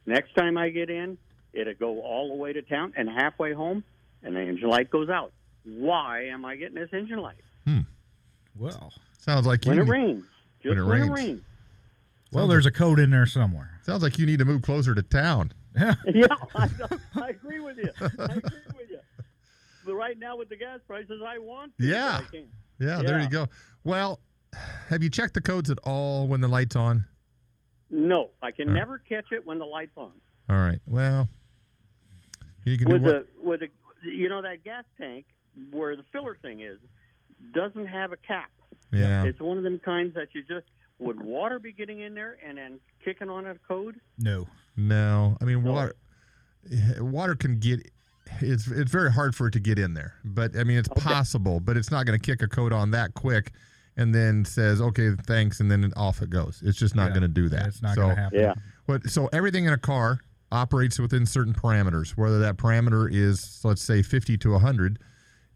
Next 0.06 0.34
time 0.34 0.58
I 0.58 0.70
get 0.70 0.90
in, 0.90 1.16
it'll 1.52 1.74
go 1.74 2.00
all 2.00 2.28
the 2.28 2.34
way 2.34 2.52
to 2.52 2.62
town, 2.62 2.92
and 2.96 3.08
halfway 3.08 3.52
home, 3.52 3.84
and 4.22 4.34
the 4.36 4.40
engine 4.40 4.68
light 4.68 4.90
goes 4.90 5.08
out. 5.08 5.32
Why 5.64 6.24
am 6.26 6.44
I 6.44 6.56
getting 6.56 6.74
this 6.74 6.90
engine 6.92 7.20
light? 7.20 7.36
Hmm. 7.66 7.80
Well, 8.58 8.92
sounds 9.18 9.46
like 9.46 9.64
When 9.64 9.76
you 9.76 9.82
it 9.82 9.88
rains. 9.88 10.24
Just 10.62 10.76
When 10.76 10.78
it 10.78 10.84
when 10.88 11.00
rains. 11.00 11.08
it 11.08 11.12
rains. 11.22 11.42
Well, 12.32 12.48
there's 12.48 12.66
a 12.66 12.70
code 12.72 12.98
in 12.98 13.10
there 13.10 13.26
somewhere. 13.26 13.78
Sounds 13.82 14.02
like 14.02 14.18
you 14.18 14.26
need 14.26 14.40
to 14.40 14.44
move 14.44 14.62
closer 14.62 14.94
to 14.94 15.02
town. 15.02 15.52
Yeah. 15.76 15.94
yeah, 16.12 16.26
I, 16.56 16.68
I 17.14 17.28
agree 17.28 17.60
with 17.60 17.78
you. 17.78 17.90
I 18.00 18.04
agree 18.06 18.60
with 18.76 18.90
you. 18.90 18.98
But 19.86 19.94
right 19.94 20.18
now, 20.18 20.36
with 20.36 20.48
the 20.48 20.56
gas 20.56 20.80
prices, 20.86 21.22
I 21.24 21.38
want 21.38 21.76
to. 21.78 21.86
Yeah. 21.86 22.20
I 22.20 22.30
can't. 22.30 22.46
Yeah, 22.80 23.02
there 23.02 23.20
you 23.20 23.28
go. 23.28 23.46
Well, 23.84 24.18
have 24.88 25.02
you 25.02 25.10
checked 25.10 25.34
the 25.34 25.40
codes 25.40 25.70
at 25.70 25.78
all 25.84 26.26
when 26.26 26.40
the 26.40 26.48
light's 26.48 26.76
on? 26.76 27.04
No, 27.90 28.30
I 28.42 28.50
can 28.50 28.68
All 28.68 28.74
right. 28.74 28.80
never 28.80 28.98
catch 28.98 29.26
it 29.32 29.46
when 29.46 29.58
the 29.58 29.64
light's 29.66 29.96
on. 29.96 30.12
All 30.48 30.56
right. 30.56 30.80
Well, 30.86 31.28
you 32.64 32.76
can 32.78 32.88
do 32.88 32.92
With 32.94 33.02
what? 33.02 33.10
the 33.12 33.48
with 33.48 33.60
the 33.60 33.68
you 34.10 34.28
know 34.28 34.42
that 34.42 34.64
gas 34.64 34.84
tank 34.98 35.26
where 35.70 35.96
the 35.96 36.04
filler 36.12 36.36
thing 36.42 36.60
is 36.60 36.78
doesn't 37.54 37.86
have 37.86 38.12
a 38.12 38.16
cap. 38.16 38.50
Yeah. 38.92 39.24
It's 39.24 39.40
one 39.40 39.58
of 39.58 39.64
them 39.64 39.78
kinds 39.78 40.14
that 40.14 40.28
you 40.34 40.42
just 40.42 40.66
would 40.98 41.22
water 41.22 41.58
be 41.58 41.72
getting 41.72 42.00
in 42.00 42.14
there 42.14 42.38
and 42.46 42.56
then 42.58 42.78
kicking 43.04 43.28
on 43.28 43.46
a 43.46 43.54
code? 43.68 44.00
No. 44.18 44.46
No, 44.76 45.36
I 45.40 45.44
mean 45.44 45.62
water. 45.62 45.94
Water 46.98 47.34
can 47.36 47.58
get. 47.58 47.80
It's 48.40 48.66
it's 48.68 48.90
very 48.90 49.12
hard 49.12 49.36
for 49.36 49.48
it 49.48 49.52
to 49.52 49.60
get 49.60 49.78
in 49.78 49.94
there, 49.94 50.14
but 50.24 50.56
I 50.56 50.64
mean 50.64 50.78
it's 50.78 50.88
possible. 50.88 51.60
But 51.60 51.76
it's 51.76 51.90
not 51.90 52.06
going 52.06 52.18
to 52.18 52.24
kick 52.24 52.42
a 52.42 52.48
code 52.48 52.72
on 52.72 52.90
that 52.92 53.14
quick, 53.14 53.52
and 53.96 54.14
then 54.14 54.44
says 54.44 54.80
okay 54.80 55.10
thanks, 55.26 55.60
and 55.60 55.70
then 55.70 55.92
off 55.96 56.22
it 56.22 56.30
goes. 56.30 56.62
It's 56.64 56.78
just 56.78 56.94
not 56.94 57.06
Yeah. 57.08 57.10
going 57.10 57.22
to 57.22 57.28
do 57.28 57.48
that. 57.50 57.66
It's 57.68 57.82
not 57.82 57.94
so, 57.94 58.02
gonna 58.02 58.14
happen. 58.14 58.40
Yeah. 58.40 58.54
What? 58.86 59.04
So 59.08 59.28
everything 59.32 59.64
in 59.66 59.72
a 59.72 59.78
car 59.78 60.18
operates 60.52 60.98
within 60.98 61.26
certain 61.26 61.52
parameters. 61.54 62.10
Whether 62.16 62.38
that 62.40 62.56
parameter 62.56 63.08
is 63.12 63.60
let's 63.64 63.82
say 63.82 64.02
50 64.02 64.36
to 64.38 64.50
100. 64.52 64.98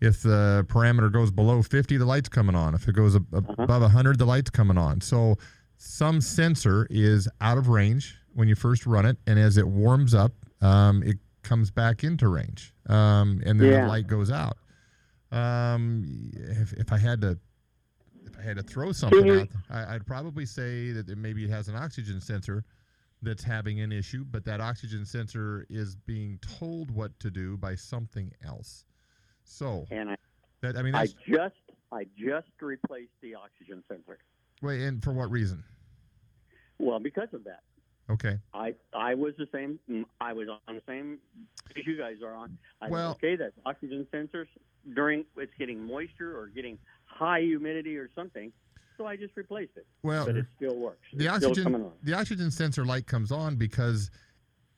If 0.00 0.22
the 0.22 0.64
parameter 0.68 1.12
goes 1.12 1.30
below 1.32 1.60
50, 1.62 1.96
the 1.96 2.04
light's 2.06 2.28
coming 2.28 2.54
on. 2.54 2.74
If 2.74 2.86
it 2.88 2.94
goes 2.94 3.16
ab- 3.16 3.26
above 3.58 3.82
100, 3.82 4.18
the 4.18 4.24
light's 4.26 4.50
coming 4.50 4.78
on. 4.78 5.00
So 5.00 5.36
some 5.76 6.20
sensor 6.20 6.86
is 6.90 7.28
out 7.40 7.58
of 7.58 7.68
range 7.68 8.16
when 8.34 8.46
you 8.48 8.54
first 8.54 8.86
run 8.86 9.04
it, 9.06 9.16
and 9.26 9.38
as 9.38 9.56
it 9.56 9.66
warms 9.66 10.14
up, 10.14 10.32
um, 10.60 11.02
it 11.02 11.16
comes 11.42 11.70
back 11.72 12.04
into 12.04 12.28
range, 12.28 12.72
um, 12.88 13.40
and 13.44 13.60
then 13.60 13.72
Yeah. 13.72 13.82
the 13.82 13.88
light 13.88 14.06
goes 14.06 14.30
out. 14.30 14.56
Um, 15.32 16.30
if, 16.34 16.72
if 16.74 16.92
I 16.92 16.98
had 16.98 17.20
to, 17.22 17.30
if 17.30 17.38
I 18.38 18.42
had 18.42 18.56
to 18.56 18.62
throw 18.62 18.92
something 18.92 19.30
out, 19.30 19.48
I, 19.70 19.94
I'd 19.94 20.06
probably 20.06 20.46
say 20.46 20.92
that 20.92 21.08
it 21.08 21.18
maybe 21.18 21.44
it 21.44 21.50
has 21.50 21.68
an 21.68 21.74
oxygen 21.76 22.20
sensor 22.20 22.64
that's 23.20 23.42
having 23.42 23.80
an 23.80 23.90
issue, 23.90 24.24
but 24.30 24.44
that 24.44 24.60
oxygen 24.60 25.04
sensor 25.04 25.66
is 25.68 25.96
being 25.96 26.38
told 26.58 26.90
what 26.90 27.18
to 27.20 27.30
do 27.30 27.56
by 27.56 27.74
something 27.74 28.32
else. 28.44 28.84
So 29.44 29.86
And 29.90 30.10
I 30.10 30.16
that 30.60 30.76
I 30.76 30.82
mean, 30.82 30.94
I 30.94 31.06
just 31.06 31.54
I 31.90 32.04
just 32.16 32.48
replaced 32.60 33.12
the 33.22 33.34
oxygen 33.34 33.82
sensor. 33.88 34.18
wait, 34.62 34.82
and 34.82 35.02
for 35.02 35.12
what 35.12 35.30
reason? 35.30 35.64
Well, 36.78 37.00
because 37.00 37.28
of 37.32 37.44
that. 37.44 37.60
Okay. 38.10 38.38
I 38.54 38.74
I 38.94 39.14
was 39.14 39.34
the 39.36 39.48
same. 39.52 39.78
mm, 39.90 40.04
I 40.20 40.32
was 40.32 40.48
on 40.48 40.74
the 40.76 40.82
same 40.86 41.18
as 41.76 41.86
you 41.86 41.96
guys 41.98 42.16
are 42.24 42.34
on. 42.34 42.56
I 42.80 42.88
Well- 42.88 43.12
okay, 43.12 43.36
that's 43.36 43.54
oxygen 43.66 44.06
sensors 44.12 44.46
during 44.94 45.24
it's 45.36 45.52
getting 45.58 45.84
moisture 45.84 46.38
or 46.38 46.46
getting 46.46 46.78
high 47.18 47.40
humidity 47.40 47.96
or 47.96 48.08
something. 48.14 48.52
So 48.96 49.06
I 49.06 49.16
just 49.16 49.36
replaced 49.36 49.76
it. 49.76 49.86
Well, 50.02 50.26
but 50.26 50.36
it 50.36 50.46
still 50.56 50.76
works. 50.76 51.06
the 51.12 51.26
it's 51.26 51.44
oxygen 51.44 51.90
the 52.02 52.14
oxygen 52.14 52.50
sensor 52.50 52.84
light 52.84 53.06
comes 53.06 53.30
on 53.32 53.56
because 53.56 54.10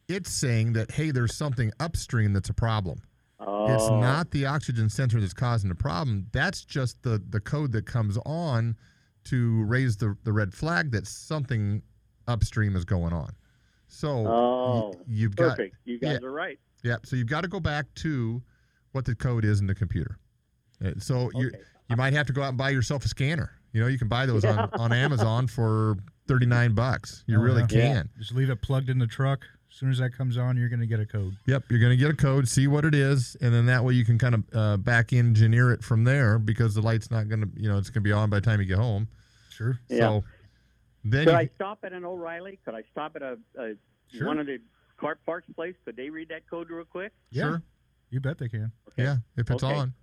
it's 0.09 0.31
saying 0.31 0.73
that 0.75 0.91
hey 0.91 1.11
there's 1.11 1.35
something 1.35 1.71
upstream 1.81 2.33
that's 2.33 2.49
a 2.51 2.55
problem 2.55 3.01
it's 3.43 3.83
Oh. 3.85 3.99
not 4.01 4.31
the 4.33 4.45
oxygen 4.45 4.91
sensor 4.91 5.19
that's 5.21 5.33
causing 5.33 5.69
the 5.71 5.75
problem 5.75 6.27
that's 6.33 6.65
just 6.65 7.03
the 7.03 7.23
the 7.31 7.41
code 7.41 7.73
that 7.73 7.87
comes 7.87 8.19
on 8.27 8.77
to 9.25 9.63
raise 9.65 9.97
the, 9.97 10.15
the 10.25 10.33
red 10.33 10.53
flag 10.53 10.91
that 10.91 11.07
something 11.07 11.81
upstream 12.29 12.77
is 12.77 12.85
going 12.85 13.13
on 13.15 13.31
so 13.89 14.09
Oh, 14.27 14.89
y- 14.91 15.03
you've 15.07 15.37
perfect. 15.37 15.75
got 15.75 15.91
You 15.91 15.99
guys 15.99 16.19
yeah, 16.21 16.27
are 16.29 16.33
right. 16.33 16.59
yeah 16.83 16.97
so 17.05 17.17
you've 17.17 17.29
got 17.29 17.43
to 17.43 17.49
go 17.49 17.61
back 17.61 17.87
to 17.97 18.43
what 18.93 19.05
the 19.07 19.15
code 19.15 19.45
is 19.47 19.61
in 19.61 19.67
the 19.67 19.75
computer 19.75 20.19
Uh, 20.85 20.91
so 20.99 21.31
you 21.35 21.51
you 21.91 21.97
might 21.97 22.13
have 22.13 22.27
to 22.27 22.33
go 22.33 22.43
out 22.43 22.51
and 22.51 22.59
buy 22.59 22.71
yourself 22.71 23.05
a 23.05 23.09
scanner 23.09 23.51
you 23.73 23.81
know 23.81 23.87
you 23.89 23.99
can 23.99 24.09
buy 24.09 24.25
those 24.27 24.45
Yeah. 24.45 24.57
on, 24.57 24.71
on 24.81 24.93
amazon 24.93 25.47
for 25.47 25.97
39 26.29 26.75
bucks 26.75 27.25
you 27.27 27.39
Oh, 27.39 27.43
really 27.43 27.63
yeah. 27.71 27.93
can 28.03 28.11
Just 28.19 28.33
leave 28.35 28.51
it 28.51 28.63
plugged 28.63 28.89
in 28.89 28.99
the 28.99 29.07
truck. 29.07 29.45
As 29.73 29.77
soon 29.77 29.91
as 29.91 29.99
that 29.99 30.11
comes 30.11 30.37
on, 30.37 30.57
you're 30.57 30.69
going 30.69 30.81
to 30.81 30.87
get 30.87 30.99
a 30.99 31.07
code. 31.07 31.37
Yep, 31.47 31.65
you're 31.71 31.79
going 31.79 31.93
to 31.93 31.97
get 31.97 32.11
a 32.11 32.17
code, 32.17 32.49
see 32.49 32.67
what 32.67 32.85
it 32.85 32.93
is, 32.93 33.37
and 33.41 33.55
then 33.55 33.67
that 33.67 33.85
way 33.85 33.95
you 33.95 34.05
can 34.05 34.19
kind 34.19 34.35
of 34.35 34.45
uh, 34.53 34.77
back 34.79 35.13
engineer 35.13 35.71
it 35.73 35.85
from 35.85 36.03
there 36.03 36.41
because 36.41 36.75
the 36.75 36.81
light's 36.83 37.09
not 37.09 37.29
going 37.29 37.41
to, 37.43 37.49
you 37.57 37.69
know, 37.69 37.79
it's 37.79 37.89
going 37.89 38.03
to 38.03 38.09
be 38.09 38.11
on 38.11 38.29
by 38.31 38.39
the 38.41 38.45
time 38.45 38.61
you 38.61 38.67
get 38.67 38.79
home. 38.79 39.07
Sure. 39.51 39.79
Yeah. 39.89 39.99
So 39.99 40.25
then 41.05 41.25
Could 41.25 41.31
you, 41.33 41.39
I 41.39 41.51
stop 41.55 41.79
at 41.85 41.93
an 41.93 42.05
O'Reilly? 42.05 42.59
Could 42.65 42.75
I 42.75 42.83
stop 42.91 43.15
at 43.15 43.23
a, 43.23 43.39
a 43.59 43.75
Sure. 44.13 44.27
one 44.27 44.41
of 44.41 44.47
the 44.47 44.59
car 44.97 45.17
parts 45.25 45.47
place? 45.55 45.77
Could 45.85 45.95
they 45.97 46.11
read 46.11 46.29
that 46.31 46.51
code 46.51 46.69
real 46.69 46.85
quick? 46.85 47.13
Yeah. 47.31 47.43
Sure. 47.45 47.63
You 48.11 48.19
bet 48.19 48.39
they 48.39 48.49
can. 48.49 48.73
yeah, 48.97 49.19
if 49.37 49.49
it's 49.53 49.63
Okay. 49.63 49.73
on, 49.73 49.95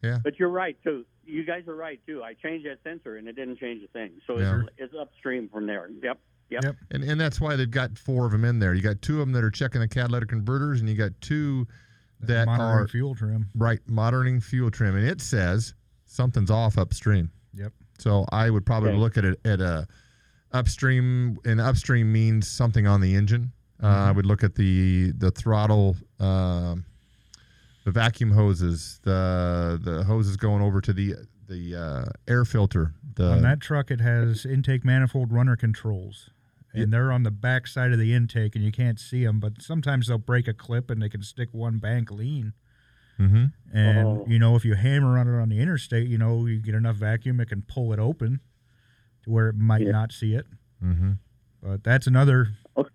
yeah, 0.00 0.18
But 0.22 0.38
you're 0.38 0.48
right 0.48 0.76
too. 0.84 1.04
You 1.24 1.44
guys 1.44 1.66
are 1.68 1.74
right 1.76 2.00
too. 2.06 2.22
I 2.22 2.34
changed 2.34 2.66
that 2.66 2.78
sensor 2.84 3.16
and 3.16 3.28
it 3.28 3.36
didn't 3.36 3.58
change 3.58 3.82
a 3.84 3.88
thing. 3.88 4.12
So 4.26 4.38
Yeah. 4.38 4.60
it's, 4.62 4.68
it's 4.78 4.94
upstream 5.00 5.48
from 5.48 5.66
there. 5.66 5.88
Yep. 6.02 6.18
Yep. 6.50 6.76
and 6.90 7.02
and 7.04 7.18
that's 7.20 7.40
why 7.40 7.56
they've 7.56 7.70
got 7.70 7.96
four 7.96 8.26
of 8.26 8.32
them 8.32 8.44
in 8.44 8.58
there. 8.58 8.74
You 8.74 8.82
got 8.82 9.00
two 9.00 9.14
of 9.14 9.26
them 9.26 9.32
that 9.32 9.42
are 9.42 9.50
checking 9.50 9.80
the 9.80 9.88
catalytic 9.88 10.28
converters, 10.28 10.80
and 10.80 10.88
you 10.88 10.94
got 10.96 11.12
two 11.22 11.66
that 12.20 12.44
Monitoring 12.46 12.84
are 12.84 12.88
fuel 12.88 13.14
trim. 13.14 13.48
right 13.54 13.78
monitoring 13.86 14.38
fuel 14.40 14.70
trim, 14.70 14.94
and 14.96 15.06
it 15.06 15.20
says 15.22 15.74
something's 16.04 16.50
off 16.50 16.76
upstream. 16.76 17.30
Yep. 17.54 17.72
So 17.98 18.26
I 18.32 18.50
would 18.50 18.66
probably 18.66 18.90
Okay. 18.90 18.98
look 18.98 19.16
at 19.16 19.24
it 19.24 19.40
at 19.46 19.60
a 19.62 19.86
upstream, 20.52 21.38
and 21.44 21.60
upstream 21.60 22.12
means 22.12 22.48
something 22.48 22.86
on 22.86 23.00
the 23.00 23.14
engine. 23.14 23.52
Uh, 23.80 23.86
Mm-hmm. 23.86 24.08
I 24.08 24.12
would 24.12 24.26
look 24.26 24.44
at 24.44 24.54
the 24.54 25.12
the 25.12 25.30
throttle, 25.30 25.96
um 26.20 26.84
the 27.84 27.90
vacuum 27.90 28.30
hoses, 28.32 29.00
the 29.02 29.78
the 29.82 30.04
hoses 30.04 30.36
going 30.36 30.62
over 30.62 30.80
to 30.80 30.92
the 30.92 31.14
the 31.48 31.76
uh, 31.76 32.04
air 32.28 32.44
filter. 32.44 32.94
The 33.14 33.30
on 33.32 33.42
that 33.42 33.60
truck, 33.60 33.90
it 33.90 34.00
has 34.00 34.46
intake 34.46 34.84
manifold 34.84 35.32
runner 35.32 35.56
controls, 35.56 36.30
and 36.72 36.92
they're 36.92 37.12
on 37.12 37.22
the 37.24 37.30
back 37.30 37.66
side 37.66 37.92
of 37.92 37.98
the 37.98 38.14
intake, 38.14 38.54
and 38.56 38.64
you 38.64 38.72
can't 38.72 38.98
see 38.98 39.24
them. 39.24 39.40
But 39.40 39.60
sometimes 39.60 40.06
they'll 40.08 40.18
break 40.18 40.48
a 40.48 40.54
clip, 40.54 40.90
and 40.90 41.02
they 41.02 41.08
can 41.08 41.22
stick 41.22 41.48
one 41.52 41.78
bank 41.78 42.10
lean. 42.10 42.52
Mhm. 43.18 43.52
And 43.72 44.06
Oh. 44.08 44.24
you 44.26 44.38
know, 44.38 44.56
if 44.56 44.64
you 44.64 44.74
hammer 44.74 45.18
on 45.18 45.28
it 45.28 45.38
on 45.40 45.48
the 45.50 45.60
interstate, 45.60 46.08
you 46.08 46.16
know, 46.18 46.46
you 46.46 46.58
get 46.60 46.74
enough 46.74 46.96
vacuum, 46.96 47.40
it 47.40 47.48
can 47.50 47.62
pull 47.62 47.92
it 47.92 47.98
open 47.98 48.40
to 49.24 49.30
where 49.30 49.48
it 49.50 49.56
might 49.56 49.86
not 49.86 50.12
see 50.12 50.34
it. 50.34 50.46
Mhm. 50.82 51.18
But 51.62 51.84
that's 51.84 52.06
another 52.06 52.48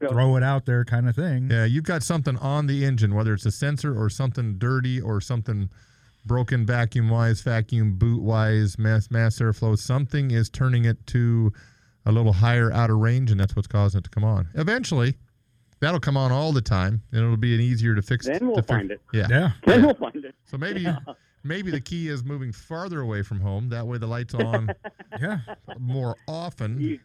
throw 0.09 0.35
it 0.37 0.43
out 0.43 0.65
there 0.65 0.83
kind 0.85 1.07
of 1.07 1.15
thing. 1.15 1.49
Yeah, 1.51 1.65
you've 1.65 1.83
got 1.83 2.03
something 2.03 2.37
on 2.37 2.67
the 2.67 2.83
engine, 2.85 3.13
whether 3.15 3.33
it's 3.33 3.45
a 3.45 3.51
sensor 3.51 3.99
or 3.99 4.09
something 4.09 4.57
dirty 4.57 4.99
or 5.01 5.21
something 5.21 5.69
broken 6.25 6.65
vacuum 6.65 7.09
wise, 7.09 7.41
vacuum 7.41 7.93
boot 7.97 8.21
wise, 8.21 8.77
mass 8.77 9.09
mass 9.11 9.39
airflow. 9.39 9.77
Something 9.77 10.31
is 10.31 10.49
turning 10.49 10.85
it 10.85 11.05
to 11.07 11.53
a 12.05 12.11
little 12.11 12.33
higher 12.33 12.71
out 12.71 12.89
of 12.89 12.97
range, 12.97 13.31
and 13.31 13.39
that's 13.39 13.55
what's 13.55 13.67
causing 13.67 13.99
it 13.99 14.03
to 14.05 14.09
come 14.09 14.23
on. 14.23 14.47
Eventually, 14.55 15.15
that'll 15.79 15.99
come 15.99 16.17
on 16.17 16.31
all 16.31 16.51
the 16.51 16.61
time, 16.61 17.01
and 17.11 17.21
it'll 17.23 17.37
be 17.37 17.53
an 17.53 17.61
easier 17.61 17.95
to 17.95 18.01
fix. 18.01 18.25
Then 18.25 18.39
we'll 18.47 18.55
to 18.55 18.61
fix- 18.63 18.67
find 18.67 18.91
it. 18.91 19.01
Yeah, 19.13 19.27
Yeah. 19.29 19.51
Then 19.65 19.85
we'll 19.85 19.93
find 19.95 20.25
it. 20.25 20.35
So 20.45 20.57
maybe 20.57 20.81
Yeah. 20.81 20.99
maybe 21.43 21.69
the 21.71 21.79
key 21.81 22.09
is 22.09 22.23
moving 22.25 22.51
farther 22.51 22.99
away 23.01 23.21
from 23.21 23.39
home. 23.39 23.69
That 23.69 23.85
way, 23.87 23.97
the 23.97 24.07
lights 24.07 24.33
on 24.33 24.69
yeah 25.21 25.39
more 25.79 26.15
often. 26.27 26.99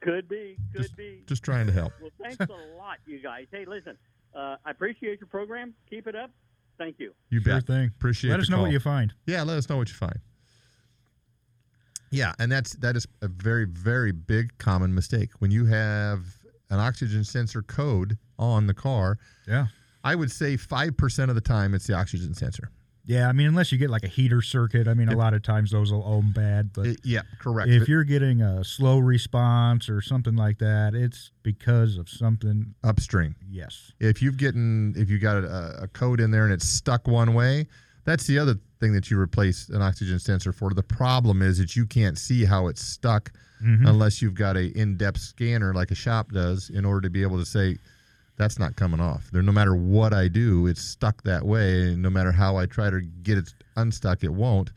Could 0.00 0.28
be. 0.28 0.56
Could 0.74 0.94
be. 0.96 1.22
Just 1.26 1.42
trying 1.42 1.66
to 1.66 1.72
help. 1.72 1.92
Well, 2.00 2.10
thanks 2.22 2.36
a 2.40 2.46
lot, 2.78 2.98
you 3.06 3.18
guys. 3.20 3.46
Hey, 3.50 3.64
listen, 3.66 3.96
uh, 4.34 4.56
I 4.64 4.70
appreciate 4.70 5.20
your 5.20 5.26
program. 5.28 5.74
Keep 5.90 6.06
it 6.06 6.14
up. 6.14 6.30
Thank 6.78 7.00
you. 7.00 7.12
You 7.30 7.40
Sure 7.40 7.54
bet. 7.54 7.66
thing. 7.66 7.90
Appreciate. 7.96 8.30
Let 8.30 8.36
the 8.36 8.42
us 8.42 8.50
know 8.50 8.62
what 8.62 8.70
you 8.70 8.78
find. 8.78 9.12
Yeah, 9.26 9.42
let 9.42 9.56
us 9.58 9.68
know 9.68 9.76
what 9.76 9.88
you 9.88 9.94
find. 9.94 10.18
Yeah, 12.10 12.32
and 12.38 12.50
that's 12.50 12.72
that 12.76 12.96
is 12.96 13.06
a 13.20 13.28
very 13.28 13.66
very 13.66 14.12
big 14.12 14.56
common 14.58 14.94
mistake 14.94 15.30
when 15.40 15.50
you 15.50 15.66
have 15.66 16.20
an 16.70 16.78
oxygen 16.78 17.24
sensor 17.24 17.62
code 17.62 18.16
on 18.38 18.66
the 18.66 18.74
car. 18.74 19.18
Yeah. 19.46 19.66
I 20.04 20.14
would 20.14 20.30
say 20.30 20.56
five 20.56 20.96
percent 20.96 21.30
of 21.30 21.34
the 21.34 21.40
time 21.42 21.74
it's 21.74 21.86
the 21.86 21.94
oxygen 21.94 22.32
sensor. 22.34 22.70
Yeah, 23.08 23.26
I 23.26 23.32
mean, 23.32 23.46
unless 23.46 23.72
you 23.72 23.78
get 23.78 23.88
like 23.88 24.04
a 24.04 24.08
heater 24.08 24.42
circuit, 24.42 24.86
I 24.86 24.92
mean, 24.92 25.08
a 25.08 25.16
lot 25.16 25.32
of 25.32 25.42
times 25.42 25.70
those 25.70 25.90
will 25.90 26.04
ohm 26.04 26.30
bad. 26.32 26.74
But 26.74 26.98
yeah, 27.06 27.22
correct. 27.38 27.70
If 27.70 27.80
But- 27.80 27.88
you're 27.88 28.04
getting 28.04 28.42
a 28.42 28.62
slow 28.62 28.98
response 28.98 29.88
or 29.88 30.02
something 30.02 30.36
like 30.36 30.58
that, 30.58 30.94
it's 30.94 31.30
because 31.42 31.96
of 31.96 32.10
something 32.10 32.74
upstream. 32.84 33.34
Yes. 33.50 33.92
If 33.98 34.20
you've 34.20 34.36
getting 34.36 34.92
if 34.94 35.08
you 35.08 35.18
got 35.18 35.38
a, 35.42 35.84
a 35.84 35.88
code 35.88 36.20
in 36.20 36.30
there 36.30 36.44
and 36.44 36.52
it's 36.52 36.68
stuck 36.68 37.08
one 37.08 37.32
way, 37.32 37.66
that's 38.04 38.26
the 38.26 38.38
other 38.38 38.56
thing 38.78 38.92
that 38.92 39.10
you 39.10 39.18
replace 39.18 39.70
an 39.70 39.80
oxygen 39.80 40.18
sensor 40.18 40.52
for. 40.52 40.70
The 40.74 40.82
problem 40.82 41.40
is 41.40 41.56
that 41.58 41.74
you 41.76 41.86
can't 41.86 42.18
see 42.18 42.44
how 42.44 42.66
it's 42.68 42.84
stuck 42.84 43.32
Mhm. 43.64 43.88
unless 43.88 44.22
you've 44.22 44.34
got 44.34 44.56
a 44.56 44.66
in-depth 44.78 45.18
scanner 45.18 45.72
like 45.74 45.90
a 45.90 45.94
shop 45.96 46.30
does 46.30 46.70
in 46.70 46.84
order 46.84 47.00
to 47.00 47.10
be 47.10 47.22
able 47.22 47.38
to 47.38 47.44
say 47.46 47.76
that's 48.38 48.58
not 48.58 48.76
coming 48.76 49.00
off. 49.00 49.30
There, 49.32 49.42
no 49.42 49.52
matter 49.52 49.74
what 49.76 50.14
I 50.14 50.28
do, 50.28 50.66
it's 50.66 50.80
stuck 50.80 51.22
that 51.24 51.44
way. 51.44 51.88
And 51.92 52.00
no 52.02 52.08
matter 52.10 52.32
how 52.32 52.56
I 52.56 52.66
try 52.66 52.88
to 52.88 53.00
get 53.00 53.36
it 53.38 53.52
unstuck, 53.76 54.24
it 54.24 54.32
won't. 54.32 54.70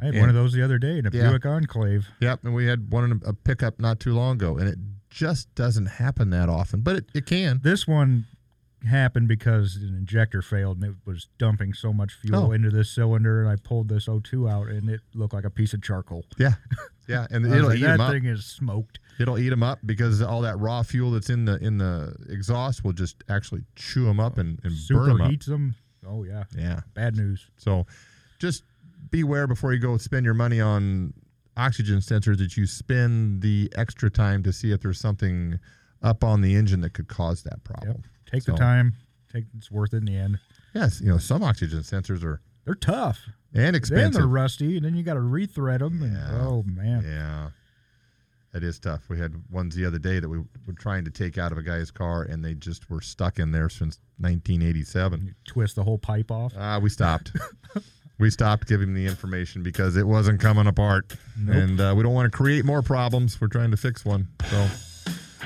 I 0.00 0.06
had 0.06 0.14
And- 0.14 0.20
one 0.22 0.28
of 0.28 0.34
those 0.34 0.52
the 0.52 0.62
other 0.62 0.78
day 0.78 0.98
in 0.98 1.06
a 1.06 1.10
Yeah. 1.12 1.28
Buick 1.30 1.46
Enclave. 1.46 2.06
Yep, 2.20 2.40
and 2.44 2.54
we 2.54 2.66
had 2.66 2.90
one 2.90 3.04
in 3.10 3.22
a 3.24 3.32
pickup 3.32 3.78
not 3.80 4.00
too 4.00 4.12
long 4.12 4.36
ago, 4.36 4.58
and 4.58 4.68
it 4.68 4.78
just 5.08 5.54
doesn't 5.54 5.86
happen 5.86 6.30
that 6.30 6.48
often, 6.48 6.80
but 6.80 6.96
it, 6.96 7.04
it 7.14 7.26
can. 7.26 7.60
This 7.62 7.86
one 7.86 8.26
happened 8.86 9.28
because 9.28 9.76
an 9.76 9.94
injector 9.96 10.42
failed 10.42 10.76
and 10.82 10.92
it 10.92 10.96
was 11.04 11.28
dumping 11.38 11.72
so 11.74 11.92
much 11.92 12.12
fuel 12.14 12.46
Oh. 12.48 12.52
into 12.52 12.70
this 12.70 12.90
cylinder, 12.90 13.40
and 13.42 13.50
I 13.50 13.56
pulled 13.56 13.88
this 13.88 14.06
O2 14.06 14.50
out, 14.50 14.68
and 14.68 14.88
it 14.90 15.00
looked 15.14 15.32
like 15.34 15.44
a 15.44 15.50
piece 15.50 15.72
of 15.74 15.82
charcoal. 15.82 16.24
Yeah, 16.38 16.54
yeah, 17.08 17.26
and 17.30 17.44
it'll 17.46 17.68
like, 17.68 17.78
eat 17.78 17.82
that 17.82 17.92
them 17.98 18.00
up. 18.02 18.12
thing 18.12 18.24
is 18.26 18.44
smoked. 18.44 18.98
It'll 19.18 19.38
eat 19.38 19.48
them 19.50 19.62
up 19.62 19.78
because 19.86 20.20
all 20.22 20.40
that 20.42 20.58
raw 20.58 20.82
fuel 20.82 21.10
that's 21.12 21.30
in 21.30 21.44
the 21.44 21.56
in 21.58 21.78
the 21.78 22.16
exhaust 22.28 22.84
will 22.84 22.92
just 22.92 23.22
actually 23.28 23.62
chew 23.76 24.04
them 24.04 24.18
up 24.20 24.38
and, 24.38 24.58
and 24.64 24.74
burn 24.88 25.08
them 25.08 25.20
up. 25.20 25.30
Superheats 25.30 25.46
them. 25.46 25.74
Oh 26.06 26.24
yeah, 26.24 26.44
Yeah. 26.56 26.80
bad 26.94 27.16
news. 27.16 27.46
So 27.56 27.86
just 28.38 28.62
beware 29.10 29.46
before 29.46 29.72
you 29.72 29.78
go 29.78 29.96
spend 29.96 30.24
your 30.24 30.34
money 30.34 30.60
on 30.60 31.14
oxygen 31.56 31.98
sensors 31.98 32.38
that 32.38 32.56
you 32.56 32.66
spend 32.66 33.40
the 33.40 33.72
extra 33.76 34.10
time 34.10 34.42
to 34.42 34.52
see 34.52 34.72
if 34.72 34.80
there's 34.80 34.98
something 34.98 35.58
up 36.02 36.24
on 36.24 36.40
the 36.40 36.54
engine 36.56 36.80
that 36.80 36.92
could 36.92 37.06
cause 37.08 37.44
that 37.44 37.62
problem. 37.62 38.02
Take 38.34 38.44
the 38.44 38.52
time. 38.56 38.94
Take 39.32 39.44
it's 39.56 39.70
worth 39.70 39.94
it 39.94 39.98
in 39.98 40.04
the 40.04 40.16
end. 40.16 40.38
Yes, 40.74 41.00
you 41.00 41.08
know, 41.08 41.18
some 41.18 41.42
oxygen 41.42 41.80
sensors 41.80 42.22
are 42.24 42.40
They're 42.64 42.74
tough. 42.74 43.20
and 43.52 43.62
Then 43.62 43.74
expensive. 43.74 44.14
they're 44.14 44.26
rusty, 44.26 44.76
and 44.76 44.84
then 44.84 44.94
you 44.96 45.02
got 45.02 45.14
to 45.14 45.20
rethread 45.20 45.78
them. 45.80 46.02
And, 46.02 46.16
oh 46.40 46.62
man, 46.66 47.02
Yeah. 47.04 47.50
That 48.52 48.62
is 48.62 48.78
tough. 48.78 49.08
We 49.08 49.18
had 49.18 49.34
ones 49.50 49.74
the 49.74 49.84
other 49.84 49.98
day 49.98 50.20
that 50.20 50.28
we 50.28 50.38
were 50.38 50.74
trying 50.78 51.04
to 51.06 51.10
take 51.10 51.38
out 51.38 51.50
of 51.50 51.58
a 51.58 51.62
guy's 51.64 51.90
car 51.90 52.22
and 52.22 52.44
they 52.44 52.54
just 52.54 52.88
were 52.88 53.00
stuck 53.00 53.40
in 53.40 53.50
there 53.50 53.68
since 53.68 53.98
1987. 54.18 55.26
You 55.26 55.32
twist 55.44 55.74
the 55.74 55.82
whole 55.82 55.98
pipe 55.98 56.30
off. 56.30 56.52
Ah, 56.56 56.78
we 56.78 56.88
stopped. 56.88 57.32
we 58.20 58.30
stopped 58.30 58.68
giving 58.68 58.94
the 58.94 59.06
information 59.06 59.64
because 59.64 59.96
it 59.96 60.06
wasn't 60.06 60.40
coming 60.40 60.68
apart. 60.68 61.16
Nope. 61.36 61.56
And 61.56 61.80
uh, 61.80 61.94
we 61.96 62.04
don't 62.04 62.14
want 62.14 62.30
to 62.30 62.36
create 62.36 62.64
more 62.64 62.80
problems. 62.80 63.40
We're 63.40 63.48
trying 63.48 63.72
to 63.72 63.76
fix 63.76 64.04
one. 64.04 64.28
So, 64.48 64.68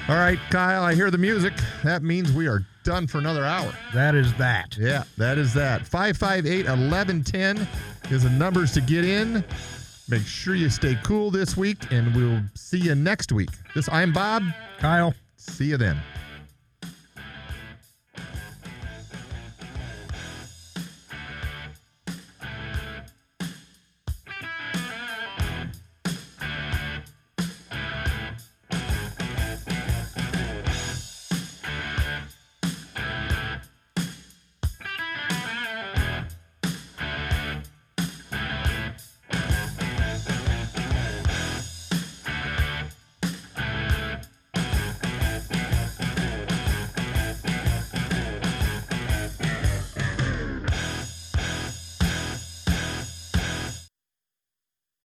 all 0.08 0.16
right, 0.16 0.38
Kyle, 0.50 0.82
I 0.82 0.94
hear 0.94 1.10
the 1.10 1.18
music. 1.18 1.52
That 1.84 2.02
means 2.02 2.32
we 2.32 2.48
are 2.48 2.64
done 2.82 3.06
for 3.06 3.18
another 3.18 3.44
hour. 3.44 3.70
That 3.92 4.14
is 4.14 4.32
that. 4.34 4.74
Yeah, 4.78 5.04
that 5.18 5.36
is 5.36 5.52
that. 5.52 5.86
558 5.86 6.64
1110 6.64 7.68
is 8.10 8.22
the 8.22 8.30
numbers 8.30 8.72
to 8.72 8.80
get 8.80 9.04
in. 9.04 9.44
Make 10.08 10.22
sure 10.22 10.54
you 10.54 10.70
stay 10.70 10.98
cool 11.04 11.30
this 11.30 11.58
week, 11.58 11.92
and 11.92 12.16
we'll 12.16 12.40
see 12.54 12.78
you 12.78 12.94
next 12.94 13.32
week. 13.32 13.50
This 13.74 13.86
I'm 13.90 14.12
Bob. 14.12 14.44
Kyle. 14.78 15.14
See 15.36 15.66
you 15.66 15.76
then. 15.76 16.00